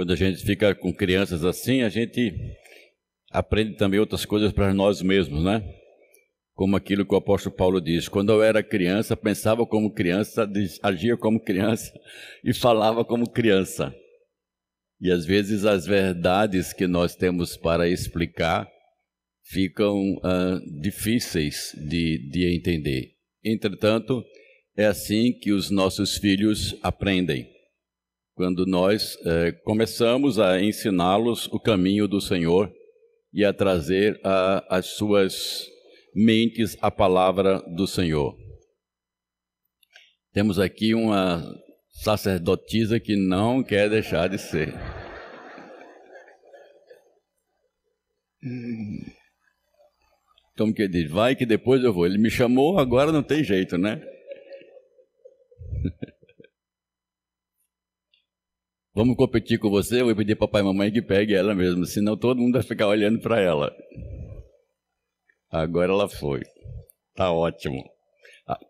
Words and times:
Quando 0.00 0.14
a 0.14 0.16
gente 0.16 0.42
fica 0.42 0.74
com 0.74 0.94
crianças 0.94 1.44
assim, 1.44 1.82
a 1.82 1.90
gente 1.90 2.32
aprende 3.30 3.76
também 3.76 4.00
outras 4.00 4.24
coisas 4.24 4.50
para 4.50 4.72
nós 4.72 5.02
mesmos, 5.02 5.44
né? 5.44 5.62
Como 6.54 6.74
aquilo 6.74 7.04
que 7.04 7.12
o 7.12 7.18
apóstolo 7.18 7.54
Paulo 7.54 7.82
diz: 7.82 8.08
quando 8.08 8.32
eu 8.32 8.42
era 8.42 8.62
criança, 8.62 9.14
pensava 9.14 9.66
como 9.66 9.92
criança, 9.92 10.50
agia 10.82 11.18
como 11.18 11.38
criança 11.38 11.92
e 12.42 12.54
falava 12.54 13.04
como 13.04 13.30
criança. 13.30 13.94
E 14.98 15.12
às 15.12 15.26
vezes 15.26 15.66
as 15.66 15.84
verdades 15.84 16.72
que 16.72 16.86
nós 16.86 17.14
temos 17.14 17.58
para 17.58 17.86
explicar 17.86 18.66
ficam 19.50 20.14
uh, 20.14 20.80
difíceis 20.80 21.76
de, 21.76 22.26
de 22.30 22.56
entender. 22.56 23.10
Entretanto, 23.44 24.24
é 24.74 24.86
assim 24.86 25.30
que 25.30 25.52
os 25.52 25.70
nossos 25.70 26.16
filhos 26.16 26.74
aprendem. 26.82 27.59
Quando 28.40 28.64
nós 28.64 29.16
uh, 29.16 29.52
começamos 29.64 30.38
a 30.38 30.58
ensiná-los 30.62 31.46
o 31.48 31.60
caminho 31.60 32.08
do 32.08 32.22
Senhor 32.22 32.72
e 33.34 33.44
a 33.44 33.52
trazer 33.52 34.18
a, 34.24 34.78
as 34.78 34.86
suas 34.96 35.66
mentes 36.14 36.74
a 36.80 36.90
palavra 36.90 37.60
do 37.76 37.86
Senhor. 37.86 38.34
Temos 40.32 40.58
aqui 40.58 40.94
uma 40.94 41.54
sacerdotisa 41.90 42.98
que 42.98 43.14
não 43.14 43.62
quer 43.62 43.90
deixar 43.90 44.26
de 44.26 44.38
ser. 44.38 44.72
Como 50.56 50.72
que 50.72 50.80
ele 50.80 51.02
diz? 51.02 51.10
Vai 51.10 51.36
que 51.36 51.44
depois 51.44 51.84
eu 51.84 51.92
vou. 51.92 52.06
Ele 52.06 52.16
me 52.16 52.30
chamou, 52.30 52.78
agora 52.78 53.12
não 53.12 53.22
tem 53.22 53.44
jeito, 53.44 53.76
né? 53.76 54.00
Vamos 59.00 59.16
competir 59.16 59.58
com 59.58 59.70
você? 59.70 60.02
Eu 60.02 60.04
vou 60.04 60.14
pedir 60.14 60.36
papai 60.36 60.60
e 60.60 60.64
mamãe 60.64 60.92
que 60.92 61.00
pegue 61.00 61.32
ela 61.32 61.54
mesmo, 61.54 61.86
senão 61.86 62.18
todo 62.18 62.38
mundo 62.38 62.52
vai 62.52 62.62
ficar 62.62 62.86
olhando 62.86 63.18
para 63.18 63.40
ela. 63.40 63.74
Agora 65.50 65.90
ela 65.90 66.06
foi. 66.06 66.42
Tá 67.14 67.32
ótimo. 67.32 67.82
Ah, 68.46 68.60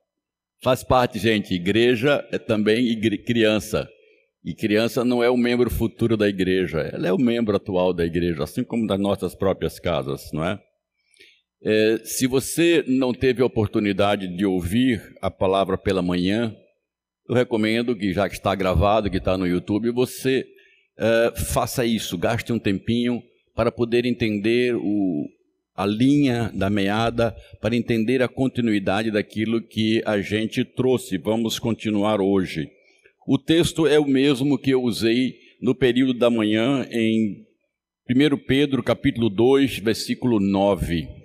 faz 0.63 0.85
parte, 0.85 1.19
gente. 1.19 1.53
Igreja 1.53 2.25
é 2.31 2.39
também 2.39 2.87
igre 2.87 3.19
criança. 3.19 3.89
E 4.45 4.55
criança 4.55 5.05
não 5.05 5.21
é 5.21 5.29
o 5.29 5.37
membro 5.37 5.69
futuro 5.69 6.17
da 6.17 6.29
igreja, 6.29 6.79
ela 6.79 7.09
é 7.09 7.13
o 7.13 7.19
membro 7.19 7.57
atual 7.57 7.93
da 7.93 8.07
igreja, 8.07 8.45
assim 8.45 8.63
como 8.63 8.87
das 8.87 9.01
nossas 9.01 9.35
próprias 9.35 9.81
casas, 9.81 10.31
não 10.33 10.45
é? 10.45 10.61
é 11.61 11.99
se 12.05 12.29
você 12.29 12.85
não 12.87 13.13
teve 13.13 13.43
a 13.43 13.47
oportunidade 13.47 14.29
de 14.29 14.47
ouvir 14.47 15.03
a 15.21 15.29
palavra 15.29 15.77
pela 15.77 16.01
manhã, 16.01 16.55
eu 17.31 17.35
recomendo 17.37 17.95
que, 17.95 18.13
já 18.13 18.29
que 18.29 18.35
está 18.35 18.57
gravado, 18.57 19.09
que 19.09 19.19
está 19.19 19.39
no 19.39 19.47
YouTube, 19.47 19.93
você 19.93 20.45
é, 20.99 21.33
faça 21.37 21.87
isso, 21.87 22.19
gaste 22.19 22.53
um 22.53 22.59
tempinho 22.59 23.23
para 23.55 23.71
poder 23.71 24.05
entender 24.05 24.75
o, 24.75 25.29
a 25.77 25.87
linha 25.87 26.51
da 26.53 26.69
meada, 26.69 27.33
para 27.61 27.77
entender 27.77 28.21
a 28.21 28.27
continuidade 28.27 29.13
daquilo 29.13 29.63
que 29.63 30.03
a 30.05 30.21
gente 30.21 30.65
trouxe. 30.65 31.19
Vamos 31.19 31.61
continuar 31.61 32.21
hoje. 32.21 32.69
O 33.29 33.39
texto 33.39 33.87
é 33.87 34.01
o 34.01 34.09
mesmo 34.09 34.59
que 34.59 34.71
eu 34.71 34.83
usei 34.83 35.37
no 35.63 35.73
período 35.73 36.15
da 36.15 36.31
manhã 36.31 36.85
em 36.91 37.47
1 38.11 38.39
Pedro 38.45 38.83
capítulo 38.83 39.31
2, 39.31 39.79
versículo 39.79 40.41
9. 40.41 41.20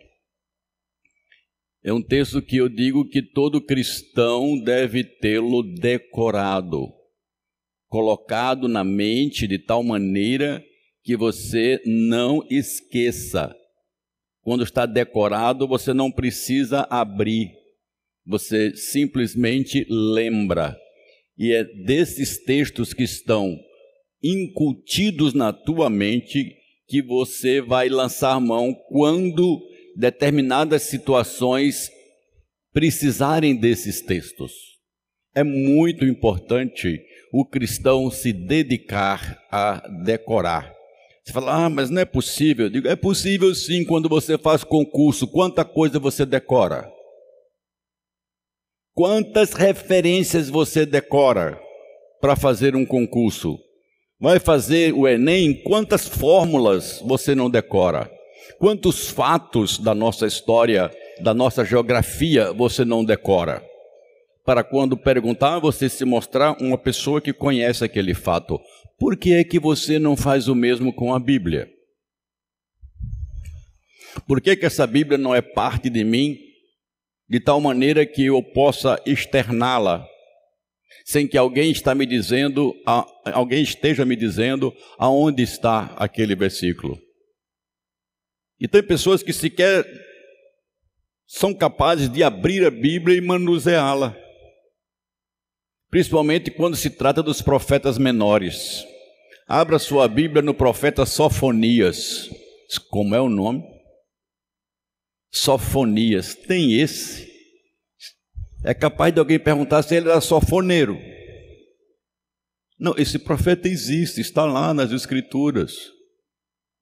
É 1.85 1.93
um 1.93 2.01
texto 2.01 2.41
que 2.41 2.57
eu 2.57 2.67
digo 2.67 3.07
que 3.07 3.21
todo 3.21 3.61
cristão 3.61 4.59
deve 4.59 5.03
tê-lo 5.03 5.61
decorado, 5.61 6.91
colocado 7.87 8.67
na 8.67 8.83
mente 8.83 9.47
de 9.47 9.59
tal 9.59 9.83
maneira 9.83 10.65
que 11.03 11.15
você 11.15 11.79
não 11.85 12.43
esqueça. 12.49 13.55
Quando 14.41 14.63
está 14.63 14.87
decorado, 14.87 15.67
você 15.67 15.93
não 15.93 16.11
precisa 16.11 16.87
abrir, 16.89 17.51
você 18.25 18.75
simplesmente 18.75 19.85
lembra. 19.87 20.75
E 21.37 21.53
é 21.53 21.63
desses 21.63 22.43
textos 22.43 22.95
que 22.95 23.03
estão 23.03 23.55
incutidos 24.23 25.35
na 25.35 25.53
tua 25.53 25.87
mente 25.87 26.51
que 26.87 27.03
você 27.03 27.61
vai 27.61 27.89
lançar 27.89 28.41
mão 28.41 28.73
quando 28.89 29.74
determinadas 29.95 30.83
situações 30.83 31.89
precisarem 32.73 33.55
desses 33.55 34.01
textos. 34.01 34.51
É 35.33 35.43
muito 35.43 36.05
importante 36.05 37.01
o 37.31 37.45
cristão 37.45 38.09
se 38.09 38.31
dedicar 38.31 39.41
a 39.51 39.87
decorar. 40.03 40.73
Você 41.23 41.33
fala, 41.33 41.65
ah, 41.65 41.69
mas 41.69 41.89
não 41.89 42.01
é 42.01 42.05
possível. 42.05 42.67
Eu 42.67 42.69
digo, 42.69 42.87
é 42.87 42.95
possível 42.95 43.53
sim 43.55 43.83
quando 43.83 44.07
você 44.07 44.37
faz 44.37 44.63
concurso. 44.63 45.27
Quanta 45.27 45.65
coisa 45.65 45.99
você 45.99 46.25
decora? 46.25 46.89
Quantas 48.93 49.53
referências 49.53 50.49
você 50.49 50.85
decora 50.85 51.59
para 52.21 52.35
fazer 52.35 52.75
um 52.75 52.85
concurso? 52.85 53.59
Vai 54.19 54.39
fazer 54.39 54.93
o 54.93 55.07
Enem? 55.07 55.61
Quantas 55.63 56.07
fórmulas 56.07 57.01
você 57.05 57.35
não 57.35 57.49
decora? 57.49 58.09
Quantos 58.57 59.09
fatos 59.09 59.77
da 59.77 59.93
nossa 59.93 60.25
história, 60.25 60.91
da 61.21 61.33
nossa 61.33 61.65
geografia 61.65 62.51
você 62.53 62.85
não 62.85 63.03
decora? 63.03 63.63
Para 64.45 64.63
quando 64.63 64.95
perguntar, 64.95 65.59
você 65.59 65.89
se 65.89 66.05
mostrar 66.05 66.55
uma 66.61 66.77
pessoa 66.77 67.19
que 67.19 67.33
conhece 67.33 67.83
aquele 67.83 68.13
fato. 68.13 68.59
Por 68.97 69.17
que 69.17 69.33
é 69.33 69.43
que 69.43 69.59
você 69.59 69.97
não 69.99 70.15
faz 70.15 70.47
o 70.47 70.55
mesmo 70.55 70.93
com 70.93 71.13
a 71.13 71.19
Bíblia? 71.19 71.67
Por 74.27 74.39
que, 74.39 74.55
que 74.55 74.65
essa 74.65 74.87
Bíblia 74.87 75.17
não 75.17 75.35
é 75.35 75.41
parte 75.41 75.89
de 75.89 76.03
mim 76.03 76.37
de 77.27 77.39
tal 77.39 77.59
maneira 77.59 78.05
que 78.05 78.25
eu 78.25 78.41
possa 78.41 79.01
externá-la, 79.05 80.07
sem 81.03 81.27
que 81.27 81.37
alguém 81.37 81.71
está 81.71 81.93
me 81.93 82.05
dizendo, 82.05 82.73
alguém 83.25 83.61
esteja 83.61 84.05
me 84.05 84.15
dizendo 84.15 84.73
aonde 84.97 85.43
está 85.43 85.93
aquele 85.97 86.35
versículo. 86.35 86.97
E 88.59 88.67
tem 88.67 88.81
pessoas 88.81 89.21
que 89.21 89.33
sequer 89.33 89.85
são 91.27 91.53
capazes 91.53 92.09
de 92.09 92.23
abrir 92.23 92.65
a 92.65 92.71
Bíblia 92.71 93.17
e 93.17 93.21
manuseá-la. 93.21 94.15
Principalmente 95.89 96.51
quando 96.51 96.75
se 96.75 96.89
trata 96.89 97.21
dos 97.23 97.41
profetas 97.41 97.97
menores. 97.97 98.85
Abra 99.47 99.79
sua 99.79 100.07
Bíblia 100.07 100.41
no 100.41 100.53
profeta 100.53 101.05
Sofonias. 101.05 102.29
Como 102.89 103.15
é 103.15 103.21
o 103.21 103.29
nome? 103.29 103.63
Sofonias. 105.31 106.35
Tem 106.35 106.79
esse. 106.79 107.31
É 108.63 108.73
capaz 108.73 109.13
de 109.13 109.19
alguém 109.19 109.39
perguntar 109.39 109.83
se 109.83 109.95
ele 109.95 110.09
era 110.09 110.19
sofoneiro. 110.21 110.97
Não, 112.79 112.95
esse 112.97 113.19
profeta 113.19 113.67
existe, 113.67 114.19
está 114.19 114.43
lá 114.43 114.73
nas 114.73 114.91
Escrituras. 114.91 115.94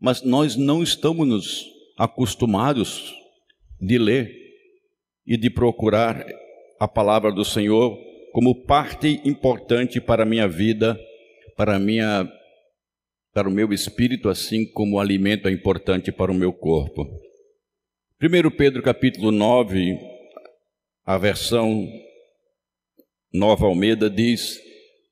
Mas 0.04 0.22
nós 0.22 0.58
não 0.58 0.84
estamos 0.84 1.66
acostumados 1.98 3.16
de 3.80 3.98
ler 3.98 4.30
e 5.26 5.38
de 5.38 5.50
procurar 5.50 6.28
a 6.78 6.86
palavra 6.90 7.32
do 7.32 7.46
Senhor 7.46 7.98
como 8.34 8.66
parte 8.66 9.22
importante 9.24 10.02
para 10.02 10.24
a 10.24 10.26
minha 10.26 10.46
vida, 10.46 11.00
para 11.56 11.80
minha 11.80 12.30
para 13.34 13.48
o 13.48 13.52
meu 13.52 13.72
espírito, 13.72 14.28
assim 14.28 14.66
como 14.74 14.98
o 14.98 15.00
alimento 15.00 15.48
é 15.48 15.52
importante 15.52 16.12
para 16.12 16.34
o 16.34 16.36
meu 16.36 16.52
corpo. 16.52 17.08
1 18.22 18.52
Pedro 18.58 18.84
capítulo 18.84 19.32
9, 19.32 19.98
a 21.06 21.18
versão 21.18 21.88
Nova 23.34 23.68
Almeida 23.68 24.10
diz: 24.10 24.60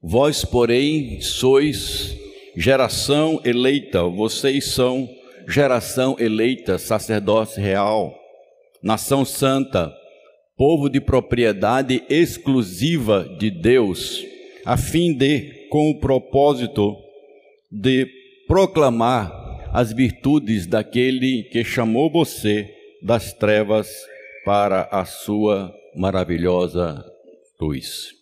Vós, 0.03 0.43
porém, 0.43 1.21
sois 1.21 2.19
geração 2.55 3.41
eleita, 3.43 4.03
vocês 4.03 4.73
são 4.73 5.09
geração 5.47 6.15
eleita, 6.19 6.77
sacerdócio 6.77 7.61
real, 7.61 8.13
nação 8.81 9.23
santa, 9.25 9.93
povo 10.57 10.89
de 10.89 10.99
propriedade 10.99 12.03
exclusiva 12.09 13.27
de 13.39 13.49
Deus, 13.49 14.23
a 14.65 14.77
fim 14.77 15.13
de, 15.13 15.67
com 15.69 15.89
o 15.89 15.99
propósito 15.99 16.95
de 17.71 18.07
proclamar 18.47 19.69
as 19.73 19.93
virtudes 19.93 20.67
daquele 20.67 21.43
que 21.43 21.63
chamou 21.63 22.11
você 22.11 22.69
das 23.01 23.33
trevas 23.33 23.89
para 24.43 24.89
a 24.91 25.05
sua 25.05 25.73
maravilhosa 25.95 27.03
luz. 27.59 28.20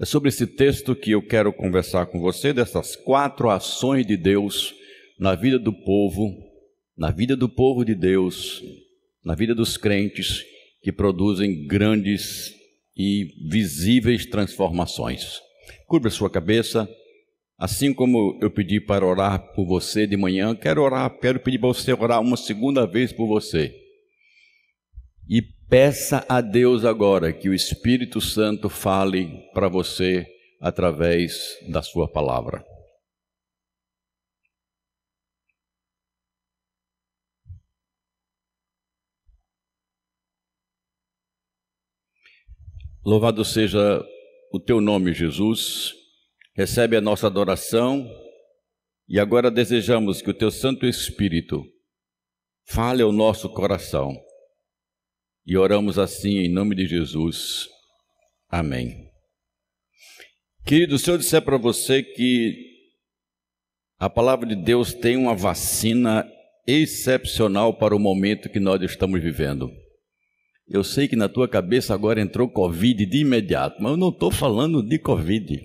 É 0.00 0.04
sobre 0.04 0.28
esse 0.28 0.46
texto 0.46 0.94
que 0.94 1.10
eu 1.10 1.20
quero 1.20 1.52
conversar 1.52 2.06
com 2.06 2.20
você, 2.20 2.52
dessas 2.52 2.94
quatro 2.94 3.50
ações 3.50 4.06
de 4.06 4.16
Deus 4.16 4.74
na 5.18 5.34
vida 5.34 5.58
do 5.58 5.72
povo, 5.72 6.36
na 6.96 7.10
vida 7.10 7.36
do 7.36 7.48
povo 7.48 7.84
de 7.84 7.94
Deus, 7.94 8.62
na 9.24 9.34
vida 9.34 9.54
dos 9.54 9.76
crentes, 9.76 10.44
que 10.82 10.92
produzem 10.92 11.66
grandes 11.66 12.54
e 12.96 13.34
visíveis 13.50 14.24
transformações. 14.26 15.40
Curva 15.86 16.10
sua 16.10 16.30
cabeça, 16.30 16.88
Assim 17.58 17.92
como 17.92 18.38
eu 18.40 18.52
pedi 18.52 18.80
para 18.80 19.04
orar 19.04 19.52
por 19.52 19.66
você 19.66 20.06
de 20.06 20.16
manhã, 20.16 20.54
quero 20.54 20.80
orar, 20.80 21.10
quero 21.18 21.40
pedir 21.40 21.58
para 21.58 21.66
você 21.66 21.92
orar 21.92 22.20
uma 22.20 22.36
segunda 22.36 22.86
vez 22.86 23.12
por 23.12 23.26
você. 23.26 23.74
E 25.28 25.42
peça 25.68 26.24
a 26.28 26.40
Deus 26.40 26.84
agora 26.84 27.32
que 27.32 27.48
o 27.48 27.54
Espírito 27.54 28.20
Santo 28.20 28.70
fale 28.70 29.50
para 29.52 29.68
você 29.68 30.26
através 30.60 31.58
da 31.68 31.82
sua 31.82 32.10
palavra. 32.10 32.64
Louvado 43.04 43.44
seja 43.44 44.04
o 44.52 44.58
teu 44.58 44.80
nome, 44.80 45.14
Jesus. 45.14 45.94
Recebe 46.54 46.96
a 46.96 47.00
nossa 47.00 47.26
adoração 47.26 48.06
e 49.08 49.18
agora 49.18 49.50
desejamos 49.50 50.20
que 50.20 50.30
o 50.30 50.34
teu 50.34 50.50
Santo 50.50 50.84
Espírito 50.86 51.64
fale 52.66 53.02
ao 53.02 53.12
nosso 53.12 53.48
coração. 53.48 54.27
E 55.48 55.56
oramos 55.56 55.98
assim 55.98 56.40
em 56.40 56.48
nome 56.50 56.74
de 56.74 56.84
Jesus. 56.84 57.70
Amém. 58.50 59.08
Querido, 60.66 60.98
se 60.98 61.10
eu 61.10 61.16
disser 61.16 61.40
para 61.40 61.56
você 61.56 62.02
que 62.02 62.66
a 63.98 64.10
palavra 64.10 64.46
de 64.46 64.54
Deus 64.54 64.92
tem 64.92 65.16
uma 65.16 65.34
vacina 65.34 66.30
excepcional 66.66 67.78
para 67.78 67.96
o 67.96 67.98
momento 67.98 68.50
que 68.50 68.60
nós 68.60 68.82
estamos 68.82 69.22
vivendo. 69.22 69.70
Eu 70.68 70.84
sei 70.84 71.08
que 71.08 71.16
na 71.16 71.30
tua 71.30 71.48
cabeça 71.48 71.94
agora 71.94 72.20
entrou 72.20 72.46
Covid 72.52 73.06
de 73.06 73.18
imediato, 73.22 73.82
mas 73.82 73.92
eu 73.92 73.96
não 73.96 74.10
estou 74.10 74.30
falando 74.30 74.86
de 74.86 74.98
Covid. 74.98 75.62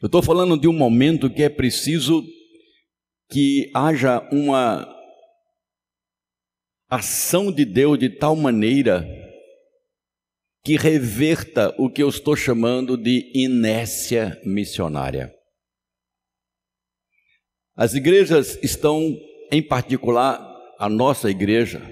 Eu 0.00 0.06
estou 0.06 0.22
falando 0.22 0.56
de 0.56 0.68
um 0.68 0.72
momento 0.72 1.28
que 1.28 1.42
é 1.42 1.48
preciso 1.48 2.24
que 3.28 3.68
haja 3.74 4.20
uma 4.30 4.95
ação 6.88 7.50
de 7.50 7.64
Deus 7.64 7.98
de 7.98 8.08
tal 8.08 8.36
maneira 8.36 9.04
que 10.64 10.76
reverta 10.76 11.74
o 11.78 11.90
que 11.90 12.02
eu 12.02 12.08
estou 12.08 12.36
chamando 12.36 12.96
de 12.96 13.30
inércia 13.34 14.40
missionária. 14.44 15.32
As 17.76 17.94
igrejas 17.94 18.58
estão, 18.62 19.16
em 19.52 19.62
particular, 19.62 20.40
a 20.78 20.88
nossa 20.88 21.30
igreja, 21.30 21.82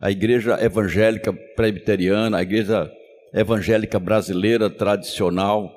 a 0.00 0.10
igreja 0.10 0.62
evangélica 0.62 1.32
presbiteriana, 1.32 2.38
a 2.38 2.42
igreja 2.42 2.90
evangélica 3.32 3.98
brasileira 3.98 4.68
tradicional, 4.68 5.74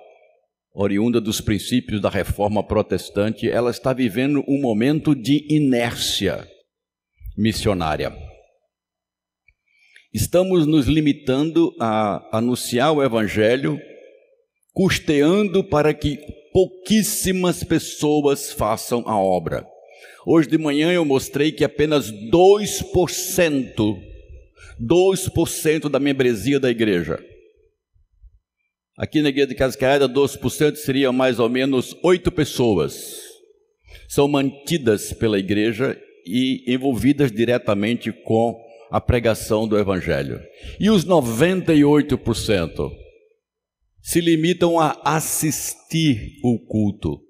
oriunda 0.73 1.21
dos 1.21 1.39
princípios 1.39 2.01
da 2.01 2.09
reforma 2.09 2.65
protestante, 2.65 3.49
ela 3.49 3.71
está 3.71 3.93
vivendo 3.93 4.43
um 4.47 4.59
momento 4.59 5.13
de 5.13 5.45
inércia 5.53 6.47
missionária. 7.41 8.15
Estamos 10.13 10.67
nos 10.67 10.85
limitando 10.85 11.73
a 11.79 12.37
anunciar 12.37 12.93
o 12.93 13.03
evangelho, 13.03 13.79
custeando 14.71 15.63
para 15.63 15.93
que 15.93 16.19
pouquíssimas 16.53 17.63
pessoas 17.63 18.51
façam 18.51 19.03
a 19.07 19.17
obra. 19.17 19.65
Hoje 20.25 20.47
de 20.47 20.57
manhã 20.57 20.91
eu 20.91 21.03
mostrei 21.03 21.51
que 21.51 21.63
apenas 21.63 22.11
2% 22.11 24.11
2% 24.79 25.89
da 25.89 25.99
membresia 25.99 26.59
da 26.59 26.69
igreja. 26.69 27.23
Aqui 28.97 29.21
na 29.21 29.29
igreja 29.29 29.47
de 29.47 29.55
Cascaada, 29.55 30.09
2% 30.09 30.75
seria 30.75 31.11
mais 31.11 31.39
ou 31.39 31.49
menos 31.49 31.95
oito 32.03 32.31
pessoas. 32.31 33.21
São 34.09 34.27
mantidas 34.27 35.13
pela 35.13 35.37
igreja 35.37 35.99
e 36.25 36.63
envolvidas 36.67 37.31
diretamente 37.31 38.11
com 38.11 38.59
a 38.89 38.99
pregação 38.99 39.67
do 39.67 39.77
evangelho. 39.77 40.39
E 40.79 40.89
os 40.89 41.05
98% 41.05 42.91
se 44.01 44.19
limitam 44.19 44.79
a 44.79 44.99
assistir 45.03 46.39
o 46.43 46.59
culto, 46.65 47.21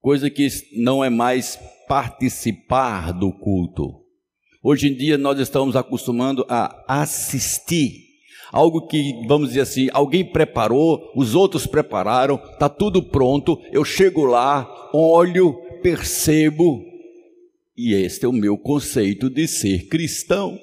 coisa 0.00 0.28
que 0.28 0.48
não 0.76 1.04
é 1.04 1.08
mais 1.08 1.58
participar 1.88 3.12
do 3.12 3.32
culto. 3.32 4.00
Hoje 4.62 4.88
em 4.88 4.94
dia 4.94 5.16
nós 5.16 5.38
estamos 5.38 5.76
acostumando 5.76 6.44
a 6.48 7.00
assistir 7.00 8.10
algo 8.52 8.86
que, 8.86 9.26
vamos 9.26 9.48
dizer 9.48 9.60
assim, 9.60 9.88
alguém 9.92 10.24
preparou, 10.24 11.12
os 11.14 11.34
outros 11.34 11.66
prepararam, 11.66 12.34
está 12.52 12.68
tudo 12.68 13.02
pronto, 13.02 13.58
eu 13.72 13.84
chego 13.84 14.24
lá, 14.24 14.68
olho, 14.92 15.54
percebo, 15.82 16.84
e 17.82 17.94
este 17.94 18.26
é 18.26 18.28
o 18.28 18.32
meu 18.32 18.58
conceito 18.58 19.30
de 19.30 19.48
ser 19.48 19.88
cristão. 19.88 20.60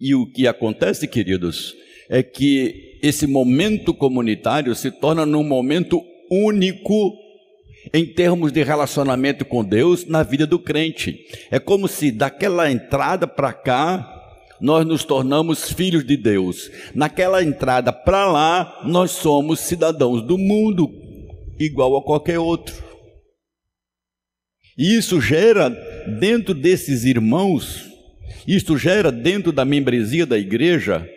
E 0.00 0.12
o 0.12 0.26
que 0.32 0.44
acontece, 0.48 1.06
queridos, 1.06 1.72
é 2.10 2.20
que 2.20 2.98
esse 3.00 3.28
momento 3.28 3.94
comunitário 3.94 4.74
se 4.74 4.90
torna 4.90 5.24
num 5.24 5.44
momento 5.44 6.02
único 6.28 7.16
em 7.94 8.04
termos 8.04 8.50
de 8.50 8.64
relacionamento 8.64 9.44
com 9.44 9.64
Deus 9.64 10.04
na 10.04 10.24
vida 10.24 10.44
do 10.44 10.58
crente. 10.58 11.16
É 11.52 11.60
como 11.60 11.86
se 11.86 12.10
daquela 12.10 12.68
entrada 12.68 13.28
para 13.28 13.52
cá 13.52 14.14
nós 14.60 14.84
nos 14.84 15.04
tornamos 15.04 15.70
filhos 15.70 16.04
de 16.04 16.16
Deus. 16.16 16.68
Naquela 16.92 17.40
entrada 17.40 17.92
para 17.92 18.26
lá 18.26 18.80
nós 18.84 19.12
somos 19.12 19.60
cidadãos 19.60 20.22
do 20.22 20.36
mundo, 20.36 21.07
igual 21.58 21.96
a 21.96 22.04
qualquer 22.04 22.38
outro. 22.38 22.74
E 24.76 24.96
isso 24.96 25.20
gera 25.20 25.68
dentro 26.20 26.54
desses 26.54 27.04
irmãos, 27.04 27.84
isto 28.46 28.78
gera 28.78 29.10
dentro 29.10 29.50
da 29.50 29.64
membresia 29.64 30.24
da 30.24 30.38
igreja 30.38 31.08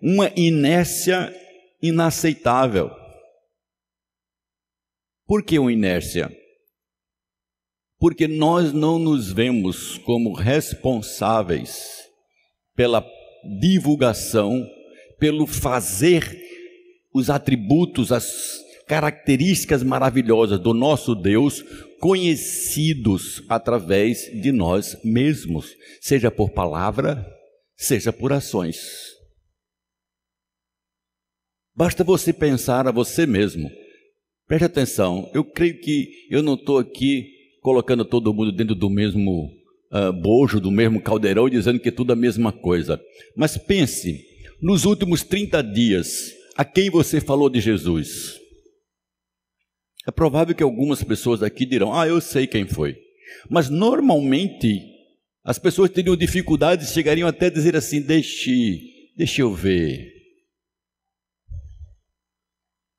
uma 0.00 0.30
inércia 0.36 1.34
inaceitável. 1.82 2.90
Por 5.26 5.42
que 5.42 5.58
uma 5.58 5.72
inércia? 5.72 6.30
Porque 7.98 8.28
nós 8.28 8.72
não 8.72 8.98
nos 8.98 9.32
vemos 9.32 9.98
como 9.98 10.32
responsáveis 10.32 12.04
pela 12.76 13.04
divulgação, 13.60 14.64
pelo 15.18 15.46
fazer 15.46 16.40
os 17.12 17.28
atributos, 17.28 18.12
as 18.12 18.67
características 18.88 19.82
maravilhosas 19.82 20.58
do 20.58 20.74
nosso 20.74 21.14
Deus 21.14 21.62
conhecidos 22.00 23.42
através 23.48 24.30
de 24.32 24.50
nós 24.50 24.96
mesmos, 25.04 25.76
seja 26.00 26.30
por 26.30 26.50
palavra, 26.50 27.24
seja 27.76 28.12
por 28.12 28.32
ações. 28.32 28.78
Basta 31.76 32.02
você 32.02 32.32
pensar 32.32 32.88
a 32.88 32.90
você 32.90 33.26
mesmo 33.26 33.70
Preste 34.48 34.64
atenção, 34.64 35.30
eu 35.34 35.44
creio 35.44 35.78
que 35.78 36.08
eu 36.30 36.42
não 36.42 36.54
estou 36.54 36.78
aqui 36.78 37.26
colocando 37.60 38.02
todo 38.02 38.32
mundo 38.32 38.50
dentro 38.50 38.74
do 38.74 38.88
mesmo 38.88 39.50
uh, 39.92 40.10
bojo, 40.10 40.58
do 40.58 40.70
mesmo 40.70 41.02
caldeirão, 41.02 41.50
dizendo 41.50 41.78
que 41.78 41.90
é 41.90 41.92
tudo 41.92 42.14
a 42.14 42.16
mesma 42.16 42.50
coisa. 42.50 42.98
Mas 43.36 43.58
pense, 43.58 44.24
nos 44.58 44.86
últimos 44.86 45.22
30 45.22 45.62
dias, 45.62 46.32
a 46.56 46.64
quem 46.64 46.88
você 46.88 47.20
falou 47.20 47.50
de 47.50 47.60
Jesus? 47.60 48.40
É 50.08 50.10
provável 50.10 50.54
que 50.54 50.62
algumas 50.62 51.04
pessoas 51.04 51.42
aqui 51.42 51.66
dirão: 51.66 51.92
Ah, 51.92 52.08
eu 52.08 52.18
sei 52.18 52.46
quem 52.46 52.66
foi. 52.66 52.96
Mas 53.46 53.68
normalmente 53.68 54.82
as 55.44 55.58
pessoas 55.58 55.90
teriam 55.90 56.16
dificuldades, 56.16 56.94
chegariam 56.94 57.28
até 57.28 57.46
a 57.46 57.50
dizer 57.50 57.76
assim: 57.76 58.00
Deixe, 58.00 59.12
deixe 59.14 59.42
eu 59.42 59.52
ver. 59.52 60.10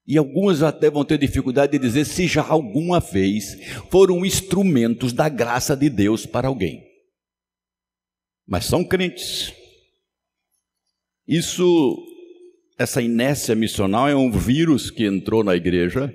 E 0.05 0.19
alguns 0.19 0.61
até 0.61 0.87
vão 0.87 1.03
ter 1.03 1.17
dificuldade 1.17 1.71
de 1.71 1.79
dizer 1.79 2.05
se 2.05 2.27
já 2.27 2.45
alguma 2.45 2.99
vez 2.99 3.57
foram 3.89 4.23
instrumentos 4.23 5.11
da 5.11 5.27
graça 5.27 5.75
de 5.75 5.89
Deus 5.89 6.27
para 6.27 6.47
alguém. 6.47 6.83
Mas 8.47 8.65
são 8.65 8.83
crentes. 8.83 9.51
Isso, 11.27 11.97
essa 12.77 13.01
inércia 13.01 13.55
missional 13.55 14.07
é 14.07 14.15
um 14.15 14.29
vírus 14.29 14.91
que 14.91 15.07
entrou 15.07 15.43
na 15.43 15.55
igreja 15.55 16.13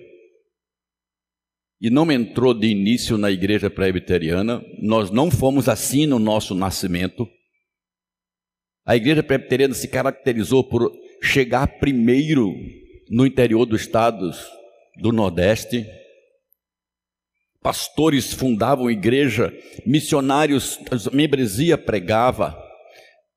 e 1.85 1.91
não 1.91 2.11
entrou 2.11 2.55
de 2.55 2.67
início 2.67 3.19
na 3.19 3.31
igreja 3.31 3.69
presbiteriana. 3.69 4.64
Nós 4.81 5.11
não 5.11 5.31
fomos 5.31 5.69
assim 5.69 6.07
no 6.07 6.19
nosso 6.19 6.55
nascimento. 6.55 7.29
A 8.87 8.97
igreja 8.97 9.23
presbiteriana 9.23 9.75
se 9.75 9.87
caracterizou 9.88 10.64
por 10.64 10.91
chegar 11.23 11.67
primeiro 11.79 12.55
no 13.11 13.26
interior 13.26 13.67
dos 13.67 13.83
estados 13.83 14.43
do 14.97 15.12
Nordeste. 15.12 15.87
Pastores 17.61 18.33
fundavam 18.33 18.91
igreja, 18.91 19.53
missionários, 19.85 20.79
a 20.91 21.14
membresia 21.14 21.76
pregava, 21.76 22.59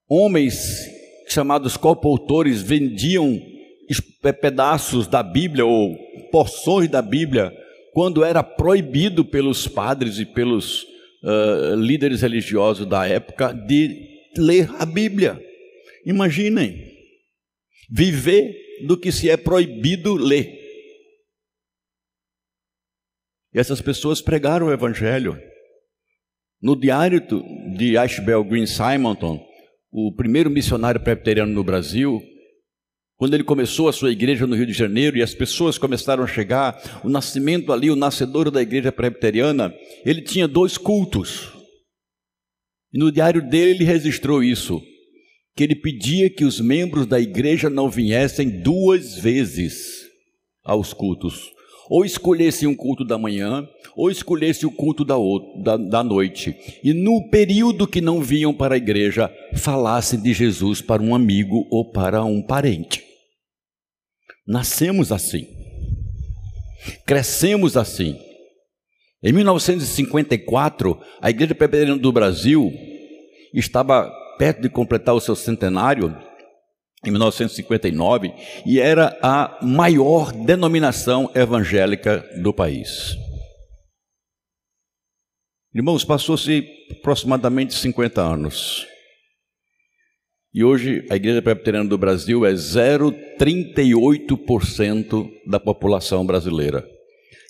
homens 0.07 0.89
chamados 1.27 1.75
copautores 1.75 2.61
vendiam 2.61 3.41
pedaços 4.39 5.05
da 5.05 5.21
Bíblia 5.21 5.65
ou 5.65 5.97
porções 6.31 6.89
da 6.89 7.01
Bíblia 7.01 7.53
quando 7.97 8.23
era 8.23 8.43
proibido 8.43 9.25
pelos 9.25 9.67
padres 9.67 10.19
e 10.19 10.25
pelos 10.27 10.83
uh, 10.83 11.73
líderes 11.75 12.21
religiosos 12.21 12.85
da 12.85 13.07
época 13.07 13.51
de 13.51 14.19
ler 14.37 14.69
a 14.77 14.85
Bíblia. 14.85 15.43
Imaginem, 16.05 16.95
viver 17.89 18.55
do 18.85 18.99
que 18.99 19.11
se 19.11 19.31
é 19.31 19.35
proibido 19.35 20.13
ler. 20.13 20.59
E 23.51 23.57
essas 23.57 23.81
pessoas 23.81 24.21
pregaram 24.21 24.67
o 24.67 24.71
Evangelho. 24.71 25.35
No 26.61 26.79
diário 26.79 27.19
de 27.75 27.97
Ashbel 27.97 28.43
Green 28.43 28.67
Simonton, 28.67 29.43
o 29.91 30.13
primeiro 30.15 30.51
missionário 30.51 31.01
presbiteriano 31.01 31.51
no 31.51 31.63
Brasil, 31.63 32.21
quando 33.17 33.33
ele 33.33 33.43
começou 33.43 33.89
a 33.89 33.93
sua 33.93 34.11
igreja 34.11 34.45
no 34.45 34.55
Rio 34.55 34.67
de 34.67 34.73
Janeiro 34.73 35.17
e 35.17 35.23
as 35.23 35.33
pessoas 35.33 35.77
começaram 35.79 36.23
a 36.23 36.27
chegar, 36.27 37.01
o 37.03 37.09
nascimento 37.09 37.73
ali, 37.73 37.89
o 37.89 37.95
nascedor 37.95 38.51
da 38.51 38.61
igreja 38.61 38.91
presbiteriana, 38.91 39.73
ele 40.05 40.21
tinha 40.21 40.47
dois 40.47 40.77
cultos. 40.77 41.51
E 42.93 42.99
no 42.99 43.11
diário 43.11 43.41
dele 43.41 43.71
ele 43.71 43.83
registrou 43.83 44.43
isso, 44.43 44.79
que 45.55 45.63
ele 45.63 45.75
pedia 45.75 46.29
que 46.29 46.45
os 46.45 46.61
membros 46.61 47.07
da 47.07 47.19
igreja 47.19 47.71
não 47.71 47.89
viessem 47.89 48.61
duas 48.61 49.15
vezes 49.15 50.05
aos 50.63 50.93
cultos, 50.93 51.51
ou 51.89 52.05
escolhessem 52.05 52.67
um 52.67 52.75
culto 52.75 53.03
da 53.03 53.17
manhã, 53.17 53.67
ou 53.95 54.11
escolhessem 54.11 54.69
o 54.69 54.71
culto 54.71 55.03
da, 55.03 55.15
da, 55.63 55.75
da 55.75 56.03
noite, 56.03 56.55
e 56.83 56.93
no 56.93 57.27
período 57.31 57.87
que 57.87 57.99
não 57.99 58.21
vinham 58.21 58.53
para 58.53 58.75
a 58.75 58.77
igreja, 58.77 59.33
falassem 59.55 60.21
de 60.21 60.33
Jesus 60.33 60.81
para 60.81 61.01
um 61.01 61.15
amigo 61.15 61.65
ou 61.71 61.91
para 61.91 62.23
um 62.23 62.43
parente. 62.43 63.06
Nascemos 64.47 65.11
assim. 65.11 65.45
Crescemos 67.05 67.75
assim. 67.75 68.17
Em 69.21 69.33
1954, 69.33 71.01
a 71.21 71.29
Igreja 71.29 71.53
Presbiteriana 71.53 71.99
do 71.99 72.11
Brasil 72.11 72.71
estava 73.53 74.09
perto 74.37 74.61
de 74.61 74.69
completar 74.69 75.15
o 75.15 75.19
seu 75.19 75.35
centenário, 75.35 76.15
em 77.05 77.11
1959, 77.11 78.31
e 78.65 78.79
era 78.79 79.17
a 79.21 79.59
maior 79.61 80.31
denominação 80.31 81.29
evangélica 81.35 82.19
do 82.41 82.53
país. 82.53 83.15
Irmãos, 85.73 86.05
passou-se 86.05 86.65
aproximadamente 86.99 87.73
50 87.73 88.21
anos. 88.21 88.87
E 90.53 90.63
hoje 90.63 91.03
a 91.09 91.15
Igreja 91.15 91.41
Presbiteriana 91.41 91.89
do 91.89 91.97
Brasil 91.97 92.45
é 92.45 92.53
0,38% 92.53 95.29
da 95.45 95.59
população 95.59 96.25
brasileira. 96.25 96.87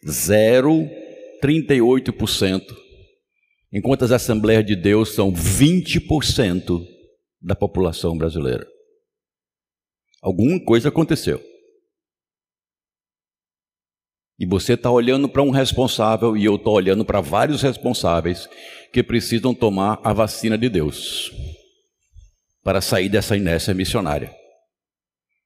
0,38%. 0.05 2.63
Enquanto 3.71 4.03
as 4.03 4.11
Assembleias 4.11 4.65
de 4.65 4.75
Deus 4.75 5.13
são 5.13 5.31
20% 5.31 6.83
da 7.41 7.55
população 7.55 8.17
brasileira. 8.17 8.67
Alguma 10.21 10.59
coisa 10.59 10.89
aconteceu. 10.89 11.41
E 14.39 14.45
você 14.45 14.73
está 14.73 14.91
olhando 14.91 15.27
para 15.29 15.41
um 15.41 15.49
responsável 15.49 16.37
e 16.37 16.45
eu 16.45 16.55
estou 16.55 16.75
olhando 16.75 17.05
para 17.05 17.21
vários 17.21 17.61
responsáveis 17.61 18.49
que 18.91 19.03
precisam 19.03 19.53
tomar 19.53 20.01
a 20.03 20.11
vacina 20.13 20.57
de 20.57 20.67
Deus 20.69 21.31
para 22.67 22.81
sair 22.81 23.07
dessa 23.07 23.37
inércia 23.37 23.73
missionária. 23.73 24.29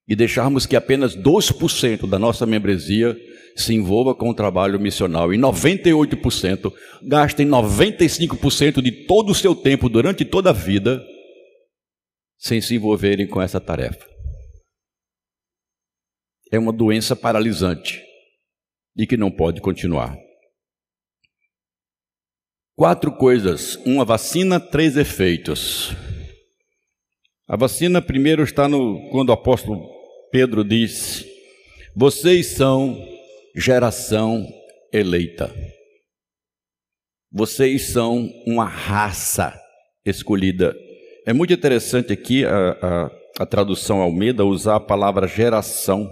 E 0.08 0.16
deixarmos 0.16 0.66
que 0.66 0.76
apenas 0.76 1.16
2% 1.16 2.10
da 2.10 2.18
nossa 2.18 2.48
membresia 2.48 3.16
se 3.56 3.76
envolva 3.76 4.16
com 4.16 4.32
o 4.32 4.34
trabalho 4.34 4.80
missional 4.80 5.32
e 5.32 5.38
98% 5.38 6.74
gastem 7.04 7.48
95% 7.48 8.82
de 8.82 9.06
todo 9.06 9.30
o 9.30 9.36
seu 9.36 9.54
tempo 9.54 9.88
durante 9.88 10.26
toda 10.26 10.50
a 10.50 10.54
vida 10.54 11.00
sem 12.40 12.60
se 12.60 12.74
envolverem 12.74 13.28
com 13.28 13.40
essa 13.40 13.62
tarefa. 13.62 14.04
É 16.52 16.58
uma 16.58 16.74
doença 16.74 17.16
paralisante 17.16 18.02
e 18.98 19.06
que 19.06 19.16
não 19.16 19.30
pode 19.30 19.62
continuar. 19.62 20.18
Quatro 22.76 23.16
coisas: 23.16 23.76
uma 23.86 24.04
vacina, 24.04 24.60
três 24.60 24.98
efeitos. 24.98 25.96
A 27.52 27.58
vacina 27.58 28.02
primeiro 28.02 28.44
está 28.44 28.66
no 28.66 29.10
quando 29.10 29.28
o 29.28 29.34
apóstolo 29.34 29.86
Pedro 30.32 30.64
diz: 30.64 31.26
"Vocês 31.94 32.48
são 32.48 32.98
geração 33.54 34.48
eleita. 34.94 35.54
Vocês 37.30 37.90
são 37.90 38.32
uma 38.48 38.64
raça 38.64 39.54
escolhida." 40.06 40.74
É 41.28 41.34
muito 41.34 41.52
interessante 41.52 42.14
aqui 42.14 42.46
a, 42.46 42.72
a, 42.82 43.12
a 43.40 43.46
tradução 43.46 44.00
Almeida 44.00 44.46
usar 44.46 44.78
a 44.78 44.80
palavra 44.80 45.28
geração, 45.28 46.10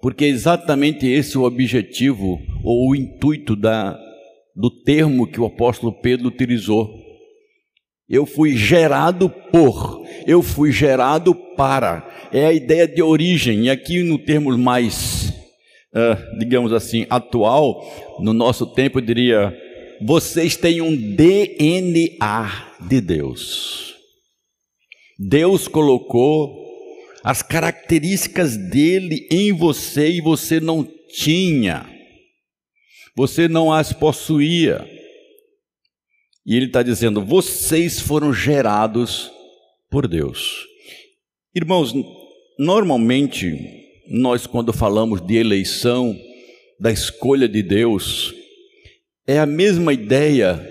porque 0.00 0.24
é 0.24 0.28
exatamente 0.28 1.04
esse 1.04 1.36
o 1.36 1.42
objetivo 1.42 2.40
ou 2.62 2.90
o 2.90 2.94
intuito 2.94 3.56
da, 3.56 3.98
do 4.54 4.70
termo 4.84 5.26
que 5.26 5.40
o 5.40 5.46
apóstolo 5.46 6.00
Pedro 6.00 6.28
utilizou 6.28 7.10
eu 8.10 8.26
fui 8.26 8.56
gerado 8.56 9.30
por, 9.30 9.99
eu 10.30 10.44
fui 10.44 10.70
gerado 10.70 11.34
para. 11.34 12.08
É 12.32 12.46
a 12.46 12.52
ideia 12.52 12.86
de 12.86 13.02
origem. 13.02 13.64
E 13.64 13.70
aqui, 13.70 14.00
no 14.04 14.16
termo 14.16 14.56
mais, 14.56 15.30
uh, 15.92 16.38
digamos 16.38 16.72
assim, 16.72 17.04
atual, 17.10 17.84
no 18.20 18.32
nosso 18.32 18.64
tempo, 18.64 18.98
eu 18.98 19.02
diria: 19.02 19.52
vocês 20.00 20.56
têm 20.56 20.80
um 20.80 20.96
DNA 20.96 22.76
de 22.88 23.00
Deus. 23.00 23.96
Deus 25.18 25.66
colocou 25.66 26.64
as 27.24 27.42
características 27.42 28.56
dele 28.56 29.26
em 29.32 29.52
você 29.52 30.12
e 30.12 30.20
você 30.20 30.60
não 30.60 30.86
tinha. 31.08 31.90
Você 33.16 33.48
não 33.48 33.72
as 33.72 33.92
possuía. 33.92 34.88
E 36.46 36.54
ele 36.54 36.66
está 36.66 36.84
dizendo: 36.84 37.20
vocês 37.20 37.98
foram 37.98 38.32
gerados 38.32 39.39
por 39.90 40.06
Deus. 40.06 40.66
Irmãos, 41.54 41.92
normalmente, 42.58 43.52
nós, 44.08 44.46
quando 44.46 44.72
falamos 44.72 45.20
de 45.20 45.36
eleição, 45.36 46.16
da 46.78 46.90
escolha 46.90 47.48
de 47.48 47.62
Deus, 47.62 48.32
é 49.26 49.38
a 49.38 49.46
mesma 49.46 49.92
ideia 49.92 50.66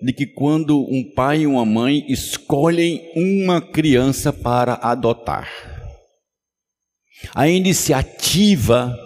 de 0.00 0.12
que 0.12 0.26
quando 0.26 0.80
um 0.80 1.12
pai 1.14 1.42
e 1.42 1.46
uma 1.46 1.64
mãe 1.64 2.04
escolhem 2.08 3.10
uma 3.14 3.60
criança 3.60 4.32
para 4.32 4.74
adotar. 4.74 5.48
A 7.34 7.48
iniciativa 7.48 8.96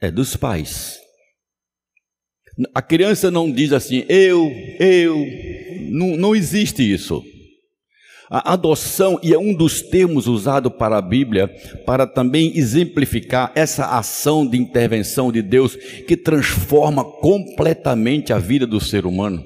é 0.00 0.10
dos 0.10 0.36
pais. 0.36 0.98
A 2.74 2.80
criança 2.80 3.30
não 3.30 3.52
diz 3.52 3.72
assim, 3.72 4.04
eu, 4.08 4.50
eu, 4.80 5.26
não, 5.90 6.16
não 6.16 6.34
existe 6.34 6.82
isso. 6.82 7.22
A 8.28 8.54
adoção, 8.54 9.20
e 9.22 9.32
é 9.32 9.38
um 9.38 9.54
dos 9.54 9.80
termos 9.80 10.26
usados 10.26 10.72
para 10.72 10.98
a 10.98 11.02
Bíblia, 11.02 11.48
para 11.84 12.06
também 12.06 12.56
exemplificar 12.56 13.52
essa 13.54 13.86
ação 13.96 14.46
de 14.46 14.58
intervenção 14.58 15.30
de 15.30 15.42
Deus 15.42 15.76
que 15.76 16.16
transforma 16.16 17.04
completamente 17.04 18.32
a 18.32 18.38
vida 18.38 18.66
do 18.66 18.80
ser 18.80 19.06
humano. 19.06 19.44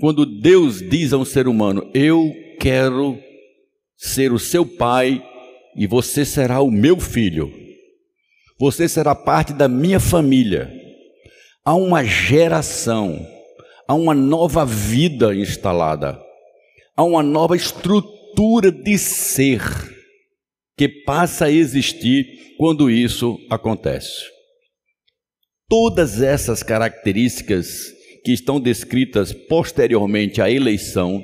Quando 0.00 0.24
Deus 0.24 0.80
diz 0.80 1.12
a 1.12 1.18
um 1.18 1.24
ser 1.24 1.48
humano: 1.48 1.90
Eu 1.94 2.30
quero 2.60 3.18
ser 3.96 4.32
o 4.32 4.38
seu 4.38 4.64
pai 4.64 5.22
e 5.74 5.86
você 5.86 6.24
será 6.24 6.60
o 6.60 6.70
meu 6.70 7.00
filho, 7.00 7.52
você 8.58 8.88
será 8.88 9.14
parte 9.14 9.52
da 9.52 9.66
minha 9.66 9.98
família. 9.98 10.72
Há 11.64 11.74
uma 11.74 12.04
geração, 12.04 13.26
há 13.86 13.94
uma 13.94 14.14
nova 14.14 14.64
vida 14.64 15.34
instalada, 15.34 16.18
há 16.98 17.04
uma 17.04 17.22
nova 17.22 17.54
estrutura 17.54 18.72
de 18.72 18.98
ser 18.98 19.62
que 20.76 20.88
passa 20.88 21.44
a 21.44 21.50
existir 21.50 22.26
quando 22.58 22.90
isso 22.90 23.38
acontece. 23.48 24.24
Todas 25.68 26.20
essas 26.20 26.60
características 26.60 27.92
que 28.24 28.32
estão 28.32 28.58
descritas 28.58 29.32
posteriormente 29.32 30.42
à 30.42 30.50
eleição 30.50 31.22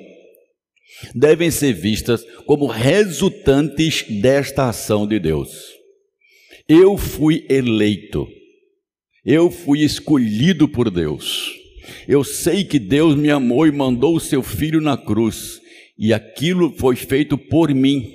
devem 1.13 1.51
ser 1.51 1.73
vistas 1.73 2.25
como 2.47 2.67
resultantes 2.67 4.05
desta 4.23 4.69
ação 4.69 5.09
de 5.09 5.19
Deus. 5.19 5.51
Eu 6.69 6.97
fui 6.97 7.45
eleito. 7.51 8.29
Eu 9.25 9.51
fui 9.51 9.81
escolhido 9.81 10.69
por 10.69 10.89
Deus. 10.89 11.53
Eu 12.07 12.23
sei 12.23 12.63
que 12.63 12.79
Deus 12.79 13.17
me 13.17 13.31
amou 13.31 13.67
e 13.67 13.73
mandou 13.73 14.15
o 14.15 14.21
seu 14.21 14.43
filho 14.43 14.81
na 14.81 14.97
cruz, 14.97 15.61
e 15.97 16.13
aquilo 16.13 16.73
foi 16.77 16.97
feito 16.97 17.39
por 17.39 17.73
mim. 17.73 18.13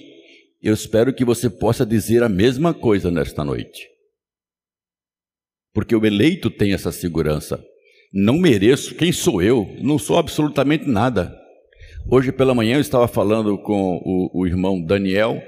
Eu 0.61 0.73
espero 0.73 1.13
que 1.13 1.23
você 1.23 1.49
possa 1.49 1.85
dizer 1.85 2.21
a 2.21 2.29
mesma 2.29 2.73
coisa 2.73 3.09
nesta 3.09 3.43
noite. 3.43 3.87
Porque 5.73 5.95
o 5.95 6.05
eleito 6.05 6.49
tem 6.49 6.73
essa 6.73 6.91
segurança. 6.91 7.63
Não 8.11 8.37
mereço, 8.37 8.95
quem 8.95 9.11
sou 9.11 9.41
eu? 9.41 9.75
Não 9.81 9.97
sou 9.97 10.17
absolutamente 10.17 10.85
nada. 10.85 11.33
Hoje 12.09 12.31
pela 12.31 12.55
manhã 12.55 12.75
eu 12.75 12.81
estava 12.81 13.07
falando 13.07 13.57
com 13.57 13.97
o, 14.03 14.41
o 14.41 14.47
irmão 14.47 14.83
Daniel, 14.83 15.41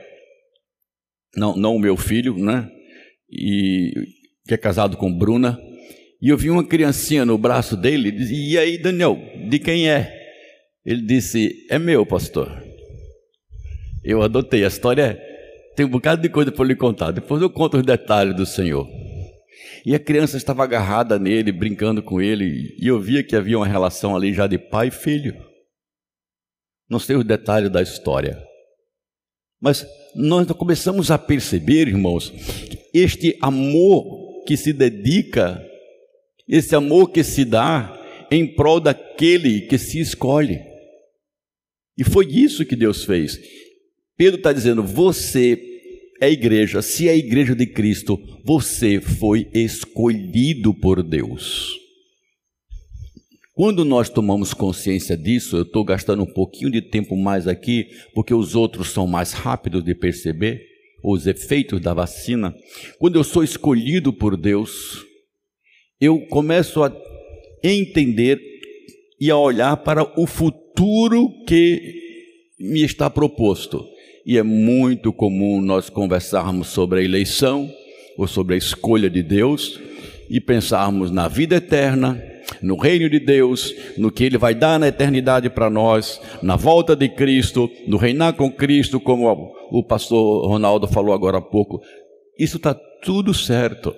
não, 1.35 1.55
não 1.55 1.75
o 1.75 1.79
meu 1.79 1.97
filho, 1.97 2.37
né? 2.37 2.69
E 3.29 3.91
que 4.47 4.53
é 4.53 4.57
casado 4.57 4.95
com 4.95 5.11
Bruna, 5.11 5.59
e 6.21 6.29
eu 6.29 6.37
vi 6.37 6.49
uma 6.49 6.63
criancinha 6.63 7.25
no 7.25 7.37
braço 7.37 7.75
dele, 7.75 8.09
e 8.09 8.51
e 8.51 8.57
aí 8.57 8.77
Daniel, 8.77 9.17
de 9.49 9.57
quem 9.57 9.89
é? 9.89 10.20
Ele 10.85 11.01
disse, 11.01 11.67
é 11.69 11.77
meu, 11.77 12.05
pastor. 12.05 12.63
Eu 14.03 14.21
adotei, 14.21 14.63
a 14.63 14.67
história 14.67 15.21
tem 15.75 15.85
um 15.85 15.89
bocado 15.89 16.21
de 16.21 16.29
coisa 16.29 16.51
para 16.51 16.65
lhe 16.65 16.75
contar, 16.75 17.11
depois 17.11 17.41
eu 17.41 17.49
conto 17.49 17.77
os 17.77 17.83
detalhes 17.83 18.35
do 18.35 18.45
Senhor. 18.45 18.87
E 19.85 19.95
a 19.95 19.99
criança 19.99 20.37
estava 20.37 20.63
agarrada 20.63 21.17
nele, 21.17 21.51
brincando 21.51 22.01
com 22.01 22.21
ele, 22.21 22.75
e 22.79 22.87
eu 22.87 22.99
via 22.99 23.23
que 23.23 23.35
havia 23.35 23.57
uma 23.57 23.67
relação 23.67 24.15
ali 24.15 24.33
já 24.33 24.47
de 24.47 24.57
pai 24.57 24.87
e 24.87 24.91
filho. 24.91 25.35
Não 26.89 26.99
sei 26.99 27.15
os 27.15 27.23
detalhes 27.23 27.69
da 27.69 27.81
história. 27.81 28.41
Mas 29.61 29.85
nós 30.15 30.47
começamos 30.51 31.09
a 31.11 31.17
perceber, 31.17 31.87
irmãos, 31.87 32.33
este 32.93 33.37
amor 33.41 34.43
que 34.45 34.57
se 34.57 34.73
dedica, 34.73 35.63
esse 36.47 36.75
amor 36.75 37.11
que 37.11 37.23
se 37.23 37.45
dá 37.45 37.97
em 38.31 38.55
prol 38.55 38.79
daquele 38.79 39.61
que 39.61 39.77
se 39.77 39.99
escolhe. 39.99 40.70
E 41.97 42.03
foi 42.03 42.25
isso 42.27 42.65
que 42.65 42.75
Deus 42.75 43.03
fez. 43.03 43.39
Pedro 44.17 44.37
está 44.37 44.53
dizendo: 44.53 44.83
você 44.83 45.59
é 46.21 46.29
igreja, 46.31 46.81
se 46.81 47.09
é 47.09 47.17
igreja 47.17 47.55
de 47.55 47.65
Cristo, 47.65 48.19
você 48.45 49.01
foi 49.01 49.49
escolhido 49.53 50.73
por 50.73 51.01
Deus. 51.01 51.79
Quando 53.53 53.83
nós 53.83 54.09
tomamos 54.09 54.53
consciência 54.53 55.17
disso, 55.17 55.57
eu 55.57 55.61
estou 55.63 55.83
gastando 55.83 56.23
um 56.23 56.33
pouquinho 56.33 56.71
de 56.71 56.81
tempo 56.81 57.17
mais 57.17 57.47
aqui, 57.47 57.87
porque 58.13 58.33
os 58.33 58.55
outros 58.55 58.89
são 58.89 59.05
mais 59.05 59.33
rápidos 59.33 59.83
de 59.83 59.93
perceber 59.93 60.61
os 61.03 61.27
efeitos 61.27 61.81
da 61.81 61.93
vacina. 61.93 62.55
Quando 62.97 63.17
eu 63.17 63.23
sou 63.23 63.43
escolhido 63.43 64.13
por 64.13 64.37
Deus, 64.37 65.03
eu 65.99 66.19
começo 66.27 66.83
a 66.83 66.95
entender 67.63 68.39
e 69.19 69.29
a 69.29 69.37
olhar 69.37 69.77
para 69.77 70.03
o 70.19 70.25
futuro 70.25 70.70
que 71.47 72.01
me 72.59 72.83
está 72.83 73.09
proposto. 73.09 73.85
E 74.25 74.37
é 74.37 74.43
muito 74.43 75.11
comum 75.11 75.61
nós 75.61 75.89
conversarmos 75.89 76.67
sobre 76.67 76.99
a 76.99 77.03
eleição 77.03 77.71
ou 78.17 78.27
sobre 78.27 78.55
a 78.55 78.57
escolha 78.57 79.09
de 79.09 79.23
Deus 79.23 79.79
e 80.29 80.39
pensarmos 80.39 81.11
na 81.11 81.27
vida 81.27 81.55
eterna 81.55 82.21
no 82.61 82.75
reino 82.75 83.09
de 83.09 83.19
Deus, 83.19 83.73
no 83.97 84.11
que 84.11 84.23
Ele 84.23 84.37
vai 84.37 84.53
dar 84.53 84.79
na 84.79 84.87
eternidade 84.87 85.49
para 85.49 85.69
nós, 85.69 86.19
na 86.41 86.55
volta 86.55 86.95
de 86.95 87.07
Cristo, 87.09 87.69
no 87.87 87.97
reinar 87.97 88.33
com 88.33 88.51
Cristo, 88.51 88.99
como 88.99 89.53
o 89.71 89.83
pastor 89.83 90.47
Ronaldo 90.47 90.87
falou 90.87 91.13
agora 91.13 91.37
há 91.37 91.41
pouco. 91.41 91.81
Isso 92.37 92.57
está 92.57 92.73
tudo 92.73 93.33
certo. 93.33 93.95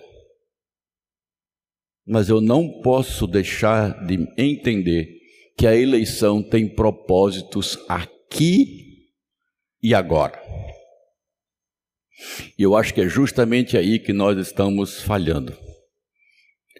Mas 2.05 2.29
eu 2.29 2.41
não 2.41 2.81
posso 2.81 3.25
deixar 3.25 4.05
de 4.05 4.27
entender 4.37 5.22
que 5.57 5.67
a 5.67 5.75
eleição 5.75 6.41
tem 6.41 6.67
propósitos 6.67 7.77
aqui 7.87 9.07
e 9.81 9.93
agora. 9.93 10.41
E 12.57 12.63
eu 12.63 12.75
acho 12.75 12.93
que 12.93 13.01
é 13.01 13.07
justamente 13.07 13.77
aí 13.77 13.99
que 13.99 14.13
nós 14.13 14.37
estamos 14.37 15.01
falhando. 15.01 15.55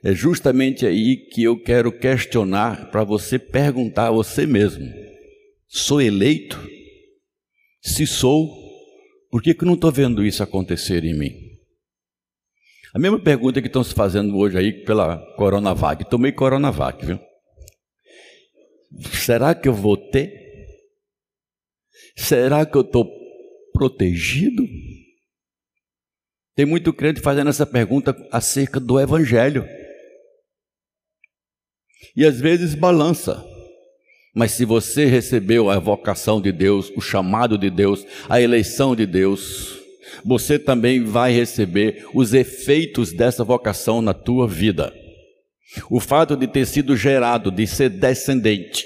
É 0.04 0.14
justamente 0.14 0.86
aí 0.86 1.18
que 1.32 1.44
eu 1.44 1.62
quero 1.62 1.92
questionar 1.92 2.92
para 2.92 3.04
você 3.04 3.40
perguntar 3.40 4.08
a 4.08 4.12
você 4.12 4.46
mesmo: 4.46 4.86
sou 5.68 6.02
eleito? 6.02 6.60
Se 7.82 8.08
sou, 8.08 8.50
por 9.30 9.42
que, 9.42 9.54
que 9.54 9.66
não 9.66 9.74
estou 9.74 9.92
vendo 9.92 10.26
isso 10.26 10.44
acontecer 10.44 11.04
em 11.04 11.18
mim? 11.18 11.34
A 12.94 13.00
mesma 13.00 13.20
pergunta 13.20 13.62
que 13.62 13.68
estão 13.68 13.84
se 13.84 13.94
fazendo 13.94 14.38
hoje 14.38 14.58
aí 14.58 14.72
pela 14.86 15.18
Coronavac. 15.36 16.08
Tomei 16.10 16.32
Coronavac, 16.32 17.06
viu? 17.06 17.20
Será 19.02 19.56
que 19.56 19.68
eu 19.68 19.74
vou 19.74 19.98
ter? 19.98 20.42
Será 22.16 22.66
que 22.66 22.76
eu 22.76 22.82
estou 22.82 23.10
protegido? 23.72 24.64
Tem 26.56 26.66
muito 26.66 26.94
crente 26.94 27.20
fazendo 27.20 27.50
essa 27.50 27.66
pergunta 27.66 28.16
acerca 28.32 28.80
do 28.80 29.00
Evangelho 29.00 29.68
e 32.16 32.26
às 32.26 32.40
vezes 32.40 32.76
balança. 32.76 33.44
Mas 34.36 34.52
se 34.52 34.66
você 34.66 35.06
recebeu 35.06 35.70
a 35.70 35.80
vocação 35.80 36.42
de 36.42 36.52
Deus, 36.52 36.92
o 36.96 37.02
chamado 37.02 37.58
de 37.58 37.70
Deus, 37.70 38.06
a 38.28 38.42
eleição 38.42 38.96
de 38.96 39.06
Deus, 39.06 39.80
você 40.26 40.58
também 40.58 41.04
vai 41.04 41.32
receber 41.32 42.08
os 42.14 42.34
efeitos 42.34 43.12
dessa 43.12 43.44
vocação 43.44 44.02
na 44.02 44.14
tua 44.14 44.48
vida. 44.48 44.94
O 45.90 46.00
fato 46.00 46.36
de 46.36 46.48
ter 46.48 46.66
sido 46.66 46.96
gerado, 46.96 47.52
de 47.52 47.66
ser 47.66 47.90
descendente, 47.90 48.86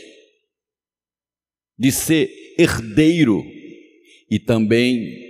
de 1.78 1.92
ser 1.92 2.30
herdeiro 2.58 3.44
e 4.30 4.40
também 4.40 5.28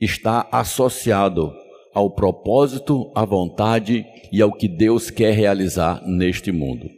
está 0.00 0.48
associado 0.52 1.52
ao 1.94 2.14
propósito, 2.14 3.10
à 3.14 3.24
vontade 3.24 4.04
e 4.30 4.42
ao 4.42 4.52
que 4.52 4.68
Deus 4.68 5.10
quer 5.10 5.32
realizar 5.32 6.06
neste 6.06 6.52
mundo. 6.52 6.88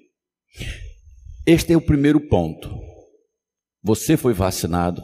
Este 1.47 1.73
é 1.73 1.77
o 1.77 1.81
primeiro 1.81 2.21
ponto. 2.21 2.69
Você 3.83 4.17
foi 4.17 4.35
vacinado. 4.35 5.03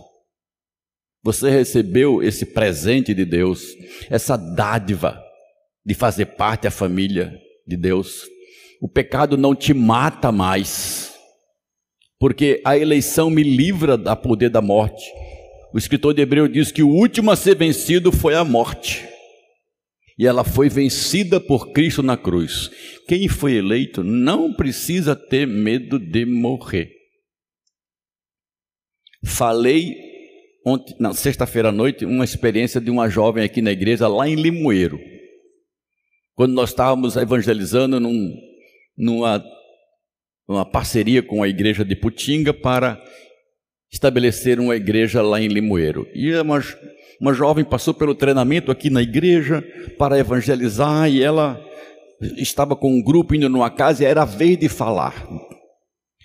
Você 1.23 1.49
recebeu 1.49 2.23
esse 2.23 2.45
presente 2.45 3.15
de 3.15 3.25
Deus, 3.25 3.63
essa 4.11 4.37
dádiva 4.37 5.19
de 5.87 5.95
fazer 5.95 6.27
parte 6.27 6.65
da 6.65 6.71
família 6.71 7.33
de 7.67 7.77
Deus. 7.77 8.29
O 8.85 8.89
pecado 8.89 9.39
não 9.39 9.55
te 9.55 9.73
mata 9.73 10.31
mais, 10.31 11.15
porque 12.21 12.61
a 12.67 12.77
eleição 12.77 13.31
me 13.31 13.43
livra 13.43 13.97
da 13.97 14.15
poder 14.15 14.51
da 14.51 14.61
morte. 14.61 15.11
O 15.73 15.79
escritor 15.79 16.13
de 16.13 16.21
Hebreu 16.21 16.47
diz 16.47 16.71
que 16.71 16.83
o 16.83 16.91
último 16.91 17.31
a 17.31 17.37
ser 17.37 17.57
vencido 17.57 18.13
foi 18.13 18.35
a 18.35 18.45
morte 18.45 19.09
e 20.19 20.27
ela 20.27 20.45
foi 20.45 20.69
vencida 20.69 21.41
por 21.41 21.73
Cristo 21.73 22.03
na 22.03 22.15
cruz. 22.15 22.71
Quem 23.09 23.27
foi 23.27 23.55
eleito 23.55 24.05
não 24.05 24.53
precisa 24.53 25.17
ter 25.17 25.47
medo 25.47 25.99
de 25.99 26.27
morrer. 26.27 26.93
Falei 29.25 29.97
ontem, 30.67 30.95
na 31.01 31.15
sexta-feira 31.15 31.71
à 31.71 31.73
noite, 31.73 32.05
uma 32.05 32.23
experiência 32.23 32.83
de 32.83 32.91
uma 32.91 33.09
jovem 33.09 33.45
aqui 33.45 33.63
na 33.63 33.73
igreja, 33.73 34.07
lá 34.07 34.29
em 34.29 34.35
Limoeiro. 34.35 35.01
Quando 36.35 36.53
nós 36.53 36.69
estávamos 36.69 37.17
evangelizando 37.17 37.99
num, 37.99 38.54
numa, 38.97 39.45
numa 40.49 40.65
parceria 40.65 41.23
com 41.23 41.43
a 41.43 41.49
igreja 41.49 41.85
de 41.85 41.97
Putinga 41.97 42.53
para 42.53 43.03
estabelecer 43.93 44.59
uma 44.59 44.75
igreja 44.75 45.23
lá 45.23 45.41
em 45.41 45.49
Limoeiro. 45.49 46.07
E 46.15 46.35
uma, 46.35 46.63
uma 47.21 47.33
jovem 47.33 47.65
passou 47.65 47.95
pelo 47.95 48.15
treinamento 48.15 48.71
aqui 48.71 48.91
na 48.91 49.03
igreja 49.03 49.63
para 49.99 50.19
evangelizar 50.19 51.09
e 51.09 51.23
ela 51.23 51.65
estava 52.37 52.75
com 52.75 52.93
um 52.93 53.03
grupo 53.03 53.35
indo 53.35 53.49
numa 53.49 53.71
casa 53.71 54.03
e 54.03 54.07
era 54.07 54.23
a 54.23 54.27
vez 54.27 54.59
de 54.59 54.69
falar. 54.69 55.27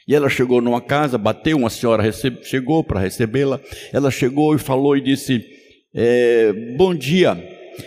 E 0.08 0.16
ela 0.16 0.28
chegou 0.28 0.60
numa 0.60 0.82
casa, 0.82 1.20
bateu, 1.20 1.58
uma 1.58 1.70
senhora 1.70 2.04
chegou 2.42 2.84
para 2.84 3.00
recebê-la. 3.00 3.60
Ela 3.94 4.10
chegou 4.10 4.56
e 4.56 4.58
falou 4.58 4.98
e 4.98 5.02
disse: 5.02 5.46
é, 5.94 6.52
Bom 6.76 6.96
dia, 6.96 7.38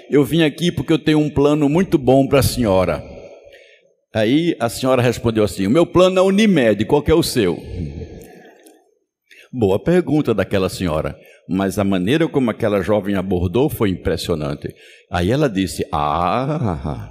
eu 0.09 0.25
vim 0.25 0.43
aqui 0.45 0.71
porque 0.71 0.93
eu 0.93 0.99
tenho 1.01 1.19
um 1.19 1.29
plano 1.29 1.69
muito 1.69 1.99
bom 1.99 2.29
para 2.29 2.39
a 2.39 2.45
senhora. 2.45 3.12
Aí 4.15 4.55
a 4.61 4.69
senhora 4.69 5.01
respondeu 5.01 5.43
assim: 5.43 5.67
O 5.67 5.71
meu 5.71 5.87
plano 5.87 6.19
é 6.19 6.23
Unimed, 6.23 6.85
qual 6.85 7.03
é 7.07 7.15
o 7.15 7.23
seu? 7.23 7.59
Boa 9.51 9.79
pergunta 9.79 10.35
daquela 10.35 10.69
senhora, 10.69 11.17
mas 11.49 11.79
a 11.79 11.85
maneira 11.85 12.29
como 12.29 12.51
aquela 12.51 12.83
jovem 12.83 13.15
abordou 13.15 13.69
foi 13.69 13.91
impressionante. 13.91 14.75
Aí 15.11 15.31
ela 15.31 15.49
disse: 15.49 15.87
Ah, 15.91 17.11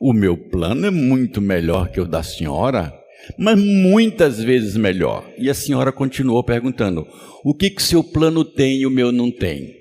o 0.00 0.12
meu 0.12 0.36
plano 0.36 0.86
é 0.86 0.90
muito 0.90 1.40
melhor 1.40 1.90
que 1.90 2.00
o 2.00 2.06
da 2.06 2.22
senhora, 2.22 2.94
mas 3.38 3.58
muitas 3.58 4.42
vezes 4.42 4.76
melhor. 4.76 5.28
E 5.38 5.50
a 5.50 5.54
senhora 5.54 5.92
continuou 5.92 6.42
perguntando: 6.42 7.06
O 7.44 7.54
que 7.54 7.68
que 7.68 7.82
seu 7.82 8.02
plano 8.02 8.42
tem 8.44 8.80
e 8.80 8.86
o 8.86 8.90
meu 8.90 9.12
não 9.12 9.30
tem? 9.30 9.74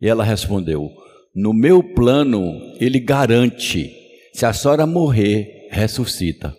E 0.00 0.08
ela 0.08 0.24
respondeu: 0.24 0.90
No 1.34 1.52
meu 1.52 1.82
plano, 1.82 2.58
ele 2.80 2.98
garante, 2.98 3.99
se 4.32 4.46
a 4.46 4.52
senhora 4.52 4.86
morrer, 4.86 5.68
ressuscita. 5.70 6.54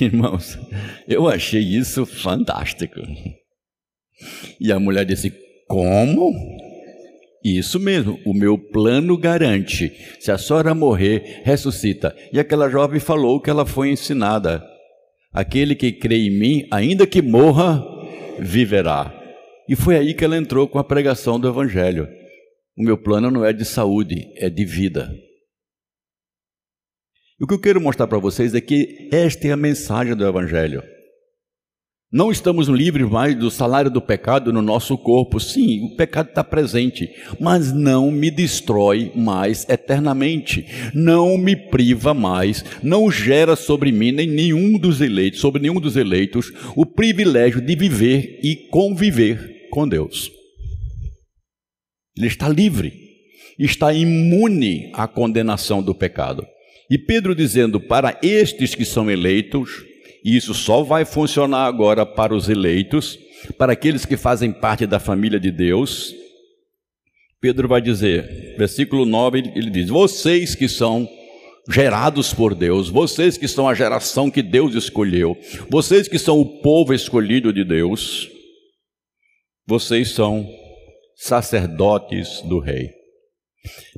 Irmãos, 0.00 0.58
eu 1.06 1.28
achei 1.28 1.60
isso 1.60 2.06
fantástico. 2.06 3.00
E 4.60 4.72
a 4.72 4.78
mulher 4.78 5.04
disse: 5.04 5.32
Como? 5.68 6.32
Isso 7.44 7.80
mesmo, 7.80 8.20
o 8.24 8.32
meu 8.32 8.56
plano 8.56 9.18
garante. 9.18 9.92
Se 10.20 10.30
a 10.30 10.38
senhora 10.38 10.74
morrer, 10.74 11.42
ressuscita. 11.44 12.14
E 12.32 12.38
aquela 12.38 12.70
jovem 12.70 13.00
falou 13.00 13.40
que 13.40 13.50
ela 13.50 13.66
foi 13.66 13.90
ensinada: 13.90 14.62
aquele 15.32 15.74
que 15.74 15.92
crê 15.92 16.26
em 16.26 16.30
mim, 16.30 16.68
ainda 16.70 17.06
que 17.06 17.20
morra, 17.20 17.84
viverá. 18.38 19.12
E 19.68 19.74
foi 19.74 19.96
aí 19.96 20.14
que 20.14 20.24
ela 20.24 20.36
entrou 20.36 20.68
com 20.68 20.78
a 20.78 20.84
pregação 20.84 21.38
do 21.38 21.48
Evangelho. 21.48 22.08
O 22.76 22.82
meu 22.82 22.96
plano 22.96 23.30
não 23.30 23.44
é 23.44 23.52
de 23.52 23.64
saúde, 23.64 24.32
é 24.36 24.48
de 24.48 24.64
vida. 24.64 25.12
E 27.38 27.44
o 27.44 27.46
que 27.46 27.54
eu 27.54 27.60
quero 27.60 27.80
mostrar 27.80 28.06
para 28.06 28.18
vocês 28.18 28.54
é 28.54 28.60
que 28.60 29.08
esta 29.12 29.48
é 29.48 29.52
a 29.52 29.56
mensagem 29.56 30.16
do 30.16 30.26
Evangelho. 30.26 30.82
Não 32.10 32.30
estamos 32.30 32.68
livres 32.68 33.08
mais 33.08 33.34
do 33.34 33.50
salário 33.50 33.90
do 33.90 34.00
pecado 34.00 34.52
no 34.52 34.60
nosso 34.60 34.98
corpo. 34.98 35.40
Sim, 35.40 35.86
o 35.86 35.96
pecado 35.96 36.28
está 36.28 36.44
presente, 36.44 37.10
mas 37.40 37.72
não 37.72 38.10
me 38.10 38.30
destrói 38.30 39.10
mais 39.16 39.66
eternamente, 39.68 40.66
não 40.94 41.38
me 41.38 41.56
priva 41.56 42.12
mais, 42.12 42.64
não 42.82 43.10
gera 43.10 43.56
sobre 43.56 43.90
mim 43.90 44.12
nem 44.12 44.26
nenhum 44.26 44.78
dos 44.78 45.00
eleitos, 45.00 45.40
sobre 45.40 45.62
nenhum 45.62 45.80
dos 45.80 45.96
eleitos, 45.96 46.52
o 46.76 46.84
privilégio 46.84 47.62
de 47.62 47.74
viver 47.74 48.40
e 48.42 48.56
conviver 48.56 49.68
com 49.70 49.88
Deus. 49.88 50.41
Ele 52.16 52.26
está 52.26 52.48
livre, 52.48 52.92
está 53.58 53.92
imune 53.92 54.90
à 54.94 55.06
condenação 55.06 55.82
do 55.82 55.94
pecado. 55.94 56.46
E 56.90 56.98
Pedro 56.98 57.34
dizendo 57.34 57.80
para 57.80 58.18
estes 58.22 58.74
que 58.74 58.84
são 58.84 59.10
eleitos, 59.10 59.84
e 60.24 60.36
isso 60.36 60.54
só 60.54 60.82
vai 60.82 61.04
funcionar 61.04 61.66
agora 61.66 62.04
para 62.04 62.34
os 62.34 62.48
eleitos, 62.48 63.18
para 63.56 63.72
aqueles 63.72 64.04
que 64.04 64.16
fazem 64.16 64.52
parte 64.52 64.86
da 64.86 65.00
família 65.00 65.40
de 65.40 65.50
Deus. 65.50 66.14
Pedro 67.40 67.66
vai 67.66 67.80
dizer, 67.80 68.54
versículo 68.56 69.04
9, 69.04 69.52
ele 69.56 69.70
diz: 69.70 69.88
Vocês 69.88 70.54
que 70.54 70.68
são 70.68 71.08
gerados 71.68 72.34
por 72.34 72.54
Deus, 72.54 72.88
vocês 72.88 73.36
que 73.36 73.48
são 73.48 73.68
a 73.68 73.74
geração 73.74 74.30
que 74.30 74.42
Deus 74.42 74.74
escolheu, 74.74 75.36
vocês 75.68 76.06
que 76.06 76.18
são 76.18 76.40
o 76.40 76.60
povo 76.60 76.92
escolhido 76.92 77.52
de 77.52 77.64
Deus, 77.64 78.28
vocês 79.66 80.10
são 80.10 80.46
sacerdotes 81.16 82.42
do 82.42 82.58
Rei. 82.58 82.90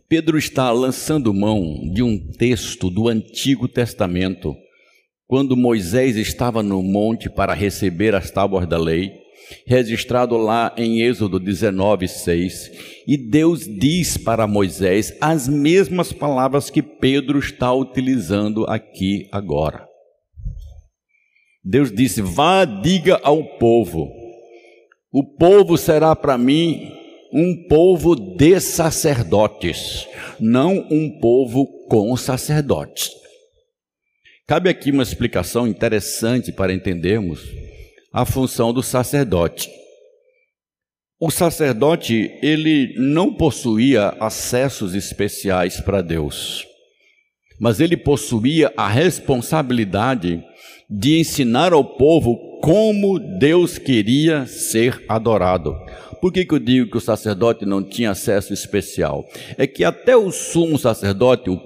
Pedro 0.09 0.37
está 0.37 0.71
lançando 0.71 1.33
mão 1.33 1.91
de 1.93 2.03
um 2.03 2.19
texto 2.19 2.91
do 2.91 3.09
Antigo 3.09 3.67
Testamento 3.67 4.55
quando 5.27 5.57
Moisés 5.57 6.17
estava 6.17 6.63
no 6.63 6.83
monte 6.83 7.31
para 7.31 7.55
receber 7.55 8.15
as 8.15 8.31
tábuas 8.31 8.69
da 8.69 8.77
lei, 8.77 9.13
registrado 9.67 10.37
lá 10.37 10.75
em 10.77 11.01
Êxodo 11.01 11.41
19, 11.41 12.07
6, 12.07 12.71
e 13.07 13.17
Deus 13.17 13.67
diz 13.67 14.17
para 14.17 14.47
Moisés 14.47 15.17
as 15.21 15.49
mesmas 15.49 16.13
palavras 16.13 16.69
que 16.69 16.83
Pedro 16.83 17.39
está 17.39 17.73
utilizando 17.73 18.65
aqui 18.67 19.27
agora. 19.33 19.89
Deus 21.65 21.91
disse: 21.91 22.21
Vá, 22.21 22.65
diga 22.65 23.19
ao 23.23 23.43
povo, 23.59 24.11
o 25.11 25.25
povo 25.25 25.79
será 25.79 26.15
para 26.15 26.37
mim 26.37 26.93
um 27.35 27.67
povo 27.67 28.15
de 28.15 28.61
sacerdotes, 28.61 30.07
não 30.39 30.87
um 30.89 31.19
povo 31.19 31.67
com 31.89 32.17
sacerdotes. 32.17 33.11
Cabe 34.47 34.71
aqui 34.71 34.93
uma 34.93 35.03
explicação 35.03 35.67
interessante 35.67 36.53
para 36.53 36.73
entendermos 36.73 37.41
a 38.13 38.25
função 38.25 38.73
do 38.73 38.85
sacerdote. 38.85 39.69
O 41.19 41.29
sacerdote, 41.29 42.31
ele 42.41 42.95
não 42.99 43.35
possuía 43.35 44.11
acessos 44.21 44.95
especiais 44.95 45.81
para 45.81 46.03
Deus, 46.03 46.65
mas 47.59 47.81
ele 47.81 47.97
possuía 47.97 48.73
a 48.77 48.87
responsabilidade 48.87 50.41
de 50.89 51.19
ensinar 51.19 51.73
ao 51.73 51.97
povo 51.97 52.54
como 52.65 53.19
Deus 53.19 53.77
queria 53.77 54.47
ser 54.47 55.05
adorado. 55.09 55.77
Por 56.21 56.33
que, 56.33 56.45
que 56.45 56.55
eu 56.55 56.59
digo 56.59 56.91
que 56.91 56.97
o 56.97 57.01
sacerdote 57.01 57.67
não 57.67 57.83
tinha 57.83 58.13
acesso 58.13 58.55
especial? 58.55 59.27
É 59.59 59.67
que 59.67 59.85
até 59.85 60.17
o 60.17 60.33
sumo 60.33 60.79
sacerdote, 60.79 61.51
o 61.51 61.61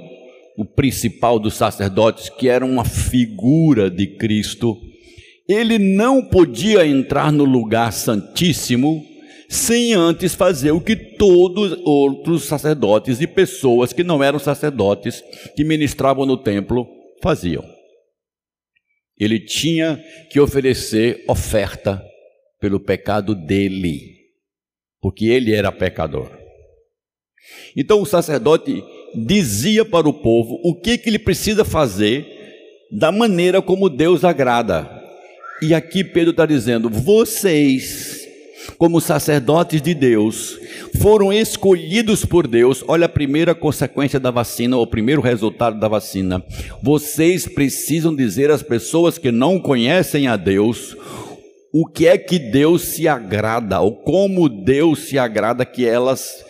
o 0.58 0.64
principal 0.64 1.38
dos 1.38 1.54
sacerdotes, 1.54 2.28
que 2.28 2.48
era 2.48 2.66
uma 2.66 2.84
figura 2.84 3.88
de 3.88 4.08
Cristo, 4.08 4.76
ele 5.48 5.78
não 5.78 6.20
podia 6.20 6.84
entrar 6.84 7.30
no 7.30 7.44
lugar 7.44 7.92
santíssimo 7.92 9.06
sem 9.48 9.94
antes 9.94 10.34
fazer 10.34 10.72
o 10.72 10.80
que 10.80 10.96
todos 10.96 11.72
os 11.72 11.78
outros 11.84 12.44
sacerdotes 12.44 13.20
e 13.20 13.26
pessoas 13.28 13.92
que 13.92 14.02
não 14.02 14.22
eram 14.22 14.40
sacerdotes, 14.40 15.22
que 15.54 15.62
ministravam 15.62 16.26
no 16.26 16.36
templo, 16.36 16.88
faziam. 17.22 17.77
Ele 19.18 19.40
tinha 19.40 20.02
que 20.30 20.38
oferecer 20.38 21.24
oferta 21.28 22.02
pelo 22.60 22.80
pecado 22.80 23.34
dele, 23.34 24.16
porque 25.00 25.26
ele 25.26 25.52
era 25.52 25.72
pecador. 25.72 26.30
Então 27.76 28.00
o 28.00 28.06
sacerdote 28.06 28.82
dizia 29.14 29.84
para 29.84 30.08
o 30.08 30.12
povo 30.12 30.60
o 30.64 30.80
que, 30.80 30.98
que 30.98 31.08
ele 31.08 31.18
precisa 31.18 31.64
fazer 31.64 32.26
da 32.90 33.12
maneira 33.12 33.60
como 33.60 33.88
Deus 33.88 34.24
agrada. 34.24 34.88
E 35.62 35.74
aqui 35.74 36.04
Pedro 36.04 36.30
está 36.30 36.46
dizendo: 36.46 36.88
vocês, 36.88 38.17
como 38.76 39.00
sacerdotes 39.00 39.80
de 39.80 39.94
Deus, 39.94 40.58
foram 41.00 41.32
escolhidos 41.32 42.24
por 42.24 42.46
Deus. 42.46 42.84
Olha 42.86 43.06
a 43.06 43.08
primeira 43.08 43.54
consequência 43.54 44.20
da 44.20 44.30
vacina, 44.30 44.76
o 44.76 44.86
primeiro 44.86 45.20
resultado 45.20 45.78
da 45.78 45.88
vacina. 45.88 46.44
Vocês 46.82 47.46
precisam 47.46 48.14
dizer 48.14 48.50
às 48.50 48.62
pessoas 48.62 49.18
que 49.18 49.30
não 49.32 49.58
conhecem 49.58 50.28
a 50.28 50.36
Deus 50.36 50.96
o 51.72 51.86
que 51.86 52.06
é 52.06 52.16
que 52.16 52.38
Deus 52.38 52.82
se 52.82 53.06
agrada, 53.06 53.80
ou 53.80 54.02
como 54.02 54.48
Deus 54.48 55.00
se 55.00 55.18
agrada 55.18 55.66
que 55.66 55.84
elas 55.84 56.44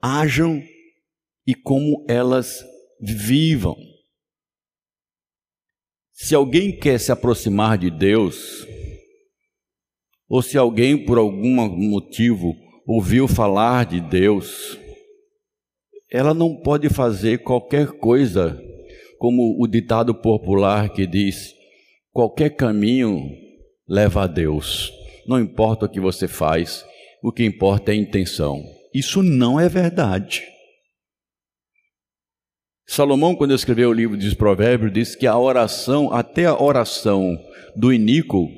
ajam 0.00 0.62
e 1.46 1.54
como 1.54 2.04
elas 2.08 2.64
vivam. 3.00 3.76
Se 6.12 6.34
alguém 6.34 6.76
quer 6.76 6.98
se 6.98 7.12
aproximar 7.12 7.78
de 7.78 7.90
Deus, 7.90 8.66
ou 10.28 10.42
se 10.42 10.58
alguém 10.58 11.04
por 11.04 11.18
algum 11.18 11.72
motivo 11.88 12.54
ouviu 12.86 13.26
falar 13.26 13.86
de 13.86 14.00
Deus, 14.00 14.78
ela 16.10 16.34
não 16.34 16.56
pode 16.56 16.88
fazer 16.88 17.38
qualquer 17.38 17.92
coisa, 17.92 18.60
como 19.18 19.56
o 19.62 19.66
ditado 19.66 20.14
popular 20.14 20.90
que 20.90 21.06
diz: 21.06 21.54
qualquer 22.12 22.50
caminho 22.50 23.30
leva 23.88 24.24
a 24.24 24.26
Deus. 24.26 24.92
Não 25.26 25.38
importa 25.38 25.86
o 25.86 25.88
que 25.88 26.00
você 26.00 26.26
faz, 26.26 26.84
o 27.22 27.30
que 27.30 27.44
importa 27.44 27.90
é 27.90 27.94
a 27.94 27.98
intenção. 27.98 28.62
Isso 28.94 29.22
não 29.22 29.60
é 29.60 29.68
verdade. 29.68 30.42
Salomão, 32.86 33.36
quando 33.36 33.54
escreveu 33.54 33.90
o 33.90 33.92
livro 33.92 34.16
dos 34.16 34.32
Provérbios, 34.32 34.90
disse 34.90 35.18
que 35.18 35.26
a 35.26 35.36
oração, 35.38 36.10
até 36.10 36.46
a 36.46 36.58
oração 36.58 37.38
do 37.76 37.92
iníquo, 37.92 38.48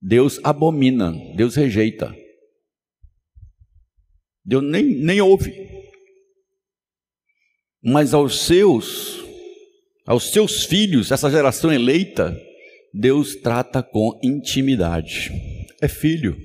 Deus 0.00 0.40
abomina, 0.44 1.12
Deus 1.34 1.54
rejeita. 1.54 2.14
Deus 4.44 4.62
nem, 4.62 4.84
nem 4.84 5.20
ouve. 5.20 5.52
Mas 7.82 8.14
aos 8.14 8.40
seus, 8.40 9.22
aos 10.06 10.30
seus 10.32 10.64
filhos, 10.64 11.10
essa 11.10 11.30
geração 11.30 11.72
eleita, 11.72 12.36
Deus 12.94 13.36
trata 13.36 13.82
com 13.82 14.18
intimidade. 14.22 15.30
É 15.80 15.88
filho. 15.88 16.36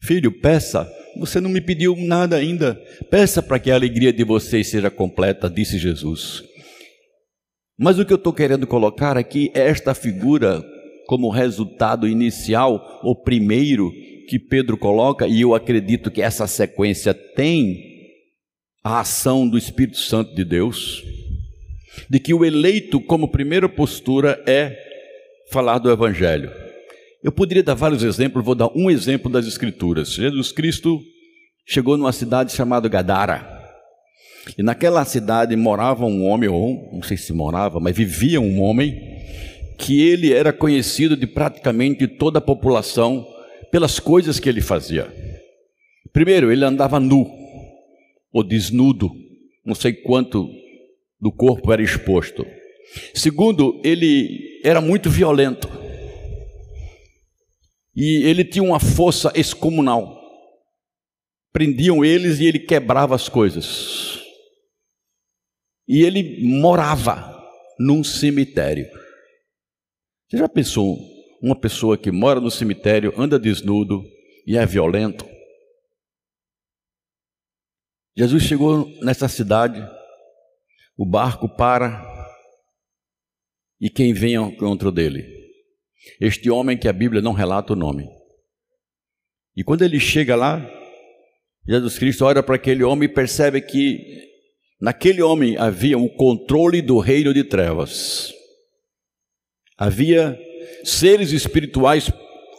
Filho, 0.00 0.40
peça 0.40 0.88
você 1.16 1.40
não 1.40 1.50
me 1.50 1.60
pediu 1.60 1.96
nada 1.96 2.36
ainda. 2.36 2.74
Peça 3.10 3.42
para 3.42 3.58
que 3.58 3.70
a 3.70 3.74
alegria 3.74 4.12
de 4.12 4.24
vocês 4.24 4.68
seja 4.68 4.90
completa, 4.90 5.48
disse 5.48 5.78
Jesus. 5.78 6.42
Mas 7.78 7.98
o 7.98 8.04
que 8.04 8.12
eu 8.12 8.16
estou 8.16 8.32
querendo 8.32 8.66
colocar 8.66 9.16
aqui 9.16 9.50
é 9.54 9.68
esta 9.68 9.94
figura 9.94 10.64
como 11.06 11.30
resultado 11.30 12.08
inicial, 12.08 13.00
o 13.02 13.14
primeiro 13.14 13.92
que 14.28 14.38
Pedro 14.38 14.76
coloca, 14.76 15.26
e 15.26 15.40
eu 15.40 15.54
acredito 15.54 16.10
que 16.10 16.22
essa 16.22 16.46
sequência 16.46 17.12
tem 17.12 17.94
a 18.82 19.00
ação 19.00 19.48
do 19.48 19.56
Espírito 19.56 19.98
Santo 19.98 20.34
de 20.34 20.44
Deus, 20.44 21.02
de 22.08 22.18
que 22.18 22.34
o 22.34 22.44
eleito, 22.44 23.00
como 23.00 23.28
primeira 23.28 23.68
postura, 23.68 24.42
é 24.46 24.76
falar 25.50 25.78
do 25.78 25.90
Evangelho. 25.90 26.50
Eu 27.22 27.32
poderia 27.32 27.62
dar 27.62 27.74
vários 27.74 28.02
exemplos, 28.02 28.44
vou 28.44 28.54
dar 28.54 28.68
um 28.76 28.90
exemplo 28.90 29.30
das 29.30 29.46
Escrituras. 29.46 30.12
Jesus 30.12 30.52
Cristo 30.52 31.00
chegou 31.66 31.96
numa 31.96 32.12
cidade 32.12 32.52
chamada 32.52 32.88
Gadara. 32.88 33.62
E 34.58 34.62
naquela 34.62 35.04
cidade 35.04 35.56
morava 35.56 36.04
um 36.04 36.26
homem, 36.26 36.50
ou 36.50 36.90
não 36.92 37.02
sei 37.02 37.16
se 37.16 37.32
morava, 37.32 37.80
mas 37.80 37.96
vivia 37.96 38.40
um 38.40 38.60
homem, 38.60 39.13
que 39.78 40.00
ele 40.00 40.32
era 40.32 40.52
conhecido 40.52 41.16
de 41.16 41.26
praticamente 41.26 42.06
toda 42.06 42.38
a 42.38 42.42
população 42.42 43.26
pelas 43.70 43.98
coisas 43.98 44.38
que 44.38 44.48
ele 44.48 44.60
fazia. 44.60 45.12
Primeiro, 46.12 46.52
ele 46.52 46.64
andava 46.64 47.00
nu, 47.00 47.26
ou 48.32 48.44
desnudo, 48.44 49.10
não 49.64 49.74
sei 49.74 49.92
quanto 49.92 50.48
do 51.20 51.32
corpo 51.32 51.72
era 51.72 51.82
exposto. 51.82 52.46
Segundo, 53.14 53.80
ele 53.84 54.60
era 54.62 54.80
muito 54.80 55.10
violento. 55.10 55.68
E 57.96 58.24
ele 58.24 58.44
tinha 58.44 58.62
uma 58.62 58.80
força 58.80 59.32
excomunal. 59.34 60.20
Prendiam 61.52 62.04
eles 62.04 62.40
e 62.40 62.46
ele 62.46 62.58
quebrava 62.58 63.14
as 63.14 63.28
coisas. 63.28 64.20
E 65.88 66.02
ele 66.02 66.44
morava 66.44 67.42
num 67.78 68.02
cemitério. 68.02 68.86
Você 70.34 70.38
já 70.38 70.48
pensou 70.48 70.98
uma 71.40 71.54
pessoa 71.54 71.96
que 71.96 72.10
mora 72.10 72.40
no 72.40 72.50
cemitério, 72.50 73.14
anda 73.16 73.38
desnudo 73.38 74.02
e 74.44 74.56
é 74.56 74.66
violento? 74.66 75.24
Jesus 78.16 78.42
chegou 78.42 78.84
nessa 79.00 79.28
cidade, 79.28 79.80
o 80.96 81.06
barco 81.06 81.48
para 81.48 82.04
e 83.80 83.88
quem 83.88 84.12
vem 84.12 84.34
ao 84.34 84.48
encontro 84.48 84.90
dele? 84.90 85.24
Este 86.20 86.50
homem 86.50 86.76
que 86.76 86.88
a 86.88 86.92
Bíblia 86.92 87.22
não 87.22 87.32
relata 87.32 87.72
o 87.72 87.76
nome. 87.76 88.04
E 89.56 89.62
quando 89.62 89.82
ele 89.82 90.00
chega 90.00 90.34
lá, 90.34 90.68
Jesus 91.64 91.96
Cristo 91.96 92.24
olha 92.24 92.42
para 92.42 92.56
aquele 92.56 92.82
homem 92.82 93.08
e 93.08 93.14
percebe 93.14 93.60
que 93.60 94.00
naquele 94.80 95.22
homem 95.22 95.56
havia 95.56 95.96
o 95.96 96.12
controle 96.16 96.82
do 96.82 96.98
reino 96.98 97.32
de 97.32 97.44
trevas. 97.44 98.34
Havia 99.76 100.38
seres 100.84 101.32
espirituais 101.32 102.10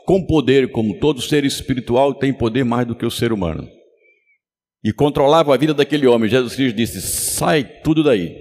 com 0.05 0.25
poder, 0.25 0.71
como 0.71 0.99
todo 0.99 1.21
ser 1.21 1.43
espiritual 1.45 2.13
tem 2.13 2.33
poder 2.33 2.63
mais 2.63 2.87
do 2.87 2.95
que 2.95 3.05
o 3.05 3.11
ser 3.11 3.31
humano. 3.31 3.67
E 4.83 4.93
controlava 4.93 5.53
a 5.53 5.57
vida 5.57 5.73
daquele 5.73 6.05
homem. 6.05 6.29
Jesus 6.29 6.55
Cristo 6.55 6.75
disse: 6.75 7.01
sai 7.01 7.63
tudo 7.81 8.03
daí. 8.03 8.35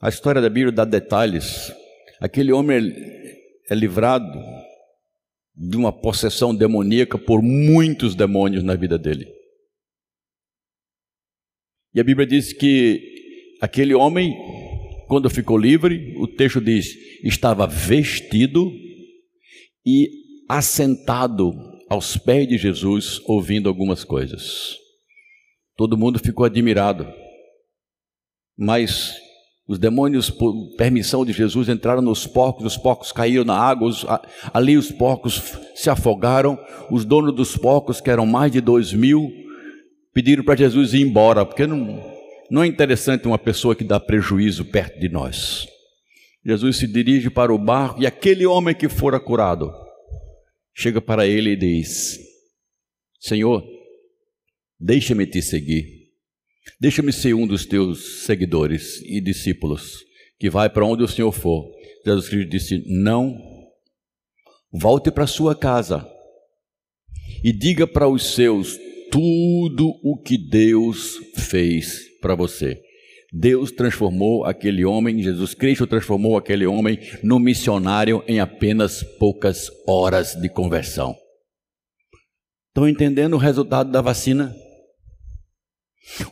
A 0.00 0.08
história 0.08 0.40
da 0.40 0.48
Bíblia 0.48 0.72
dá 0.72 0.84
detalhes. 0.84 1.72
Aquele 2.20 2.52
homem 2.52 2.92
é 3.70 3.74
livrado 3.74 4.26
de 5.54 5.76
uma 5.76 5.92
possessão 5.92 6.54
demoníaca 6.54 7.16
por 7.16 7.40
muitos 7.40 8.14
demônios 8.14 8.64
na 8.64 8.74
vida 8.74 8.98
dele. 8.98 9.28
E 11.94 12.00
a 12.00 12.04
Bíblia 12.04 12.26
diz 12.26 12.52
que 12.52 13.56
aquele 13.60 13.94
homem, 13.94 14.34
quando 15.12 15.28
ficou 15.28 15.58
livre, 15.58 16.14
o 16.16 16.26
texto 16.26 16.58
diz, 16.58 16.86
estava 17.22 17.66
vestido 17.66 18.72
e 19.84 20.08
assentado 20.48 21.52
aos 21.90 22.16
pés 22.16 22.48
de 22.48 22.56
Jesus, 22.56 23.20
ouvindo 23.26 23.68
algumas 23.68 24.04
coisas. 24.04 24.74
Todo 25.76 25.98
mundo 25.98 26.18
ficou 26.18 26.46
admirado. 26.46 27.06
Mas 28.56 29.14
os 29.68 29.78
demônios, 29.78 30.30
por 30.30 30.54
permissão 30.78 31.26
de 31.26 31.34
Jesus, 31.34 31.68
entraram 31.68 32.00
nos 32.00 32.26
porcos, 32.26 32.64
os 32.64 32.78
porcos 32.78 33.12
caíram 33.12 33.44
na 33.44 33.58
água, 33.58 33.88
os, 33.88 34.06
ali 34.50 34.78
os 34.78 34.90
porcos 34.90 35.42
se 35.74 35.90
afogaram. 35.90 36.58
Os 36.90 37.04
donos 37.04 37.34
dos 37.34 37.54
porcos, 37.54 38.00
que 38.00 38.08
eram 38.08 38.24
mais 38.24 38.50
de 38.50 38.62
dois 38.62 38.94
mil, 38.94 39.30
pediram 40.14 40.42
para 40.42 40.56
Jesus 40.56 40.94
ir 40.94 41.02
embora, 41.02 41.44
porque 41.44 41.66
não, 41.66 42.02
não 42.52 42.62
é 42.62 42.66
interessante 42.66 43.26
uma 43.26 43.38
pessoa 43.38 43.74
que 43.74 43.82
dá 43.82 43.98
prejuízo 43.98 44.66
perto 44.66 45.00
de 45.00 45.08
nós. 45.08 45.66
Jesus 46.44 46.76
se 46.76 46.86
dirige 46.86 47.30
para 47.30 47.50
o 47.50 47.56
barco 47.56 48.02
e 48.02 48.06
aquele 48.06 48.44
homem 48.44 48.74
que 48.74 48.90
fora 48.90 49.18
curado 49.18 49.72
chega 50.74 51.00
para 51.00 51.26
ele 51.26 51.52
e 51.52 51.56
diz: 51.56 52.18
Senhor, 53.18 53.64
deixa-me 54.78 55.26
te 55.26 55.40
seguir. 55.40 56.10
Deixa-me 56.78 57.10
ser 57.10 57.32
um 57.32 57.46
dos 57.46 57.64
teus 57.64 58.26
seguidores 58.26 59.00
e 59.00 59.18
discípulos, 59.18 60.04
que 60.38 60.50
vai 60.50 60.68
para 60.68 60.84
onde 60.84 61.02
o 61.02 61.08
Senhor 61.08 61.32
for. 61.32 61.72
Jesus 62.04 62.28
Cristo 62.28 62.50
disse: 62.50 62.84
Não, 62.86 63.34
volte 64.70 65.10
para 65.10 65.26
sua 65.26 65.56
casa 65.56 66.06
e 67.42 67.50
diga 67.50 67.86
para 67.86 68.06
os 68.06 68.34
seus 68.34 68.78
tudo 69.10 69.88
o 70.04 70.20
que 70.20 70.36
Deus 70.36 71.16
fez 71.48 72.11
para 72.22 72.34
você. 72.34 72.80
Deus 73.32 73.72
transformou 73.72 74.44
aquele 74.44 74.84
homem, 74.84 75.22
Jesus 75.22 75.54
Cristo 75.54 75.86
transformou 75.86 76.36
aquele 76.36 76.66
homem 76.66 76.98
no 77.22 77.38
missionário 77.38 78.22
em 78.28 78.40
apenas 78.40 79.02
poucas 79.18 79.70
horas 79.86 80.34
de 80.34 80.48
conversão. 80.48 81.14
Estão 82.68 82.88
entendendo 82.88 83.34
o 83.34 83.38
resultado 83.38 83.90
da 83.90 84.00
vacina? 84.00 84.54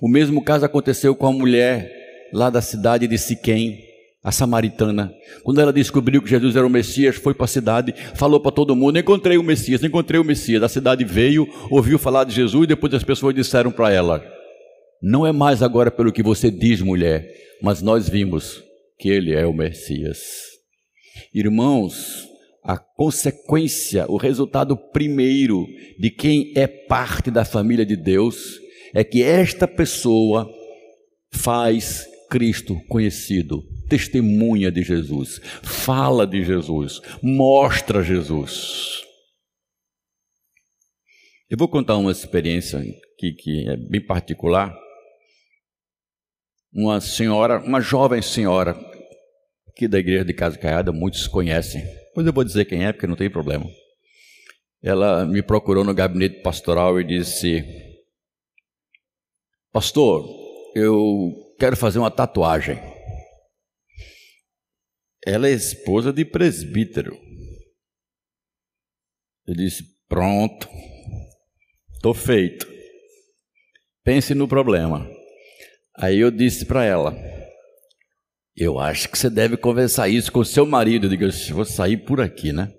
O 0.00 0.08
mesmo 0.08 0.42
caso 0.42 0.64
aconteceu 0.64 1.14
com 1.14 1.26
a 1.26 1.32
mulher 1.32 1.90
lá 2.32 2.50
da 2.50 2.60
cidade 2.60 3.06
de 3.06 3.18
Siquém, 3.18 3.78
a 4.22 4.30
samaritana. 4.30 5.12
Quando 5.42 5.60
ela 5.60 5.72
descobriu 5.72 6.22
que 6.22 6.28
Jesus 6.28 6.54
era 6.54 6.66
o 6.66 6.70
Messias, 6.70 7.16
foi 7.16 7.32
para 7.32 7.44
a 7.44 7.48
cidade, 7.48 7.94
falou 8.14 8.40
para 8.40 8.52
todo 8.52 8.76
mundo: 8.76 8.98
Encontrei 8.98 9.38
o 9.38 9.42
Messias, 9.42 9.82
encontrei 9.82 10.20
o 10.20 10.24
Messias. 10.24 10.62
A 10.62 10.68
cidade 10.68 11.04
veio, 11.04 11.48
ouviu 11.70 11.98
falar 11.98 12.24
de 12.24 12.34
Jesus 12.34 12.64
e 12.64 12.68
depois 12.68 12.92
as 12.92 13.04
pessoas 13.04 13.34
disseram 13.34 13.70
para 13.70 13.90
ela: 13.90 14.22
Não 15.02 15.26
é 15.26 15.32
mais 15.32 15.62
agora 15.62 15.90
pelo 15.90 16.12
que 16.12 16.22
você 16.22 16.50
diz, 16.50 16.82
mulher, 16.82 17.26
mas 17.62 17.80
nós 17.80 18.08
vimos 18.08 18.62
que 18.98 19.08
ele 19.08 19.32
é 19.32 19.46
o 19.46 19.52
Messias. 19.52 20.20
Irmãos, 21.34 22.28
a 22.62 22.76
consequência, 22.76 24.06
o 24.08 24.16
resultado 24.16 24.76
primeiro 24.76 25.66
de 25.98 26.10
quem 26.10 26.52
é 26.54 26.66
parte 26.66 27.30
da 27.30 27.44
família 27.44 27.86
de 27.86 27.96
Deus 27.96 28.58
é 28.94 29.02
que 29.02 29.22
esta 29.22 29.66
pessoa 29.66 30.48
faz 31.32 32.06
Cristo 32.28 32.80
conhecido, 32.88 33.62
testemunha 33.88 34.70
de 34.70 34.82
Jesus, 34.82 35.40
fala 35.62 36.26
de 36.26 36.44
Jesus, 36.44 37.00
mostra 37.22 38.02
Jesus. 38.02 39.02
Eu 41.48 41.58
vou 41.58 41.68
contar 41.68 41.96
uma 41.96 42.12
experiência 42.12 42.78
aqui 42.78 43.32
que 43.32 43.68
é 43.68 43.76
bem 43.76 44.04
particular. 44.04 44.72
Uma 46.72 47.00
senhora, 47.00 47.58
uma 47.58 47.80
jovem 47.80 48.22
senhora, 48.22 48.76
aqui 49.68 49.88
da 49.88 49.98
igreja 49.98 50.24
de 50.24 50.32
Casa 50.32 50.56
Caiada, 50.56 50.92
muitos 50.92 51.26
conhecem. 51.26 51.82
Pois 52.14 52.26
eu 52.26 52.32
vou 52.32 52.44
dizer 52.44 52.64
quem 52.64 52.84
é, 52.84 52.92
porque 52.92 53.06
não 53.06 53.16
tem 53.16 53.30
problema. 53.30 53.66
Ela 54.82 55.26
me 55.26 55.42
procurou 55.42 55.84
no 55.84 55.92
gabinete 55.92 56.42
pastoral 56.42 57.00
e 57.00 57.04
disse: 57.04 57.64
Pastor, 59.72 60.24
eu 60.74 61.32
quero 61.58 61.76
fazer 61.76 61.98
uma 61.98 62.10
tatuagem. 62.10 62.78
Ela 65.26 65.48
é 65.48 65.52
esposa 65.52 66.12
de 66.12 66.24
presbítero. 66.24 67.18
Eu 69.46 69.54
disse: 69.54 69.84
Pronto, 70.08 70.68
estou 71.94 72.14
feito. 72.14 72.66
Pense 74.02 74.34
no 74.34 74.48
problema. 74.48 75.19
Aí 75.96 76.18
eu 76.18 76.30
disse 76.30 76.64
para 76.64 76.84
ela: 76.84 77.16
Eu 78.56 78.78
acho 78.78 79.08
que 79.08 79.18
você 79.18 79.30
deve 79.30 79.56
conversar 79.56 80.08
isso 80.08 80.30
com 80.30 80.44
seu 80.44 80.66
marido. 80.66 81.06
Eu 81.06 81.10
digo: 81.10 81.24
Vou 81.52 81.64
sair 81.64 81.98
por 81.98 82.20
aqui, 82.20 82.52
né? 82.52 82.72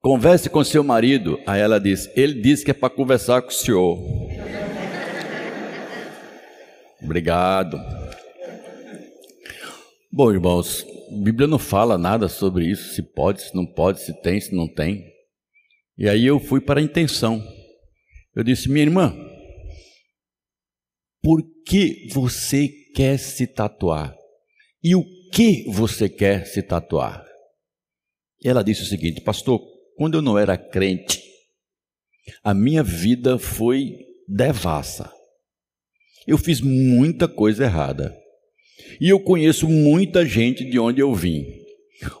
Converse 0.00 0.48
com 0.48 0.64
seu 0.64 0.82
marido. 0.82 1.38
Aí 1.46 1.60
ela 1.60 1.78
disse: 1.78 2.10
Ele 2.16 2.40
disse 2.40 2.64
que 2.64 2.70
é 2.70 2.74
para 2.74 2.90
conversar 2.90 3.42
com 3.42 3.48
o 3.48 3.52
senhor. 3.52 3.98
Obrigado. 7.02 7.78
Bom, 10.12 10.32
irmãos, 10.32 10.84
a 11.10 11.22
Bíblia 11.22 11.46
não 11.46 11.58
fala 11.58 11.96
nada 11.96 12.28
sobre 12.28 12.66
isso, 12.66 12.94
se 12.94 13.02
pode, 13.02 13.42
se 13.42 13.54
não 13.54 13.64
pode, 13.64 14.00
se 14.00 14.12
tem, 14.22 14.40
se 14.40 14.54
não 14.54 14.66
tem. 14.66 15.04
E 15.96 16.08
aí 16.08 16.26
eu 16.26 16.40
fui 16.40 16.60
para 16.60 16.80
a 16.80 16.82
intenção. 16.82 17.42
Eu 18.34 18.42
disse, 18.42 18.68
minha 18.68 18.84
irmã, 18.84 19.14
por 21.22 21.42
que 21.70 22.08
você 22.12 22.66
quer 22.96 23.16
se 23.16 23.46
tatuar? 23.46 24.12
E 24.82 24.96
o 24.96 25.04
que 25.30 25.70
você 25.70 26.08
quer 26.08 26.44
se 26.44 26.60
tatuar? 26.62 27.24
Ela 28.44 28.64
disse 28.64 28.82
o 28.82 28.86
seguinte, 28.86 29.20
pastor, 29.20 29.60
quando 29.96 30.16
eu 30.16 30.22
não 30.22 30.36
era 30.36 30.58
crente, 30.58 31.22
a 32.42 32.52
minha 32.52 32.82
vida 32.82 33.38
foi 33.38 33.92
devassa. 34.26 35.12
Eu 36.26 36.36
fiz 36.36 36.60
muita 36.60 37.28
coisa 37.28 37.62
errada. 37.62 38.18
E 39.00 39.08
eu 39.08 39.20
conheço 39.20 39.68
muita 39.68 40.26
gente 40.26 40.64
de 40.64 40.76
onde 40.76 41.00
eu 41.00 41.14
vim. 41.14 41.46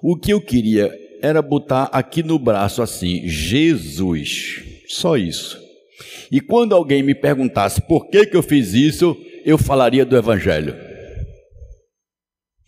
O 0.00 0.16
que 0.16 0.32
eu 0.32 0.40
queria 0.40 0.96
era 1.20 1.42
botar 1.42 1.84
aqui 1.86 2.22
no 2.22 2.38
braço 2.38 2.82
assim, 2.82 3.26
Jesus. 3.26 4.62
Só 4.86 5.16
isso. 5.16 5.58
E 6.30 6.40
quando 6.40 6.72
alguém 6.72 7.02
me 7.02 7.16
perguntasse 7.16 7.80
por 7.80 8.08
que, 8.08 8.26
que 8.26 8.36
eu 8.36 8.42
fiz 8.44 8.74
isso, 8.74 9.16
eu 9.44 9.58
falaria 9.58 10.04
do 10.04 10.16
Evangelho. 10.16 10.74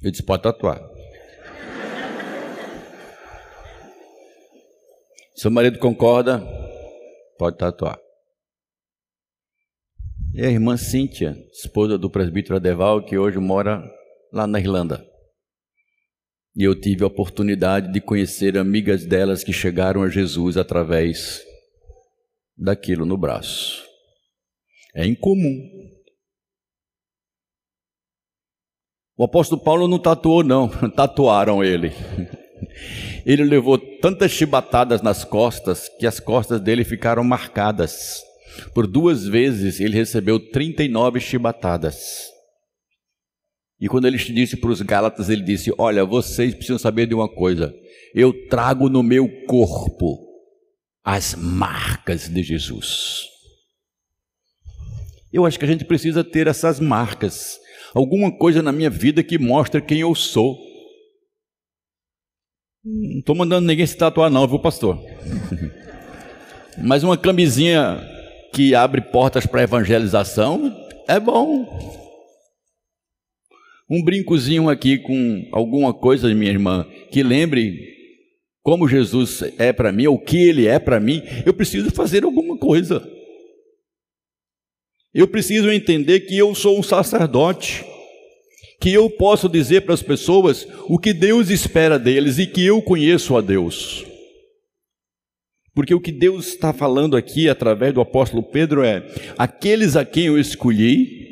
Eu 0.02 0.11
disse: 0.11 0.22
pode 0.22 0.42
tatuar. 0.42 0.80
Seu 5.35 5.50
marido 5.50 5.78
concorda? 5.78 6.40
Pode 7.38 7.56
tatuar. 7.56 7.98
E 10.35 10.44
a 10.44 10.50
irmã 10.50 10.76
Cíntia, 10.76 11.37
esposa 11.52 11.98
do 11.98 12.08
presbítero 12.08 12.56
Adeval, 12.56 13.04
que 13.04 13.18
hoje 13.18 13.38
mora 13.38 13.82
lá 14.32 14.46
na 14.46 14.58
Irlanda. 14.58 15.04
E 16.56 16.64
eu 16.64 16.78
tive 16.78 17.02
a 17.02 17.06
oportunidade 17.06 17.92
de 17.92 18.00
conhecer 18.00 18.56
amigas 18.56 19.04
delas 19.04 19.42
que 19.42 19.52
chegaram 19.52 20.02
a 20.02 20.08
Jesus 20.08 20.56
através 20.56 21.42
daquilo 22.56 23.04
no 23.04 23.16
braço. 23.16 23.82
É 24.94 25.06
incomum. 25.06 25.82
O 29.22 29.24
apóstolo 29.24 29.61
Paulo 29.61 29.87
não 29.87 30.00
tatuou, 30.00 30.42
não, 30.42 30.66
tatuaram 30.90 31.62
ele. 31.62 31.92
Ele 33.24 33.44
levou 33.44 33.78
tantas 33.78 34.32
chibatadas 34.32 35.00
nas 35.00 35.22
costas 35.22 35.88
que 35.96 36.08
as 36.08 36.18
costas 36.18 36.61
dele 36.61 36.82
ficaram 36.82 37.22
marcadas. 37.22 38.20
Por 38.74 38.85
duas 38.85 39.24
vezes 39.24 39.78
ele 39.78 39.96
recebeu 39.96 40.40
39 40.40 41.20
chibatadas. 41.20 42.32
E 43.80 43.87
quando 43.87 44.08
ele 44.08 44.18
disse 44.18 44.56
para 44.56 44.70
os 44.70 44.82
Gálatas, 44.82 45.30
ele 45.30 45.42
disse: 45.42 45.72
Olha, 45.78 46.04
vocês 46.04 46.52
precisam 46.52 46.78
saber 46.78 47.06
de 47.06 47.14
uma 47.14 47.28
coisa. 47.32 47.72
Eu 48.12 48.48
trago 48.48 48.88
no 48.88 49.04
meu 49.04 49.28
corpo 49.46 50.18
as 51.04 51.37
marcas 51.37 52.28
de 52.28 52.42
Jesus. 52.42 53.28
Eu 55.32 55.46
acho 55.46 55.61
que 55.61 55.64
a 55.64 55.68
gente 55.68 55.85
precisa 55.85 56.24
ter 56.24 56.48
essas 56.48 56.80
marcas. 56.80 57.62
Alguma 57.94 58.33
coisa 58.33 58.62
na 58.62 58.72
minha 58.72 58.88
vida 58.88 59.22
que 59.22 59.38
mostra 59.38 59.81
quem 59.81 60.00
eu 60.00 60.14
sou. 60.14 60.59
Não 62.85 63.20
estou 63.20 63.35
mandando 63.35 63.66
ninguém 63.66 63.87
se 63.87 63.96
tatuar, 63.96 64.31
não, 64.31 64.46
viu, 64.46 64.59
pastor? 64.59 64.98
Mas 66.83 67.02
uma 67.02 67.16
camisinha 67.16 68.00
que 68.52 68.74
abre 68.74 69.00
portas 69.00 69.46
para 69.46 69.62
evangelização 69.62 70.74
é 71.07 71.20
bom. 71.20 71.66
Um 73.88 74.02
brincozinho 74.02 74.70
aqui 74.70 74.98
com 74.98 75.48
alguma 75.52 75.92
coisa, 75.92 76.35
minha 76.35 76.50
irmã, 76.50 76.87
que 77.11 77.22
lembre 77.22 77.92
como 78.62 78.88
Jesus 78.88 79.42
é 79.59 79.72
para 79.72 79.92
mim, 79.92 80.07
ou 80.07 80.14
o 80.14 80.18
que 80.18 80.37
ele 80.37 80.66
é 80.66 80.78
para 80.78 81.00
mim, 81.00 81.22
eu 81.44 81.52
preciso 81.52 81.90
fazer 81.90 82.24
alguma 82.24 82.57
coisa. 82.57 83.07
Eu 85.14 85.29
preciso 85.29 85.70
entender 85.70 86.20
que 86.20 86.38
eu 86.38 86.55
sou 86.55 86.79
um 86.79 86.83
sacerdote, 86.83 87.85
que 88.81 88.92
eu 88.92 89.11
posso 89.11 89.48
dizer 89.48 89.83
para 89.83 89.92
as 89.92 90.03
pessoas 90.03 90.66
o 90.88 90.98
que 90.98 91.12
Deus 91.12 91.51
espera 91.51 91.98
deles 91.98 92.38
e 92.38 92.46
que 92.46 92.64
eu 92.64 92.81
conheço 92.81 93.37
a 93.37 93.42
Deus. 93.42 94.07
Porque 95.75 95.94
o 95.94 96.01
que 96.01 96.12
Deus 96.12 96.48
está 96.48 96.72
falando 96.72 97.16
aqui 97.16 97.48
através 97.48 97.92
do 97.92 98.01
apóstolo 98.01 98.42
Pedro 98.42 98.83
é: 98.83 99.07
aqueles 99.37 99.96
a 99.96 100.05
quem 100.05 100.27
eu 100.27 100.38
escolhi, 100.38 101.22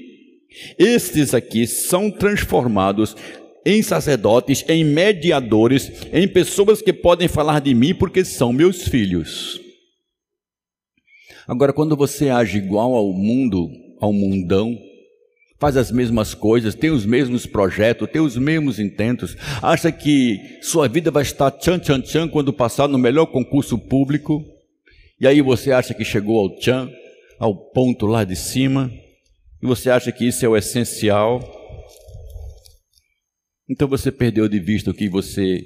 estes 0.78 1.32
aqui 1.32 1.66
são 1.66 2.10
transformados 2.10 3.16
em 3.64 3.82
sacerdotes, 3.82 4.64
em 4.68 4.84
mediadores, 4.84 5.90
em 6.12 6.28
pessoas 6.28 6.82
que 6.82 6.92
podem 6.92 7.28
falar 7.28 7.60
de 7.60 7.74
mim 7.74 7.94
porque 7.94 8.24
são 8.24 8.52
meus 8.52 8.82
filhos. 8.88 9.69
Agora, 11.50 11.72
quando 11.72 11.96
você 11.96 12.28
age 12.28 12.58
igual 12.58 12.94
ao 12.94 13.12
mundo, 13.12 13.68
ao 14.00 14.12
mundão, 14.12 14.78
faz 15.58 15.76
as 15.76 15.90
mesmas 15.90 16.32
coisas, 16.32 16.76
tem 16.76 16.90
os 16.90 17.04
mesmos 17.04 17.44
projetos, 17.44 18.08
tem 18.08 18.22
os 18.22 18.36
mesmos 18.36 18.78
intentos, 18.78 19.36
acha 19.60 19.90
que 19.90 20.38
sua 20.62 20.86
vida 20.86 21.10
vai 21.10 21.24
estar 21.24 21.50
tchan 21.50 21.80
tchan 21.80 22.02
tchan 22.02 22.28
quando 22.28 22.52
passar 22.52 22.86
no 22.86 22.96
melhor 22.96 23.26
concurso 23.26 23.76
público, 23.76 24.44
e 25.20 25.26
aí 25.26 25.42
você 25.42 25.72
acha 25.72 25.92
que 25.92 26.04
chegou 26.04 26.38
ao 26.38 26.56
tchan, 26.56 26.88
ao 27.36 27.52
ponto 27.72 28.06
lá 28.06 28.22
de 28.22 28.36
cima, 28.36 28.88
e 29.60 29.66
você 29.66 29.90
acha 29.90 30.12
que 30.12 30.24
isso 30.24 30.46
é 30.46 30.48
o 30.48 30.56
essencial, 30.56 31.40
então 33.68 33.88
você 33.88 34.12
perdeu 34.12 34.48
de 34.48 34.60
vista 34.60 34.92
o 34.92 34.94
que 34.94 35.08
você, 35.08 35.64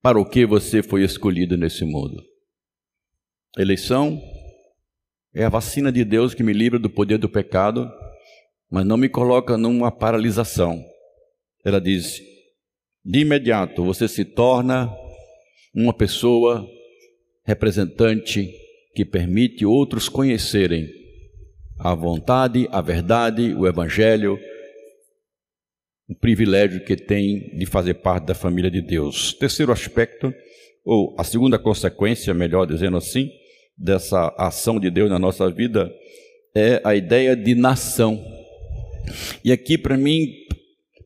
para 0.00 0.16
o 0.16 0.24
que 0.24 0.46
você 0.46 0.80
foi 0.80 1.02
escolhido 1.02 1.56
nesse 1.56 1.84
mundo. 1.84 2.22
Eleição 3.58 4.22
é 5.36 5.44
a 5.44 5.48
vacina 5.48 5.92
de 5.92 6.04
Deus 6.04 6.34
que 6.34 6.42
me 6.42 6.52
livra 6.52 6.78
do 6.78 6.90
poder 6.90 7.18
do 7.18 7.28
pecado 7.28 7.88
mas 8.70 8.84
não 8.84 8.96
me 8.96 9.08
coloca 9.08 9.56
numa 9.56 9.90
paralisação. 9.90 10.84
Ela 11.64 11.80
diz: 11.80 12.20
de 13.04 13.20
imediato 13.20 13.84
você 13.84 14.08
se 14.08 14.24
torna 14.24 14.90
uma 15.74 15.94
pessoa 15.94 16.66
representante 17.44 18.50
que 18.94 19.04
permite 19.04 19.64
outros 19.64 20.08
conhecerem 20.08 20.88
a 21.78 21.94
vontade, 21.94 22.66
a 22.70 22.80
verdade, 22.80 23.54
o 23.54 23.66
Evangelho, 23.66 24.38
o 26.08 26.14
privilégio 26.14 26.84
que 26.84 26.96
tem 26.96 27.56
de 27.56 27.66
fazer 27.66 27.94
parte 27.94 28.26
da 28.26 28.34
família 28.34 28.70
de 28.70 28.80
Deus. 28.80 29.34
Terceiro 29.34 29.70
aspecto, 29.70 30.32
ou 30.84 31.14
a 31.18 31.24
segunda 31.24 31.58
consequência, 31.58 32.32
melhor 32.32 32.66
dizendo 32.66 32.96
assim, 32.96 33.30
dessa 33.76 34.34
ação 34.38 34.80
de 34.80 34.90
Deus 34.90 35.10
na 35.10 35.18
nossa 35.18 35.50
vida 35.50 35.92
é 36.54 36.80
a 36.82 36.94
ideia 36.94 37.36
de 37.36 37.54
nação. 37.54 38.22
E 39.44 39.52
aqui, 39.52 39.76
para 39.76 39.96
mim, 39.96 40.28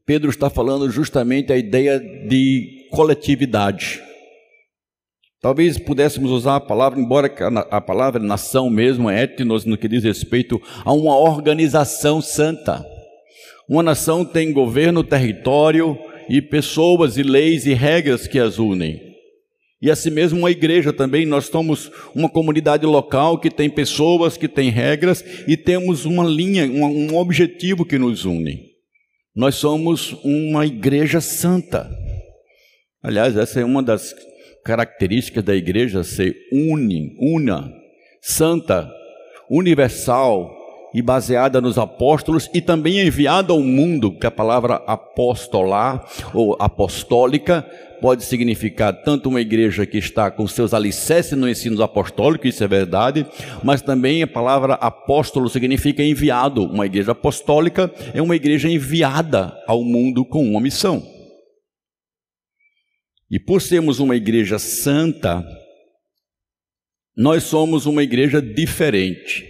Pedro 0.06 0.30
está 0.30 0.48
falando 0.48 0.88
justamente 0.90 1.52
a 1.52 1.56
ideia 1.56 1.98
de 1.98 2.87
coletividade. 2.90 4.00
Talvez 5.40 5.78
pudéssemos 5.78 6.30
usar 6.30 6.56
a 6.56 6.61
palavra, 6.61 7.00
embora 7.00 7.33
a 7.70 7.80
palavra 7.80 8.22
nação 8.22 8.68
mesmo, 8.68 9.09
é 9.09 9.22
etnos, 9.22 9.64
no 9.64 9.76
que 9.76 9.88
diz 9.88 10.04
respeito 10.04 10.61
a 10.85 10.92
uma 10.92 11.16
organização 11.16 12.20
santa. 12.20 12.85
Uma 13.68 13.83
nação 13.83 14.24
tem 14.24 14.52
governo, 14.52 15.02
território 15.02 15.98
e 16.28 16.42
pessoas 16.42 17.16
e 17.16 17.22
leis 17.22 17.66
e 17.66 17.72
regras 17.72 18.26
que 18.26 18.38
as 18.38 18.59
unem. 18.59 19.10
E 19.83 19.90
assim 19.90 20.11
mesmo 20.11 20.38
uma 20.38 20.51
igreja 20.51 20.93
também, 20.93 21.25
nós 21.25 21.47
somos 21.47 21.90
uma 22.14 22.29
comunidade 22.29 22.85
local 22.85 23.38
que 23.38 23.51
tem 23.51 23.71
pessoas, 23.71 24.37
que 24.37 24.47
tem 24.47 24.69
regras 24.69 25.25
e 25.49 25.57
temos 25.57 26.05
uma 26.05 26.25
linha, 26.25 26.66
um, 26.66 27.16
objetivo 27.16 27.85
que 27.85 27.99
nos 27.99 28.27
une. 28.27 28.61
Nós 29.35 29.55
somos 29.55 30.12
uma 30.23 30.66
igreja 30.66 31.21
santa. 31.21 31.90
Aliás, 33.03 33.37
essa 33.37 33.61
é 33.61 33.64
uma 33.64 33.83
das 33.83 34.14
características 34.64 35.43
da 35.43 35.57
igreja 35.57 36.05
ser 36.05 36.37
une, 36.53 37.16
una, 37.19 37.73
santa, 38.21 38.93
universal 39.51 40.60
e 40.94 41.00
baseada 41.00 41.61
nos 41.61 41.79
apóstolos 41.79 42.50
e 42.53 42.61
também 42.61 43.00
enviada 43.00 43.53
ao 43.53 43.61
mundo, 43.61 44.12
que 44.12 44.26
a 44.26 44.31
palavra 44.31 44.83
apostolar 44.87 46.05
ou 46.35 46.57
apostólica 46.59 47.62
pode 48.00 48.24
significar 48.24 48.92
tanto 49.03 49.29
uma 49.29 49.40
igreja 49.40 49.85
que 49.85 49.98
está 49.98 50.31
com 50.31 50.46
seus 50.46 50.72
alicerces 50.72 51.37
no 51.38 51.48
ensino 51.48 51.83
apostólico, 51.83 52.46
isso 52.46 52.64
é 52.64 52.68
verdade, 52.68 53.26
mas 53.62 53.83
também 53.83 54.22
a 54.22 54.26
palavra 54.26 54.74
apóstolo 54.74 55.48
significa 55.48 56.03
enviado. 56.03 56.64
Uma 56.64 56.87
igreja 56.87 57.12
apostólica 57.12 57.92
é 58.14 58.22
uma 58.22 58.37
igreja 58.37 58.68
enviada 58.68 59.55
ao 59.66 59.85
mundo 59.85 60.24
com 60.24 60.42
uma 60.42 60.61
missão. 60.61 61.07
E 63.31 63.38
por 63.38 63.62
sermos 63.62 64.00
uma 64.00 64.16
igreja 64.16 64.59
santa, 64.59 65.44
nós 67.16 67.44
somos 67.44 67.87
uma 67.87 68.03
igreja 68.03 68.40
diferente. 68.42 69.49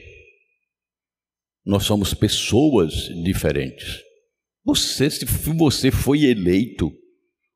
Nós 1.64 1.85
somos 1.85 2.14
pessoas 2.14 3.09
diferentes. 3.23 4.01
Você, 4.64 5.11
se 5.11 5.25
você 5.25 5.90
foi 5.90 6.25
eleito 6.25 6.90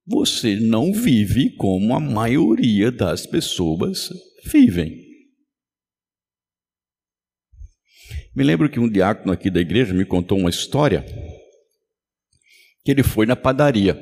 você 0.06 0.56
não 0.56 0.92
vive 0.92 1.56
como 1.56 1.94
a 1.94 2.00
maioria 2.00 2.92
das 2.92 3.26
pessoas 3.26 4.10
vivem. 4.44 5.02
Me 8.36 8.44
lembro 8.44 8.68
que 8.68 8.78
um 8.78 8.88
diácono 8.88 9.32
aqui 9.32 9.48
da 9.48 9.60
igreja 9.60 9.94
me 9.94 10.04
contou 10.04 10.38
uma 10.38 10.50
história 10.50 11.04
que 12.84 12.90
ele 12.90 13.02
foi 13.02 13.24
na 13.24 13.36
padaria. 13.36 13.98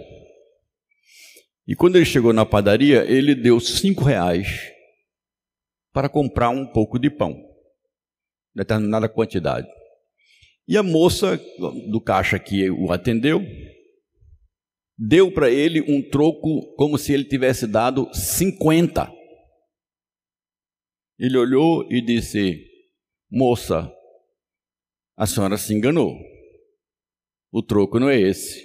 E 1.69 1.77
quando 1.77 1.95
ele 1.95 2.05
chegou 2.05 2.33
na 2.33 2.45
padaria, 2.45 3.05
ele 3.05 3.35
deu 3.35 3.61
cinco 3.61 4.03
reais 4.03 4.73
para 5.93 6.09
comprar 6.09 6.51
um 6.51 6.67
pouco 6.67 6.99
de 6.99 7.11
pão, 7.11 7.41
determinada 8.53 9.09
quantidade. 9.09 9.69
E 10.67 10.77
a 10.77 10.83
moça 10.83 11.37
do 11.91 12.01
caixa 12.01 12.39
que 12.39 12.71
o 12.71 12.93
atendeu 12.93 13.41
deu 14.97 15.33
para 15.33 15.51
ele 15.51 15.81
um 15.81 16.01
troco 16.09 16.75
como 16.77 16.97
se 16.97 17.13
ele 17.13 17.25
tivesse 17.25 17.67
dado 17.67 18.09
50. 18.15 19.13
Ele 21.19 21.37
olhou 21.37 21.87
e 21.91 22.01
disse: 22.01 22.65
Moça, 23.31 23.93
a 25.17 25.27
senhora 25.27 25.57
se 25.57 25.75
enganou. 25.75 26.17
O 27.51 27.63
troco 27.63 27.99
não 27.99 28.09
é 28.09 28.21
esse. 28.21 28.65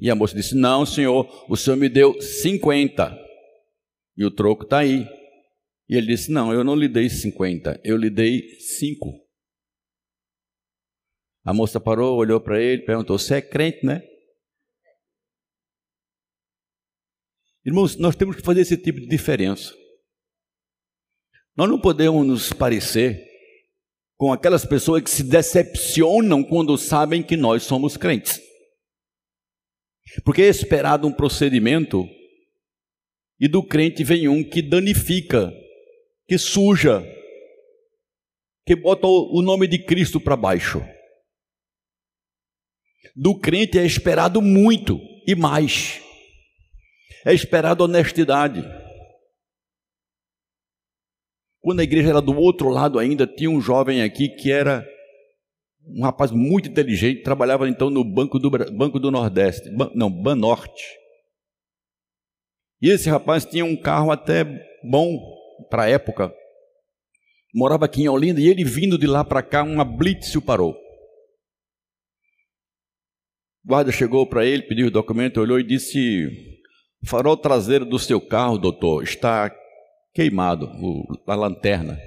E 0.00 0.10
a 0.10 0.14
moça 0.14 0.36
disse: 0.36 0.54
Não, 0.54 0.86
senhor, 0.86 1.28
o 1.48 1.56
senhor 1.56 1.76
me 1.76 1.88
deu 1.88 2.20
50. 2.20 3.16
E 4.16 4.24
o 4.24 4.30
troco 4.30 4.64
está 4.64 4.78
aí. 4.78 5.06
E 5.88 5.96
ele 5.96 6.06
disse: 6.08 6.30
Não, 6.30 6.52
eu 6.52 6.62
não 6.62 6.76
lhe 6.76 6.88
dei 6.88 7.08
50, 7.08 7.80
eu 7.84 7.96
lhe 7.96 8.10
dei 8.10 8.42
5. 8.60 9.25
A 11.46 11.54
moça 11.54 11.78
parou, 11.78 12.16
olhou 12.16 12.40
para 12.40 12.60
ele, 12.60 12.82
perguntou: 12.82 13.16
Você 13.16 13.36
é 13.36 13.40
crente, 13.40 13.86
né? 13.86 14.02
Irmãos, 17.64 17.96
nós 17.96 18.16
temos 18.16 18.34
que 18.34 18.42
fazer 18.42 18.62
esse 18.62 18.76
tipo 18.76 19.00
de 19.00 19.06
diferença. 19.06 19.72
Nós 21.56 21.68
não 21.68 21.80
podemos 21.80 22.26
nos 22.26 22.52
parecer 22.52 23.24
com 24.16 24.32
aquelas 24.32 24.64
pessoas 24.64 25.02
que 25.02 25.10
se 25.10 25.22
decepcionam 25.22 26.42
quando 26.42 26.76
sabem 26.76 27.22
que 27.22 27.36
nós 27.36 27.62
somos 27.62 27.96
crentes. 27.96 28.40
Porque 30.24 30.42
é 30.42 30.48
esperado 30.48 31.06
um 31.06 31.12
procedimento 31.12 32.08
e 33.38 33.46
do 33.46 33.62
crente 33.62 34.02
vem 34.02 34.28
um 34.28 34.42
que 34.42 34.62
danifica, 34.62 35.52
que 36.26 36.38
suja, 36.38 37.04
que 38.64 38.74
bota 38.74 39.06
o 39.06 39.40
nome 39.42 39.68
de 39.68 39.78
Cristo 39.78 40.20
para 40.20 40.36
baixo. 40.36 40.82
Do 43.14 43.38
crente 43.38 43.78
é 43.78 43.84
esperado 43.84 44.40
muito 44.40 44.98
e 45.26 45.34
mais. 45.34 46.00
É 47.24 47.34
esperado 47.34 47.84
honestidade. 47.84 48.64
Quando 51.60 51.80
a 51.80 51.84
igreja 51.84 52.10
era 52.10 52.20
do 52.20 52.36
outro 52.36 52.68
lado 52.68 52.98
ainda, 52.98 53.26
tinha 53.26 53.50
um 53.50 53.60
jovem 53.60 54.02
aqui 54.02 54.28
que 54.28 54.52
era 54.52 54.86
um 55.84 56.02
rapaz 56.02 56.30
muito 56.30 56.68
inteligente, 56.68 57.22
trabalhava 57.22 57.68
então 57.68 57.90
no 57.90 58.04
Banco 58.04 58.38
do, 58.38 58.50
Banco 58.50 58.98
do 58.98 59.10
Nordeste, 59.10 59.70
não, 59.94 60.10
Banorte. 60.10 60.84
E 62.80 62.90
esse 62.90 63.08
rapaz 63.08 63.44
tinha 63.44 63.64
um 63.64 63.76
carro 63.76 64.10
até 64.10 64.44
bom 64.84 65.18
para 65.70 65.84
a 65.84 65.88
época. 65.88 66.32
Morava 67.54 67.86
aqui 67.86 68.02
em 68.02 68.08
Olinda 68.08 68.40
e 68.40 68.48
ele 68.48 68.64
vindo 68.64 68.98
de 68.98 69.06
lá 69.06 69.24
para 69.24 69.42
cá, 69.42 69.62
uma 69.62 69.84
blitz 69.84 70.34
o 70.34 70.42
parou. 70.42 70.85
O 73.66 73.68
guarda 73.68 73.90
chegou 73.90 74.24
para 74.24 74.46
ele, 74.46 74.62
pediu 74.62 74.86
o 74.86 74.92
documento, 74.92 75.40
olhou 75.40 75.58
e 75.58 75.64
disse: 75.64 76.54
O 77.02 77.06
farol 77.06 77.36
traseiro 77.36 77.84
do 77.84 77.98
seu 77.98 78.20
carro, 78.20 78.58
doutor, 78.58 79.02
está 79.02 79.52
queimado, 80.14 80.70
a 81.26 81.34
lanterna. 81.34 81.98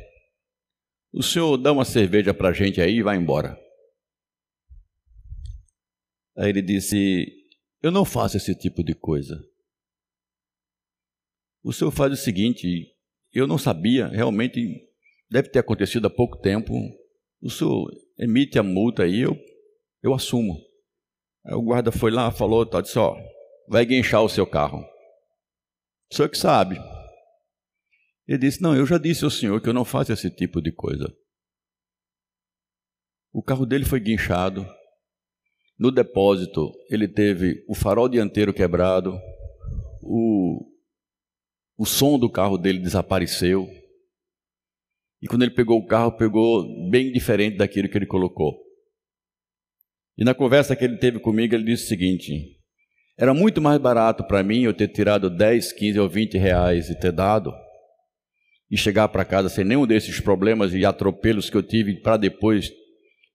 O 1.12 1.22
senhor 1.22 1.58
dá 1.58 1.74
uma 1.74 1.84
cerveja 1.84 2.34
para 2.34 2.48
a 2.48 2.54
gente 2.54 2.80
aí 2.80 3.00
e 3.00 3.04
vai 3.04 3.18
embora. 3.18 3.60
Aí 6.38 6.48
ele 6.48 6.62
disse: 6.62 7.28
Eu 7.84 7.92
não 7.92 8.06
faço 8.06 8.38
esse 8.38 8.56
tipo 8.56 8.82
de 8.82 8.96
coisa. 8.96 9.38
O 11.62 11.74
senhor 11.74 11.92
faz 11.92 12.14
o 12.14 12.16
seguinte: 12.16 12.88
eu 13.34 13.46
não 13.46 13.58
sabia, 13.58 14.08
realmente 14.08 14.88
deve 15.30 15.50
ter 15.50 15.60
acontecido 15.60 16.08
há 16.08 16.10
pouco 16.10 16.38
tempo. 16.38 16.74
O 17.42 17.50
senhor 17.50 17.92
emite 18.18 18.58
a 18.58 18.64
multa 18.64 19.04
aí, 19.04 19.20
eu, 19.20 19.38
eu 20.02 20.14
assumo. 20.14 20.69
Aí 21.46 21.54
o 21.54 21.62
guarda 21.62 21.92
foi 21.92 22.12
lá, 22.12 22.32
falou, 22.32 22.66
tá, 22.66 22.82
disse: 22.82 23.00
Ó, 23.00 23.16
vai 23.68 23.86
guinchar 23.86 24.24
o 24.24 24.30
seu 24.30 24.46
carro. 24.46 24.80
O 26.12 26.16
senhor 26.16 26.30
que 26.30 26.38
sabe. 26.38 26.78
Ele 28.28 28.38
disse: 28.38 28.62
Não, 28.62 28.76
eu 28.76 28.86
já 28.86 28.98
disse 28.98 29.24
ao 29.24 29.32
senhor 29.32 29.62
que 29.62 29.70
eu 29.70 29.74
não 29.74 29.86
faço 29.86 30.12
esse 30.12 30.30
tipo 30.30 30.62
de 30.62 30.72
coisa. 30.72 31.12
O 33.32 33.44
carro 33.44 33.66
dele 33.66 33.86
foi 33.86 34.00
guinchado, 34.00 34.66
no 35.80 35.92
depósito, 35.92 36.74
ele 36.90 37.08
teve 37.08 37.64
o 37.66 37.74
farol 37.74 38.10
dianteiro 38.10 38.54
quebrado, 38.54 39.18
o, 40.02 40.70
o 41.78 41.86
som 41.86 42.20
do 42.20 42.30
carro 42.30 42.58
dele 42.58 42.80
desapareceu. 42.80 43.66
E 45.22 45.28
quando 45.28 45.44
ele 45.44 45.52
pegou 45.52 45.80
o 45.80 45.88
carro, 45.88 46.18
pegou 46.18 46.90
bem 46.90 47.14
diferente 47.14 47.56
daquilo 47.56 47.88
que 47.88 47.98
ele 47.98 48.06
colocou. 48.06 48.60
E 50.20 50.24
na 50.24 50.34
conversa 50.34 50.76
que 50.76 50.84
ele 50.84 50.98
teve 50.98 51.20
comigo, 51.20 51.56
ele 51.56 51.64
disse 51.64 51.86
o 51.86 51.88
seguinte: 51.88 52.58
era 53.18 53.34
muito 53.34 53.62
mais 53.62 53.80
barato 53.80 54.24
para 54.24 54.44
mim 54.44 54.64
eu 54.64 54.74
ter 54.74 54.90
tirado 54.90 55.30
10, 55.30 55.72
15 55.72 56.00
ou 56.00 56.10
20 56.10 56.38
reais 56.38 56.90
e 56.90 57.00
ter 57.00 57.12
dado, 57.12 57.54
e 58.70 58.78
chegar 58.78 59.08
para 59.08 59.24
casa 59.24 59.50
sem 59.50 59.64
nenhum 59.64 59.88
desses 59.88 60.20
problemas 60.20 60.74
e 60.74 60.86
atropelos 60.86 61.50
que 61.50 61.58
eu 61.58 61.64
tive 61.64 62.02
para 62.02 62.18
depois 62.18 62.70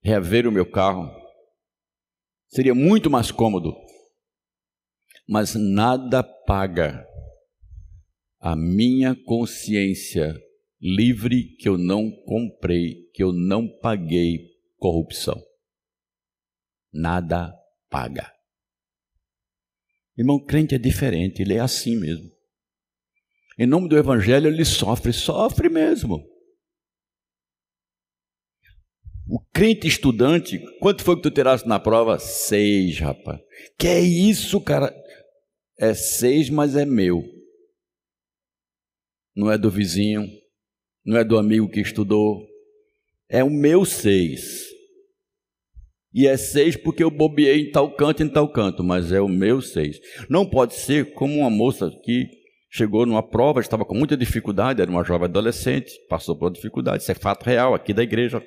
rever 0.02 0.46
o 0.46 0.52
meu 0.52 0.66
carro 0.66 1.24
Seria 2.54 2.72
muito 2.72 3.10
mais 3.10 3.32
cômodo. 3.32 3.74
Mas 5.28 5.56
nada 5.56 6.22
paga 6.22 7.04
a 8.40 8.54
minha 8.54 9.16
consciência 9.24 10.40
livre 10.80 11.56
que 11.56 11.68
eu 11.68 11.76
não 11.76 12.12
comprei, 12.24 13.10
que 13.12 13.24
eu 13.24 13.32
não 13.32 13.66
paguei 13.80 14.38
corrupção. 14.76 15.42
Nada 16.94 17.52
paga. 17.90 18.32
Irmão, 20.16 20.38
crente 20.38 20.76
é 20.76 20.78
diferente, 20.78 21.42
ele 21.42 21.54
é 21.54 21.58
assim 21.58 21.96
mesmo. 21.98 22.30
Em 23.58 23.66
nome 23.66 23.88
do 23.88 23.98
Evangelho, 23.98 24.46
ele 24.46 24.64
sofre, 24.64 25.12
sofre 25.12 25.68
mesmo. 25.68 26.24
O 29.26 29.40
crente 29.52 29.88
estudante, 29.88 30.60
quanto 30.78 31.02
foi 31.02 31.16
que 31.16 31.22
tu 31.22 31.30
tiraste 31.32 31.66
na 31.66 31.80
prova? 31.80 32.18
Seis, 32.20 33.00
rapaz. 33.00 33.40
Que 33.76 33.88
é 33.88 34.00
isso, 34.00 34.60
cara? 34.60 34.94
É 35.76 35.94
seis, 35.94 36.48
mas 36.48 36.76
é 36.76 36.84
meu. 36.84 37.24
Não 39.34 39.50
é 39.50 39.58
do 39.58 39.68
vizinho, 39.68 40.28
não 41.04 41.16
é 41.16 41.24
do 41.24 41.36
amigo 41.36 41.68
que 41.68 41.80
estudou. 41.80 42.46
É 43.28 43.42
o 43.42 43.50
meu 43.50 43.84
seis. 43.84 44.73
E 46.14 46.28
é 46.28 46.36
seis 46.36 46.76
porque 46.76 47.02
eu 47.02 47.10
bobeei 47.10 47.62
em 47.62 47.70
tal 47.72 47.90
canto, 47.90 48.22
em 48.22 48.28
tal 48.28 48.48
canto, 48.48 48.84
mas 48.84 49.10
é 49.10 49.20
o 49.20 49.28
meu 49.28 49.60
seis. 49.60 50.00
Não 50.28 50.46
pode 50.46 50.74
ser 50.74 51.12
como 51.12 51.40
uma 51.40 51.50
moça 51.50 51.90
que 52.04 52.28
chegou 52.70 53.04
numa 53.04 53.22
prova, 53.22 53.60
estava 53.60 53.84
com 53.84 53.96
muita 53.96 54.16
dificuldade, 54.16 54.80
era 54.80 54.90
uma 54.90 55.02
jovem 55.02 55.24
adolescente, 55.24 55.92
passou 56.08 56.36
por 56.36 56.52
dificuldade, 56.52 57.02
isso 57.02 57.10
é 57.10 57.14
fato 57.14 57.44
real 57.44 57.74
aqui 57.74 57.92
da 57.92 58.02
igreja. 58.02 58.40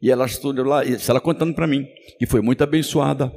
E 0.00 0.10
ela 0.10 0.24
estudou 0.24 0.64
lá, 0.64 0.82
ela 0.84 1.20
contando 1.20 1.54
para 1.54 1.66
mim, 1.66 1.86
que 2.18 2.26
foi 2.26 2.40
muito 2.40 2.64
abençoada. 2.64 3.32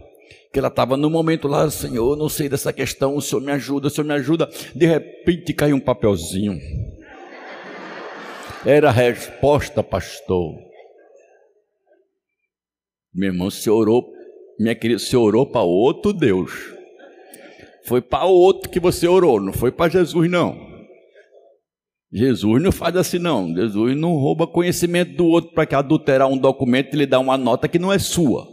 Que 0.52 0.60
ela 0.60 0.70
estava 0.70 0.96
no 0.96 1.10
momento 1.10 1.48
lá, 1.48 1.70
Senhor, 1.70 2.16
não 2.18 2.30
sei 2.30 2.48
dessa 2.48 2.72
questão, 2.72 3.16
o 3.16 3.22
Senhor 3.22 3.42
me 3.42 3.52
ajuda, 3.52 3.88
o 3.88 3.90
Senhor 3.90 4.08
me 4.08 4.14
ajuda. 4.14 4.50
De 4.74 4.86
repente 4.86 5.54
caiu 5.54 5.76
um 5.76 5.80
papelzinho. 5.80 6.58
Era 8.66 8.90
a 8.90 8.92
resposta, 8.92 9.84
pastor. 9.84 10.67
Meu 13.18 13.32
irmão, 13.32 13.50
você 13.50 13.68
orou, 13.68 14.14
minha 14.60 14.76
querida, 14.76 15.00
você 15.00 15.18
orou 15.18 15.50
para 15.50 15.62
outro 15.62 16.14
Deus. 16.14 16.52
Foi 17.84 18.00
para 18.00 18.26
outro 18.26 18.70
que 18.70 18.80
você 18.80 19.08
orou, 19.08 19.42
não 19.42 19.52
foi 19.52 19.72
para 19.72 19.90
Jesus, 19.90 20.30
não. 20.30 20.68
Jesus 22.12 22.62
não 22.62 22.72
faz 22.72 22.96
assim, 22.96 23.18
não. 23.18 23.56
Jesus 23.56 23.98
não 23.98 24.14
rouba 24.14 24.46
conhecimento 24.46 25.16
do 25.16 25.26
outro 25.26 25.52
para 25.52 25.66
que 25.66 25.74
adulterar 25.74 26.28
um 26.28 26.38
documento 26.38 26.94
e 26.94 26.98
lhe 26.98 27.08
dar 27.08 27.20
uma 27.20 27.40
nota 27.40 27.68
que 27.68 27.80
não 27.80 27.92
é 27.92 27.98
sua. 27.98 28.48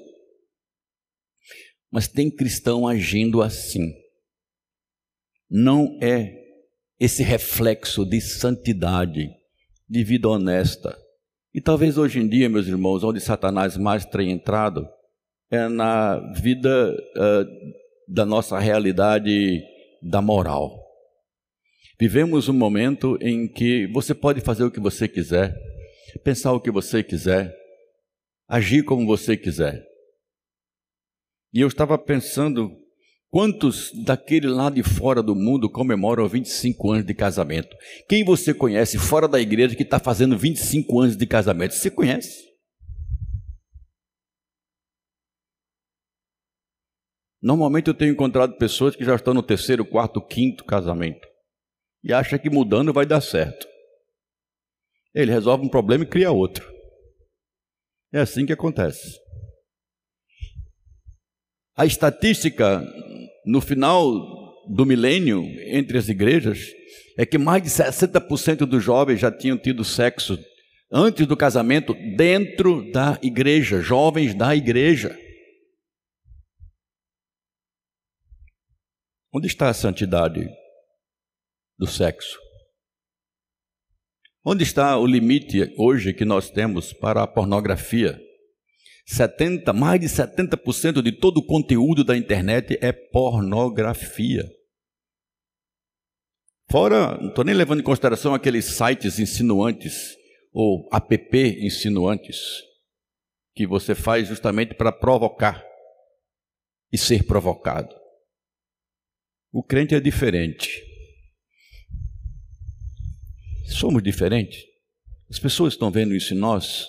Mas 1.92 2.08
tem 2.08 2.34
cristão 2.34 2.88
agindo 2.88 3.42
assim. 3.42 3.92
Não 5.50 5.98
é 6.02 6.34
esse 6.98 7.22
reflexo 7.22 8.06
de 8.06 8.18
santidade, 8.18 9.28
de 9.86 10.04
vida 10.04 10.26
honesta. 10.26 11.03
E 11.54 11.60
talvez 11.60 11.96
hoje 11.96 12.18
em 12.18 12.26
dia, 12.26 12.48
meus 12.48 12.66
irmãos, 12.66 13.04
onde 13.04 13.20
Satanás 13.20 13.76
mais 13.76 14.04
tem 14.04 14.32
entrado, 14.32 14.88
é 15.48 15.68
na 15.68 16.18
vida 16.32 16.92
uh, 16.92 18.12
da 18.12 18.26
nossa 18.26 18.58
realidade 18.58 19.62
da 20.02 20.20
moral. 20.20 20.84
Vivemos 22.00 22.48
um 22.48 22.52
momento 22.52 23.16
em 23.20 23.46
que 23.46 23.86
você 23.92 24.12
pode 24.12 24.40
fazer 24.40 24.64
o 24.64 24.70
que 24.70 24.80
você 24.80 25.06
quiser, 25.06 25.54
pensar 26.24 26.52
o 26.52 26.60
que 26.60 26.72
você 26.72 27.04
quiser, 27.04 27.54
agir 28.48 28.82
como 28.82 29.06
você 29.06 29.36
quiser. 29.36 29.86
E 31.52 31.60
eu 31.60 31.68
estava 31.68 31.96
pensando 31.96 32.68
quantos 33.34 33.90
daquele 34.04 34.46
lá 34.46 34.70
de 34.70 34.84
fora 34.84 35.20
do 35.20 35.34
mundo 35.34 35.68
comemoram 35.68 36.28
25 36.28 36.92
anos 36.92 37.04
de 37.04 37.12
casamento. 37.12 37.76
Quem 38.08 38.24
você 38.24 38.54
conhece 38.54 38.96
fora 38.96 39.26
da 39.26 39.40
igreja 39.40 39.74
que 39.74 39.82
está 39.82 39.98
fazendo 39.98 40.38
25 40.38 41.00
anos 41.00 41.16
de 41.16 41.26
casamento? 41.26 41.74
Você 41.74 41.90
conhece? 41.90 42.48
Normalmente 47.42 47.88
eu 47.88 47.94
tenho 47.94 48.12
encontrado 48.12 48.56
pessoas 48.56 48.94
que 48.94 49.04
já 49.04 49.16
estão 49.16 49.34
no 49.34 49.42
terceiro, 49.42 49.84
quarto, 49.84 50.24
quinto 50.24 50.64
casamento 50.64 51.26
e 52.04 52.12
acha 52.12 52.38
que 52.38 52.48
mudando 52.48 52.92
vai 52.92 53.04
dar 53.04 53.20
certo. 53.20 53.66
Ele 55.12 55.32
resolve 55.32 55.66
um 55.66 55.68
problema 55.68 56.04
e 56.04 56.08
cria 56.08 56.30
outro. 56.30 56.72
É 58.12 58.20
assim 58.20 58.46
que 58.46 58.52
acontece. 58.52 59.18
A 61.76 61.84
estatística, 61.84 62.80
no 63.44 63.60
final 63.60 64.04
do 64.68 64.86
milênio 64.86 65.42
entre 65.66 65.98
as 65.98 66.08
igrejas 66.08 66.70
é 67.18 67.26
que 67.26 67.38
mais 67.38 67.62
de 67.62 67.68
60% 67.68 68.66
dos 68.66 68.82
jovens 68.82 69.20
já 69.20 69.30
tinham 69.30 69.58
tido 69.58 69.84
sexo 69.84 70.38
antes 70.90 71.26
do 71.26 71.36
casamento 71.36 71.94
dentro 72.16 72.90
da 72.92 73.18
igreja, 73.22 73.80
jovens 73.80 74.34
da 74.34 74.54
igreja. 74.54 75.18
Onde 79.32 79.48
está 79.48 79.68
a 79.68 79.74
santidade 79.74 80.48
do 81.78 81.86
sexo? 81.86 82.38
Onde 84.44 84.62
está 84.62 84.96
o 84.98 85.06
limite 85.06 85.74
hoje 85.76 86.12
que 86.12 86.24
nós 86.24 86.50
temos 86.50 86.92
para 86.92 87.22
a 87.22 87.26
pornografia? 87.26 88.20
70, 89.06 89.72
mais 89.72 90.00
de 90.00 90.06
70% 90.06 91.02
de 91.02 91.12
todo 91.12 91.38
o 91.38 91.46
conteúdo 91.46 92.02
da 92.02 92.16
internet 92.16 92.78
é 92.80 92.92
pornografia. 92.92 94.50
Fora, 96.70 97.18
não 97.18 97.28
estou 97.28 97.44
nem 97.44 97.54
levando 97.54 97.80
em 97.80 97.84
consideração 97.84 98.34
aqueles 98.34 98.64
sites 98.64 99.18
insinuantes 99.18 100.16
ou 100.52 100.88
app 100.92 101.36
insinuantes 101.64 102.62
que 103.54 103.66
você 103.66 103.94
faz 103.94 104.26
justamente 104.28 104.74
para 104.74 104.90
provocar 104.90 105.64
e 106.92 106.98
ser 106.98 107.24
provocado. 107.24 107.94
O 109.52 109.62
crente 109.62 109.94
é 109.94 110.00
diferente. 110.00 110.82
Somos 113.66 114.02
diferentes. 114.02 114.64
As 115.30 115.38
pessoas 115.38 115.74
estão 115.74 115.90
vendo 115.90 116.14
isso 116.14 116.34
em 116.34 116.36
nós. 116.36 116.88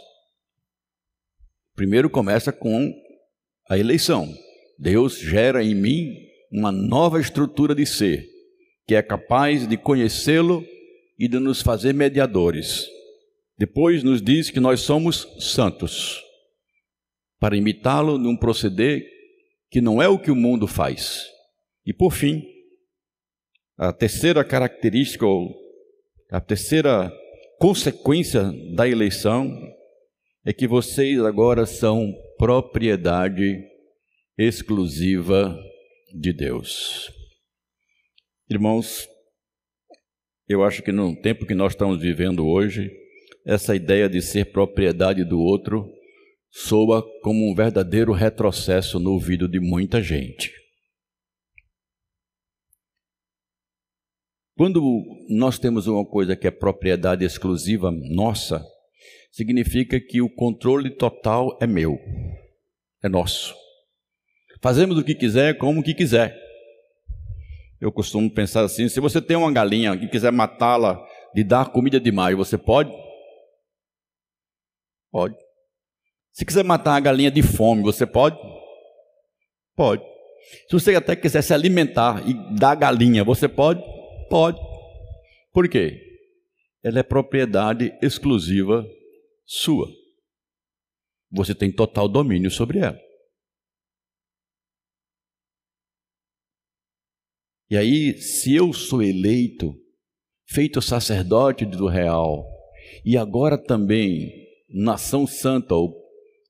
Primeiro 1.76 2.10
começa 2.10 2.54
com 2.54 2.94
a 3.70 3.78
eleição. 3.78 4.34
Deus 4.80 5.20
gera 5.20 5.64
em 5.64 5.76
mim 5.76 6.16
uma 6.52 6.72
nova 6.72 7.20
estrutura 7.20 7.76
de 7.76 7.86
ser, 7.86 8.26
que 8.88 8.96
é 8.96 9.02
capaz 9.02 9.68
de 9.68 9.76
conhecê-lo 9.76 10.66
e 11.20 11.28
de 11.28 11.38
nos 11.38 11.62
fazer 11.62 11.94
mediadores. 11.94 12.88
Depois 13.58 14.04
nos 14.04 14.22
diz 14.22 14.50
que 14.50 14.60
nós 14.60 14.82
somos 14.82 15.28
santos, 15.40 16.22
para 17.40 17.58
imitá-lo 17.58 18.18
num 18.18 18.38
proceder 18.38 19.06
que 19.70 19.82
não 19.82 20.02
é 20.02 20.08
o 20.08 20.20
que 20.20 20.32
o 20.32 20.36
mundo 20.36 20.68
faz. 20.68 21.26
E 21.86 21.94
por 21.94 22.14
fim, 22.14 22.42
a 23.78 23.92
terceira 23.92 24.44
característica, 24.46 25.26
ou 25.26 25.54
a 26.32 26.40
terceira 26.40 27.12
consequência 27.60 28.52
da 28.74 28.88
eleição, 28.88 29.52
é 30.46 30.54
que 30.54 30.68
vocês 30.68 31.20
agora 31.22 31.66
são 31.66 32.14
propriedade 32.38 33.64
exclusiva 34.38 35.58
de 36.14 36.32
Deus. 36.32 37.12
Irmãos, 38.48 39.10
eu 40.48 40.64
acho 40.64 40.84
que 40.84 40.92
no 40.92 41.20
tempo 41.20 41.48
que 41.48 41.56
nós 41.56 41.74
estamos 41.74 42.00
vivendo 42.00 42.46
hoje, 42.46 42.92
essa 43.44 43.76
ideia 43.76 44.08
de 44.08 44.22
ser 44.22 44.52
propriedade 44.52 45.24
do 45.24 45.40
outro 45.40 45.92
soa 46.52 47.04
como 47.22 47.50
um 47.50 47.56
verdadeiro 47.56 48.14
retrocesso 48.14 49.00
no 49.00 49.14
ouvido 49.14 49.48
de 49.48 49.60
muita 49.60 50.00
gente. 50.00 50.54
Quando 54.56 55.04
nós 55.28 55.58
temos 55.58 55.88
uma 55.88 56.06
coisa 56.06 56.36
que 56.36 56.48
é 56.48 56.52
propriedade 56.52 57.26
exclusiva 57.26 57.92
nossa, 57.92 58.64
significa 59.36 60.00
que 60.00 60.22
o 60.22 60.30
controle 60.30 60.90
total 60.90 61.58
é 61.62 61.68
meu, 61.68 62.00
é 63.04 63.10
nosso. 63.10 63.54
Fazemos 64.62 64.98
o 64.98 65.04
que 65.04 65.14
quiser, 65.14 65.58
como 65.58 65.84
que 65.84 65.94
quiser. 65.94 66.34
Eu 67.82 67.92
costumo 67.92 68.34
pensar 68.34 68.64
assim: 68.64 68.88
se 68.88 69.02
você 69.02 69.22
tem 69.22 69.36
uma 69.36 69.52
galinha 69.52 69.94
e 69.94 70.08
quiser 70.08 70.32
matá-la, 70.32 71.06
de 71.36 71.44
dar 71.44 71.70
comida 71.70 72.00
demais, 72.00 72.38
você 72.38 72.58
pode? 72.58 72.90
Pode. 75.12 75.36
Se 76.32 76.46
quiser 76.46 76.64
matar 76.64 76.96
a 76.96 77.00
galinha 77.02 77.30
de 77.30 77.44
fome, 77.44 77.84
você 77.84 78.06
pode? 78.06 78.38
Pode. 79.76 80.02
Se 80.70 80.72
você 80.72 80.96
até 80.96 81.14
quiser 81.14 81.42
se 81.42 81.54
alimentar 81.54 82.24
e 82.26 82.34
dar 82.58 82.76
galinha, 82.76 83.22
você 83.24 83.50
pode? 83.50 83.84
Pode. 84.30 84.60
Por 85.52 85.68
quê? 85.68 86.02
Ela 86.82 87.00
é 87.00 87.04
propriedade 87.04 87.94
exclusiva 88.02 88.86
sua. 89.46 89.88
Você 91.32 91.54
tem 91.54 91.72
total 91.72 92.08
domínio 92.08 92.50
sobre 92.50 92.80
ela. 92.80 93.00
E 97.70 97.76
aí, 97.76 98.22
se 98.22 98.54
eu 98.54 98.72
sou 98.72 99.02
eleito, 99.02 99.74
feito 100.48 100.82
sacerdote 100.82 101.66
do 101.66 101.88
real, 101.88 102.46
e 103.04 103.18
agora 103.18 103.58
também 103.58 104.32
nação 104.70 105.26
santa 105.26 105.74
ou 105.74 105.96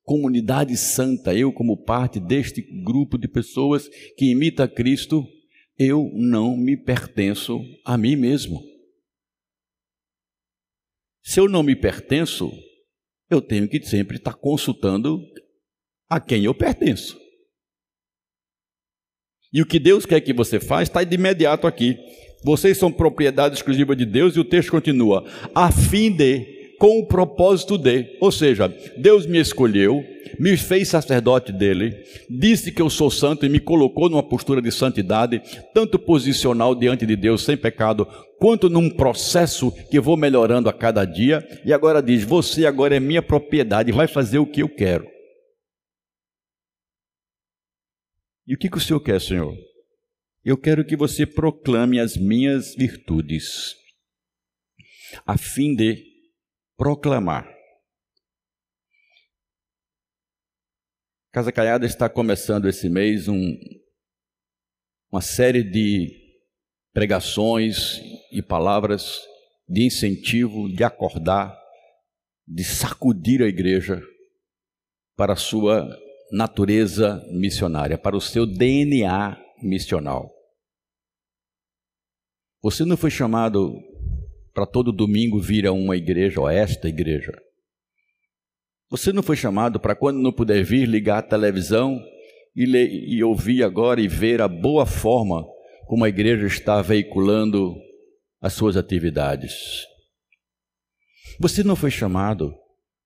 comunidade 0.04 0.76
santa, 0.76 1.34
eu 1.34 1.52
como 1.52 1.84
parte 1.84 2.20
deste 2.20 2.62
grupo 2.84 3.18
de 3.18 3.26
pessoas 3.26 3.88
que 4.16 4.30
imita 4.30 4.68
Cristo, 4.68 5.26
eu 5.78 6.10
não 6.14 6.56
me 6.56 6.76
pertenço 6.76 7.60
a 7.84 7.96
mim 7.98 8.14
mesmo. 8.14 8.62
Se 11.22 11.40
eu 11.40 11.48
não 11.48 11.62
me 11.62 11.74
pertenço, 11.74 12.52
eu 13.30 13.40
tenho 13.40 13.68
que 13.68 13.82
sempre 13.84 14.16
estar 14.16 14.34
consultando 14.34 15.20
a 16.08 16.20
quem 16.20 16.44
eu 16.44 16.54
pertenço. 16.54 17.18
E 19.52 19.62
o 19.62 19.66
que 19.66 19.78
Deus 19.78 20.04
quer 20.04 20.20
que 20.20 20.32
você 20.32 20.60
faça 20.60 20.82
está 20.82 21.04
de 21.04 21.14
imediato 21.14 21.66
aqui. 21.66 21.96
Vocês 22.44 22.76
são 22.76 22.92
propriedade 22.92 23.54
exclusiva 23.54 23.96
de 23.96 24.04
Deus 24.04 24.36
e 24.36 24.40
o 24.40 24.44
texto 24.44 24.70
continua: 24.70 25.24
a 25.54 25.72
fim 25.72 26.10
de 26.10 26.56
com 26.78 26.98
o 26.98 27.06
propósito 27.06 27.78
de, 27.78 28.16
ou 28.20 28.30
seja, 28.30 28.68
Deus 28.98 29.26
me 29.26 29.38
escolheu, 29.38 30.04
me 30.38 30.56
fez 30.56 30.88
sacerdote 30.88 31.52
dele, 31.52 31.96
disse 32.28 32.70
que 32.70 32.82
eu 32.82 32.90
sou 32.90 33.10
santo 33.10 33.46
e 33.46 33.48
me 33.48 33.58
colocou 33.58 34.10
numa 34.10 34.22
postura 34.22 34.60
de 34.60 34.70
santidade, 34.70 35.40
tanto 35.72 35.98
posicional 35.98 36.74
diante 36.74 37.06
de 37.06 37.16
Deus 37.16 37.44
sem 37.44 37.56
pecado, 37.56 38.06
quanto 38.38 38.68
num 38.68 38.90
processo 38.90 39.72
que 39.88 40.00
vou 40.00 40.16
melhorando 40.16 40.68
a 40.68 40.72
cada 40.72 41.04
dia, 41.04 41.46
e 41.64 41.72
agora 41.72 42.02
diz: 42.02 42.24
Você 42.24 42.66
agora 42.66 42.96
é 42.96 43.00
minha 43.00 43.22
propriedade, 43.22 43.92
vai 43.92 44.06
fazer 44.06 44.38
o 44.38 44.50
que 44.50 44.62
eu 44.62 44.68
quero. 44.68 45.06
E 48.46 48.54
o 48.54 48.58
que, 48.58 48.70
que 48.70 48.76
o 48.76 48.80
Senhor 48.80 49.00
quer, 49.00 49.20
Senhor? 49.20 49.54
Eu 50.44 50.56
quero 50.56 50.84
que 50.84 50.96
você 50.96 51.26
proclame 51.26 51.98
as 51.98 52.16
minhas 52.16 52.74
virtudes, 52.76 53.74
a 55.26 55.36
fim 55.36 55.74
de 55.74 56.04
proclamar. 56.76 57.52
Casa 61.32 61.50
Caiada 61.50 61.84
está 61.84 62.08
começando 62.08 62.68
esse 62.68 62.88
mês 62.88 63.28
um, 63.28 63.58
uma 65.10 65.20
série 65.20 65.62
de 65.62 66.25
pregações 66.96 68.00
e 68.32 68.40
palavras 68.40 69.20
de 69.68 69.84
incentivo, 69.84 70.66
de 70.66 70.82
acordar, 70.82 71.54
de 72.48 72.64
sacudir 72.64 73.42
a 73.42 73.46
igreja 73.46 74.00
para 75.14 75.34
a 75.34 75.36
sua 75.36 75.86
natureza 76.32 77.22
missionária, 77.30 77.98
para 77.98 78.16
o 78.16 78.20
seu 78.20 78.46
DNA 78.46 79.38
missional. 79.62 80.32
Você 82.62 82.82
não 82.82 82.96
foi 82.96 83.10
chamado 83.10 83.74
para 84.54 84.64
todo 84.64 84.90
domingo 84.90 85.38
vir 85.38 85.66
a 85.66 85.72
uma 85.72 85.98
igreja, 85.98 86.40
ou 86.40 86.46
a 86.46 86.54
esta 86.54 86.88
igreja. 86.88 87.38
Você 88.88 89.12
não 89.12 89.22
foi 89.22 89.36
chamado 89.36 89.78
para 89.78 89.94
quando 89.94 90.18
não 90.18 90.32
puder 90.32 90.64
vir, 90.64 90.88
ligar 90.88 91.18
a 91.18 91.28
televisão 91.28 92.02
e, 92.56 92.64
ler, 92.64 92.88
e 92.90 93.22
ouvir 93.22 93.62
agora 93.62 94.00
e 94.00 94.08
ver 94.08 94.40
a 94.40 94.48
boa 94.48 94.86
forma 94.86 95.44
como 95.86 96.04
a 96.04 96.08
igreja 96.08 96.46
está 96.46 96.82
veiculando 96.82 97.74
as 98.40 98.52
suas 98.52 98.76
atividades. 98.76 99.54
Você 101.40 101.62
não 101.62 101.76
foi 101.76 101.90
chamado 101.90 102.54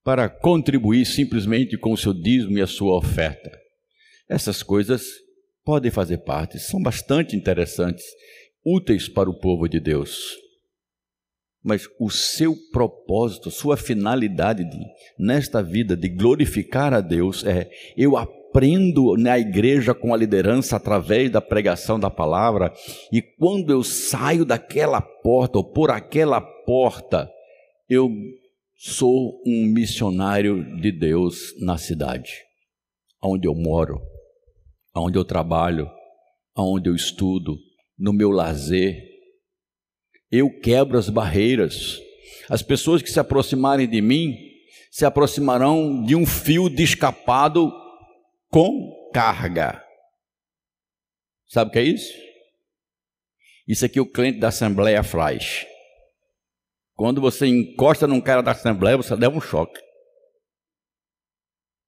para 0.03 0.29
contribuir 0.29 1.05
simplesmente 1.05 1.77
com 1.77 1.93
o 1.93 1.97
seu 1.97 2.15
dízimo 2.15 2.59
e 2.59 2.63
a 2.63 2.67
sua 2.67 2.97
oferta. 2.97 3.51
Essas 4.29 4.63
coisas 4.63 5.05
podem 5.65 5.91
fazer 5.91 6.19
parte, 6.19 6.59
são 6.59 6.83
bastante 6.83 7.37
interessantes, 7.37 8.05
úteis 8.65 9.09
para 9.09 9.29
o 9.29 9.39
povo 9.39 9.69
de 9.69 9.79
Deus. 9.79 10.37
Mas 11.63 11.87
o 11.99 12.09
seu 12.09 12.57
propósito, 12.73 13.51
sua 13.51 13.77
finalidade 13.77 14.65
de, 14.65 14.79
nesta 15.19 15.63
vida 15.63 15.95
de 15.95 16.09
glorificar 16.09 16.95
a 16.95 17.03
Deus 17.03 17.45
é: 17.45 17.71
eu 17.97 18.17
aprendo 18.51 19.17
na 19.17 19.39
igreja 19.39 19.95
com 19.95 20.13
a 20.13 20.17
liderança 20.17 20.77
através 20.77 21.31
da 21.31 21.41
pregação 21.41 21.99
da 21.99 22.11
palavra, 22.11 22.73
e 23.13 23.23
quando 23.23 23.71
eu 23.71 23.85
saio 23.85 24.45
daquela 24.45 25.01
porta 25.01 25.59
ou 25.59 25.65
por 25.65 25.91
aquela 25.91 26.41
porta, 26.41 27.31
eu 27.89 28.11
sou 28.77 29.41
um 29.47 29.67
missionário 29.67 30.77
de 30.81 30.91
Deus 30.91 31.55
na 31.61 31.79
cidade, 31.79 32.33
onde 33.23 33.47
eu 33.47 33.55
moro, 33.55 34.01
onde 34.97 35.17
eu 35.17 35.25
trabalho, 35.25 35.89
onde 36.57 36.91
eu 36.91 36.95
estudo, 36.95 37.57
no 37.97 38.13
meu 38.13 38.31
lazer. 38.31 39.01
Eu 40.31 40.59
quebro 40.61 40.99
as 40.99 41.09
barreiras. 41.09 42.01
As 42.49 42.63
pessoas 42.63 43.01
que 43.01 43.11
se 43.11 43.21
aproximarem 43.21 43.89
de 43.89 44.01
mim 44.01 44.35
se 44.91 45.05
aproximarão 45.05 46.03
de 46.03 46.17
um 46.17 46.27
fio 46.27 46.69
descapado 46.69 47.73
com 48.51 49.11
carga. 49.13 49.83
Sabe 51.49 51.71
o 51.71 51.73
que 51.73 51.79
é 51.79 51.83
isso? 51.83 52.13
Isso 53.67 53.85
aqui 53.85 54.01
o 54.01 54.11
cliente 54.11 54.41
da 54.41 54.49
Assembleia 54.49 55.03
faz. 55.03 55.67
Quando 56.95 57.21
você 57.21 57.47
encosta 57.47 58.07
num 58.07 58.21
cara 58.21 58.43
da 58.43 58.51
Assembleia, 58.51 58.97
você 58.97 59.15
leva 59.15 59.37
um 59.37 59.41
choque. 59.41 59.81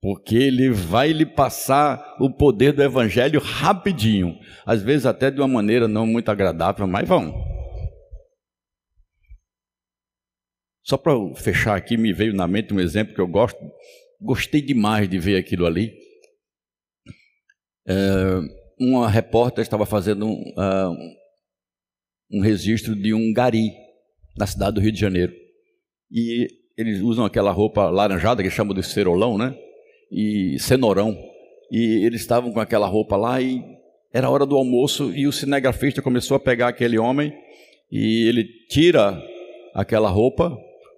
Porque 0.01 0.35
ele 0.35 0.71
vai 0.71 1.13
lhe 1.13 1.27
passar 1.27 2.17
o 2.21 2.31
poder 2.31 2.73
do 2.73 2.83
Evangelho 2.83 3.41
rapidinho. 3.41 4.39
Às 4.65 4.83
vezes 4.83 5.07
até 5.07 5.31
de 5.31 5.41
uma 5.41 5.49
maneira 5.49 5.87
não 5.87 6.07
muito 6.07 6.29
agradável, 6.29 6.87
mas 6.87 7.07
vão. 7.07 7.33
Só 10.85 10.97
para 10.97 11.13
fechar 11.37 11.77
aqui, 11.77 11.97
me 11.97 12.13
veio 12.13 12.35
na 12.35 12.49
mente 12.49 12.75
um 12.75 12.81
exemplo 12.81 13.15
que 13.15 13.21
eu 13.21 13.29
gosto, 13.29 13.59
gostei 14.21 14.61
demais 14.61 15.09
de 15.09 15.19
ver 15.19 15.37
aquilo 15.37 15.67
ali. 15.67 15.93
É, 17.87 17.95
uma 18.79 19.09
repórter 19.09 19.63
estava 19.63 19.87
fazendo 19.87 20.27
um, 20.27 20.33
uh, 20.33 20.97
um 22.33 22.41
registro 22.41 22.95
de 22.95 23.13
um 23.15 23.33
gari 23.33 23.71
na 24.37 24.47
cidade 24.47 24.75
do 24.75 24.81
Rio 24.81 24.93
de 24.93 25.01
Janeiro. 25.01 25.33
E 26.11 26.49
eles 26.77 27.01
usam 27.01 27.25
aquela 27.25 27.51
roupa 27.51 27.89
laranjada 27.91 28.43
que 28.43 28.51
chamam 28.51 28.75
de 28.75 28.83
cerolão, 28.83 29.37
né? 29.37 29.57
E 30.11 30.59
cenourão. 30.59 31.17
E 31.71 32.05
eles 32.05 32.21
estavam 32.21 32.53
com 32.53 32.61
aquela 32.61 32.87
roupa 32.87 33.17
lá 33.17 33.41
e 33.41 33.63
era 34.13 34.29
hora 34.29 34.45
do 34.45 34.57
almoço 34.57 35.13
e 35.15 35.27
o 35.27 35.33
cinegrafista 35.33 36.03
começou 36.03 36.37
a 36.37 36.41
pegar 36.41 36.69
aquele 36.69 36.99
homem 36.99 37.33
e 37.91 38.29
ele 38.29 38.45
tira 38.69 39.23
aquela 39.75 40.09
roupa, 40.09 40.57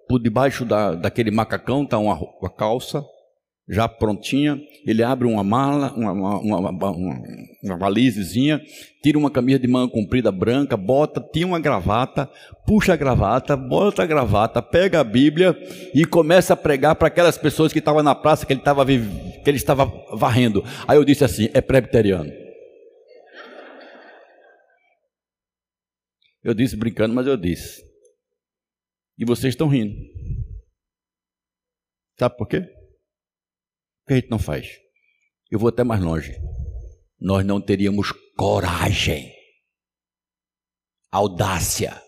por 0.09 0.21
debaixo 0.21 0.65
da, 0.65 0.95
daquele 0.95 1.31
macacão 1.31 1.85
está 1.85 1.99
uma, 1.99 2.19
uma, 2.41 2.51
calça 2.51 3.05
já 3.69 3.89
prontinha. 3.89 4.61
Ele 4.87 5.03
abre 5.03 5.27
uma 5.27 5.43
mala, 5.43 5.93
uma, 5.95 6.13
uma, 6.13 6.71
uma, 6.71 6.91
uma 7.63 7.77
valisezinha, 7.79 8.61
tira 9.03 9.19
uma 9.19 9.31
camisa 9.31 9.59
de 9.59 9.67
manga 9.67 9.91
comprida 9.91 10.31
branca, 10.31 10.77
bota, 10.77 11.21
tira 11.21 11.47
uma 11.47 11.59
gravata, 11.59 12.31
puxa 12.67 12.93
a 12.93 12.97
gravata, 12.97 13.57
bota 13.57 14.03
a 14.03 14.07
gravata, 14.07 14.61
pega 14.61 15.01
a 15.01 15.05
Bíblia 15.05 15.57
e 15.95 16.05
começa 16.05 16.53
a 16.53 16.57
pregar 16.57 16.95
para 16.97 17.09
aquelas 17.09 17.39
pessoas 17.39 17.73
que 17.73 17.79
estavam 17.79 18.03
na 18.03 18.15
praça 18.15 18.45
que 18.45 18.53
ele 18.53 18.61
estava 18.61 18.85
que 18.85 19.43
ele 19.47 19.57
estava 19.57 19.87
varrendo. 20.13 20.63
Aí 20.87 20.97
eu 20.97 21.05
disse 21.05 21.25
assim: 21.25 21.49
é 21.55 21.61
presbiteriano. 21.61 22.31
Eu 26.43 26.53
disse 26.53 26.77
brincando, 26.77 27.15
mas 27.15 27.27
eu 27.27 27.39
disse. 27.39 27.83
E 29.19 29.25
vocês 29.25 29.55
estão 29.55 29.67
rindo. 29.67 29.97
Sabe 32.19 32.37
por 32.37 32.47
quê? 32.47 32.69
Que 34.07 34.13
a 34.13 34.17
gente 34.17 34.31
não 34.31 34.39
faz? 34.39 34.69
Eu 35.51 35.59
vou 35.59 35.69
até 35.69 35.83
mais 35.83 36.03
longe. 36.03 36.37
Nós 37.19 37.45
não 37.45 37.61
teríamos 37.61 38.13
coragem, 38.37 39.33
audácia 41.11 42.03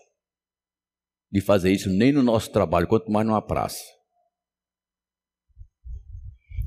de 1.31 1.41
fazer 1.41 1.71
isso 1.71 1.89
nem 1.89 2.11
no 2.11 2.21
nosso 2.21 2.51
trabalho, 2.51 2.87
quanto 2.87 3.11
mais 3.11 3.25
numa 3.25 3.41
praça. 3.41 3.83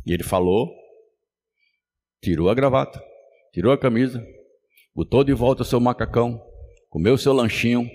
E 0.04 0.12
ele 0.12 0.24
falou, 0.24 0.68
tirou 2.22 2.50
a 2.50 2.54
gravata, 2.54 3.00
tirou 3.52 3.72
a 3.72 3.78
camisa, 3.78 4.24
botou 4.94 5.22
de 5.22 5.32
volta 5.32 5.62
o 5.62 5.64
seu 5.64 5.78
macacão, 5.78 6.42
comeu 6.88 7.16
seu 7.16 7.32
lanchinho 7.32 7.88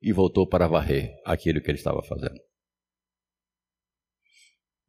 e 0.00 0.12
voltou 0.12 0.46
para 0.46 0.68
varrer 0.68 1.14
aquilo 1.24 1.60
que 1.60 1.70
ele 1.70 1.78
estava 1.78 2.02
fazendo. 2.02 2.40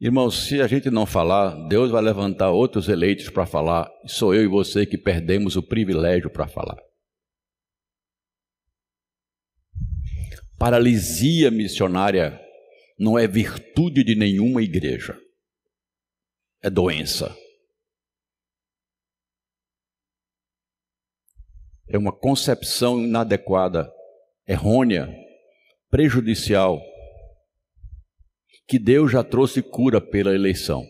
Irmãos, 0.01 0.47
se 0.47 0.61
a 0.61 0.67
gente 0.67 0.89
não 0.89 1.05
falar, 1.05 1.67
Deus 1.67 1.91
vai 1.91 2.01
levantar 2.01 2.51
outros 2.51 2.87
eleitos 2.87 3.29
para 3.29 3.45
falar. 3.45 3.91
Sou 4.05 4.33
eu 4.33 4.43
e 4.43 4.47
você 4.47 4.85
que 4.85 4.97
perdemos 4.97 5.57
o 5.57 5.63
privilégio 5.63 6.29
para 6.29 6.47
falar. 6.47 6.77
Paralisia 10.57 11.51
missionária 11.51 12.39
não 12.97 13.19
é 13.19 13.27
virtude 13.27 14.01
de 14.03 14.15
nenhuma 14.15 14.61
igreja, 14.61 15.19
é 16.61 16.69
doença. 16.69 17.35
É 21.89 21.97
uma 21.97 22.13
concepção 22.13 23.01
inadequada 23.01 23.91
errônea, 24.47 25.13
prejudicial, 25.89 26.79
que 28.69 28.77
Deus 28.77 29.11
já 29.11 29.23
trouxe 29.23 29.61
cura 29.61 29.99
pela 29.99 30.33
eleição. 30.33 30.85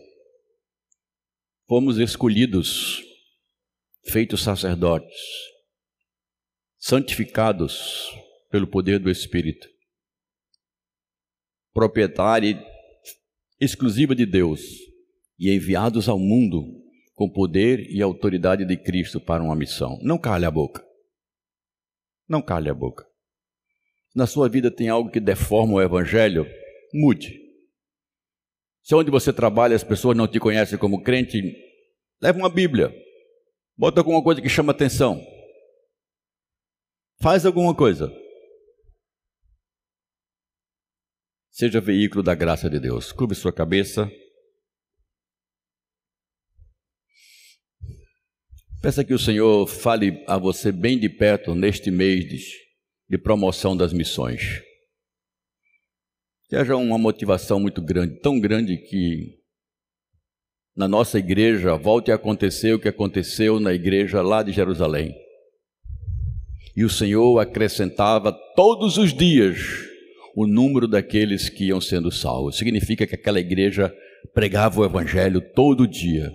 Fomos 1.66 1.98
escolhidos, 1.98 3.02
feitos 4.04 4.42
sacerdotes, 4.42 5.16
santificados 6.78 8.10
pelo 8.50 8.66
poder 8.66 8.98
do 8.98 9.10
Espírito, 9.10 9.68
proprietária 11.72 12.62
exclusiva 13.58 14.14
de 14.14 14.26
Deus 14.26 14.60
e 15.38 15.50
enviados 15.50 16.08
ao 16.08 16.18
mundo 16.18 16.64
com 17.14 17.30
poder 17.30 17.90
e 17.90 18.02
autoridade 18.02 18.64
de 18.64 18.76
Cristo 18.76 19.20
para 19.20 19.42
uma 19.42 19.56
missão. 19.56 19.98
Não 20.02 20.18
calhe 20.18 20.44
a 20.44 20.50
boca. 20.50 20.84
Não 22.28 22.42
calhe 22.42 22.68
a 22.68 22.74
boca 22.74 23.10
na 24.14 24.26
sua 24.26 24.48
vida 24.48 24.70
tem 24.70 24.88
algo 24.88 25.10
que 25.10 25.20
deforma 25.20 25.74
o 25.74 25.82
evangelho, 25.82 26.46
mude. 26.92 27.39
Se 28.82 28.94
onde 28.94 29.10
você 29.10 29.32
trabalha 29.32 29.76
as 29.76 29.84
pessoas 29.84 30.16
não 30.16 30.26
te 30.26 30.40
conhecem 30.40 30.78
como 30.78 31.02
crente, 31.02 31.40
leva 32.20 32.38
uma 32.38 32.50
Bíblia. 32.50 32.92
Bota 33.76 34.00
alguma 34.00 34.22
coisa 34.22 34.40
que 34.40 34.48
chama 34.48 34.72
atenção. 34.72 35.20
Faz 37.20 37.44
alguma 37.44 37.74
coisa. 37.74 38.10
Seja 41.50 41.80
veículo 41.80 42.22
da 42.22 42.34
graça 42.34 42.70
de 42.70 42.80
Deus. 42.80 43.12
Curve 43.12 43.34
sua 43.34 43.52
cabeça. 43.52 44.10
Peça 48.80 49.04
que 49.04 49.12
o 49.12 49.18
Senhor 49.18 49.66
fale 49.66 50.24
a 50.26 50.38
você 50.38 50.72
bem 50.72 50.98
de 50.98 51.08
perto 51.08 51.54
neste 51.54 51.90
mês 51.90 52.24
de 53.06 53.18
promoção 53.18 53.76
das 53.76 53.92
missões. 53.92 54.62
Que 56.50 56.56
haja 56.56 56.76
uma 56.76 56.98
motivação 56.98 57.60
muito 57.60 57.80
grande, 57.80 58.20
tão 58.20 58.40
grande 58.40 58.76
que 58.76 59.38
na 60.76 60.88
nossa 60.88 61.16
igreja 61.16 61.76
volte 61.76 62.10
a 62.10 62.16
acontecer 62.16 62.74
o 62.74 62.80
que 62.80 62.88
aconteceu 62.88 63.60
na 63.60 63.72
igreja 63.72 64.20
lá 64.20 64.42
de 64.42 64.50
Jerusalém. 64.50 65.14
E 66.76 66.84
o 66.84 66.90
Senhor 66.90 67.38
acrescentava 67.38 68.36
todos 68.56 68.98
os 68.98 69.14
dias 69.14 69.58
o 70.34 70.44
número 70.44 70.88
daqueles 70.88 71.48
que 71.48 71.66
iam 71.66 71.80
sendo 71.80 72.10
salvos. 72.10 72.58
Significa 72.58 73.06
que 73.06 73.14
aquela 73.14 73.38
igreja 73.38 73.94
pregava 74.34 74.80
o 74.80 74.84
evangelho 74.84 75.40
todo 75.54 75.86
dia. 75.86 76.32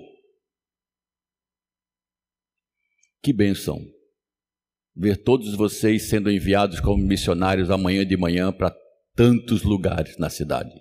Que 3.21 3.33
bênção! 3.33 3.85
ver 4.95 5.17
todos 5.17 5.53
vocês 5.55 6.03
sendo 6.03 6.31
enviados 6.31 6.79
como 6.79 7.03
missionários 7.03 7.69
amanhã 7.69 8.05
de 8.05 8.15
manhã 8.15 8.49
para 8.53 8.73
tantos 9.15 9.63
lugares 9.63 10.17
na 10.17 10.29
cidade. 10.29 10.73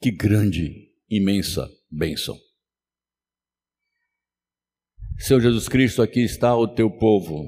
Que 0.00 0.10
grande, 0.10 0.90
imensa 1.08 1.68
bênção. 1.90 2.36
Senhor 5.18 5.40
Jesus 5.40 5.68
Cristo, 5.68 6.02
aqui 6.02 6.20
está 6.20 6.54
o 6.54 6.68
teu 6.68 6.90
povo, 6.90 7.46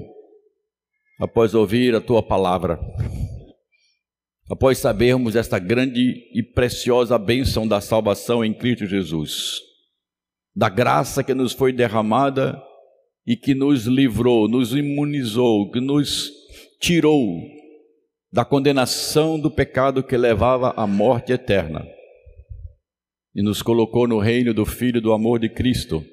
após 1.19 1.53
ouvir 1.53 1.93
a 1.93 2.01
tua 2.01 2.23
palavra, 2.23 2.79
após 4.49 4.79
sabermos 4.79 5.35
esta 5.35 5.59
grande 5.59 6.01
e 6.33 6.41
preciosa 6.41 7.17
bênção 7.19 7.67
da 7.67 7.79
salvação 7.79 8.43
em 8.43 8.53
Cristo 8.53 8.87
Jesus, 8.87 9.59
da 10.55 10.69
graça 10.69 11.23
que 11.23 11.35
nos 11.35 11.53
foi 11.53 11.71
derramada 11.71 12.59
e 13.27 13.35
que 13.35 13.53
nos 13.53 13.85
livrou, 13.85 14.47
nos 14.47 14.73
imunizou, 14.73 15.69
que 15.69 15.79
nos 15.79 16.31
tirou 16.79 17.58
da 18.31 18.45
condenação 18.45 19.39
do 19.39 19.49
pecado 19.49 20.03
que 20.03 20.15
levava 20.15 20.73
à 20.77 20.85
morte 20.85 21.31
eterna. 21.31 21.85
E 23.35 23.41
nos 23.41 23.61
colocou 23.61 24.07
no 24.07 24.19
reino 24.19 24.53
do 24.53 24.65
Filho 24.65 25.01
do 25.01 25.11
amor 25.11 25.39
de 25.39 25.49
Cristo. 25.49 26.05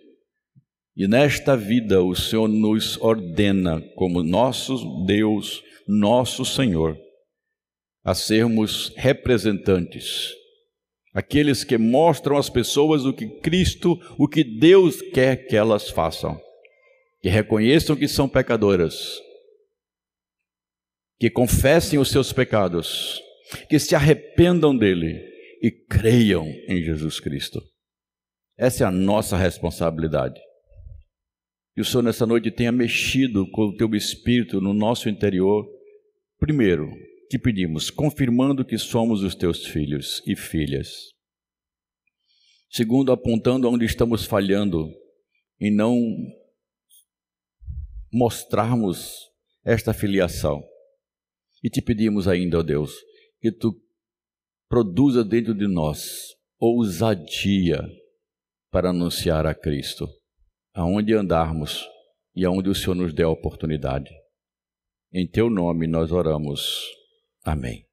E 0.97 1.07
nesta 1.07 1.57
vida 1.57 2.03
o 2.03 2.15
Senhor 2.15 2.49
nos 2.49 2.97
ordena, 3.03 3.83
como 3.97 4.23
nosso 4.23 5.05
Deus, 5.05 5.63
nosso 5.87 6.45
Senhor, 6.45 6.97
a 8.03 8.15
sermos 8.15 8.93
representantes, 8.97 10.33
aqueles 11.13 11.65
que 11.65 11.77
mostram 11.77 12.37
às 12.37 12.49
pessoas 12.49 13.05
o 13.05 13.13
que 13.13 13.27
Cristo, 13.27 13.99
o 14.19 14.27
que 14.27 14.43
Deus 14.43 15.03
quer 15.03 15.47
que 15.47 15.57
elas 15.57 15.91
façam. 15.91 16.41
Que 17.21 17.29
reconheçam 17.29 17.97
que 17.97 18.09
são 18.09 18.29
pecadoras 18.29 19.26
que 21.19 21.31
confessem 21.31 21.99
os 21.99 22.11
seus 22.11 22.33
pecados, 22.33 23.21
que 23.69 23.79
se 23.79 23.95
arrependam 23.95 24.77
dele 24.77 25.19
e 25.63 25.71
creiam 25.71 26.47
em 26.69 26.83
Jesus 26.83 27.21
Cristo. 27.21 27.63
Essa 28.57 28.85
é 28.85 28.87
a 28.87 28.91
nossa 28.91 29.37
responsabilidade. 29.37 30.41
Que 31.75 31.81
o 31.81 31.85
Senhor 31.85 32.03
nessa 32.03 32.27
noite 32.27 32.51
tenha 32.51 32.73
mexido 32.73 33.51
com 33.51 33.67
o 33.67 33.77
teu 33.77 33.95
espírito 33.95 34.61
no 34.61 34.73
nosso 34.73 35.09
interior. 35.09 35.67
Primeiro, 36.39 36.91
te 37.29 37.39
pedimos, 37.39 37.91
confirmando 37.91 38.65
que 38.65 38.79
somos 38.79 39.23
os 39.23 39.35
teus 39.35 39.67
filhos 39.67 40.23
e 40.27 40.35
filhas. 40.35 40.89
Segundo, 42.71 43.13
apontando 43.13 43.69
onde 43.71 43.85
estamos 43.85 44.25
falhando 44.25 44.91
e 45.61 45.71
não 45.71 45.99
mostrarmos 48.13 49.15
esta 49.65 49.93
filiação. 49.93 50.63
E 51.67 51.69
te 51.69 51.83
pedimos 51.83 52.29
ainda, 52.29 52.61
ó 52.61 52.63
Deus, 52.63 52.95
que 53.41 53.51
tu 53.51 53.75
produza 54.69 55.25
dentro 55.25 55.53
de 55.53 55.67
nós 55.67 56.33
ousadia 56.61 57.85
para 58.71 58.91
anunciar 58.91 59.47
a 59.47 59.53
Cristo, 59.53 60.07
aonde 60.73 61.13
andarmos 61.13 61.85
e 62.37 62.45
aonde 62.45 62.69
o 62.69 62.75
Senhor 62.75 62.95
nos 62.95 63.13
dê 63.13 63.25
a 63.25 63.29
oportunidade. 63.29 64.15
Em 65.13 65.27
teu 65.29 65.51
nome 65.51 65.89
nós 65.89 66.13
oramos. 66.13 66.85
Amém. 67.45 67.86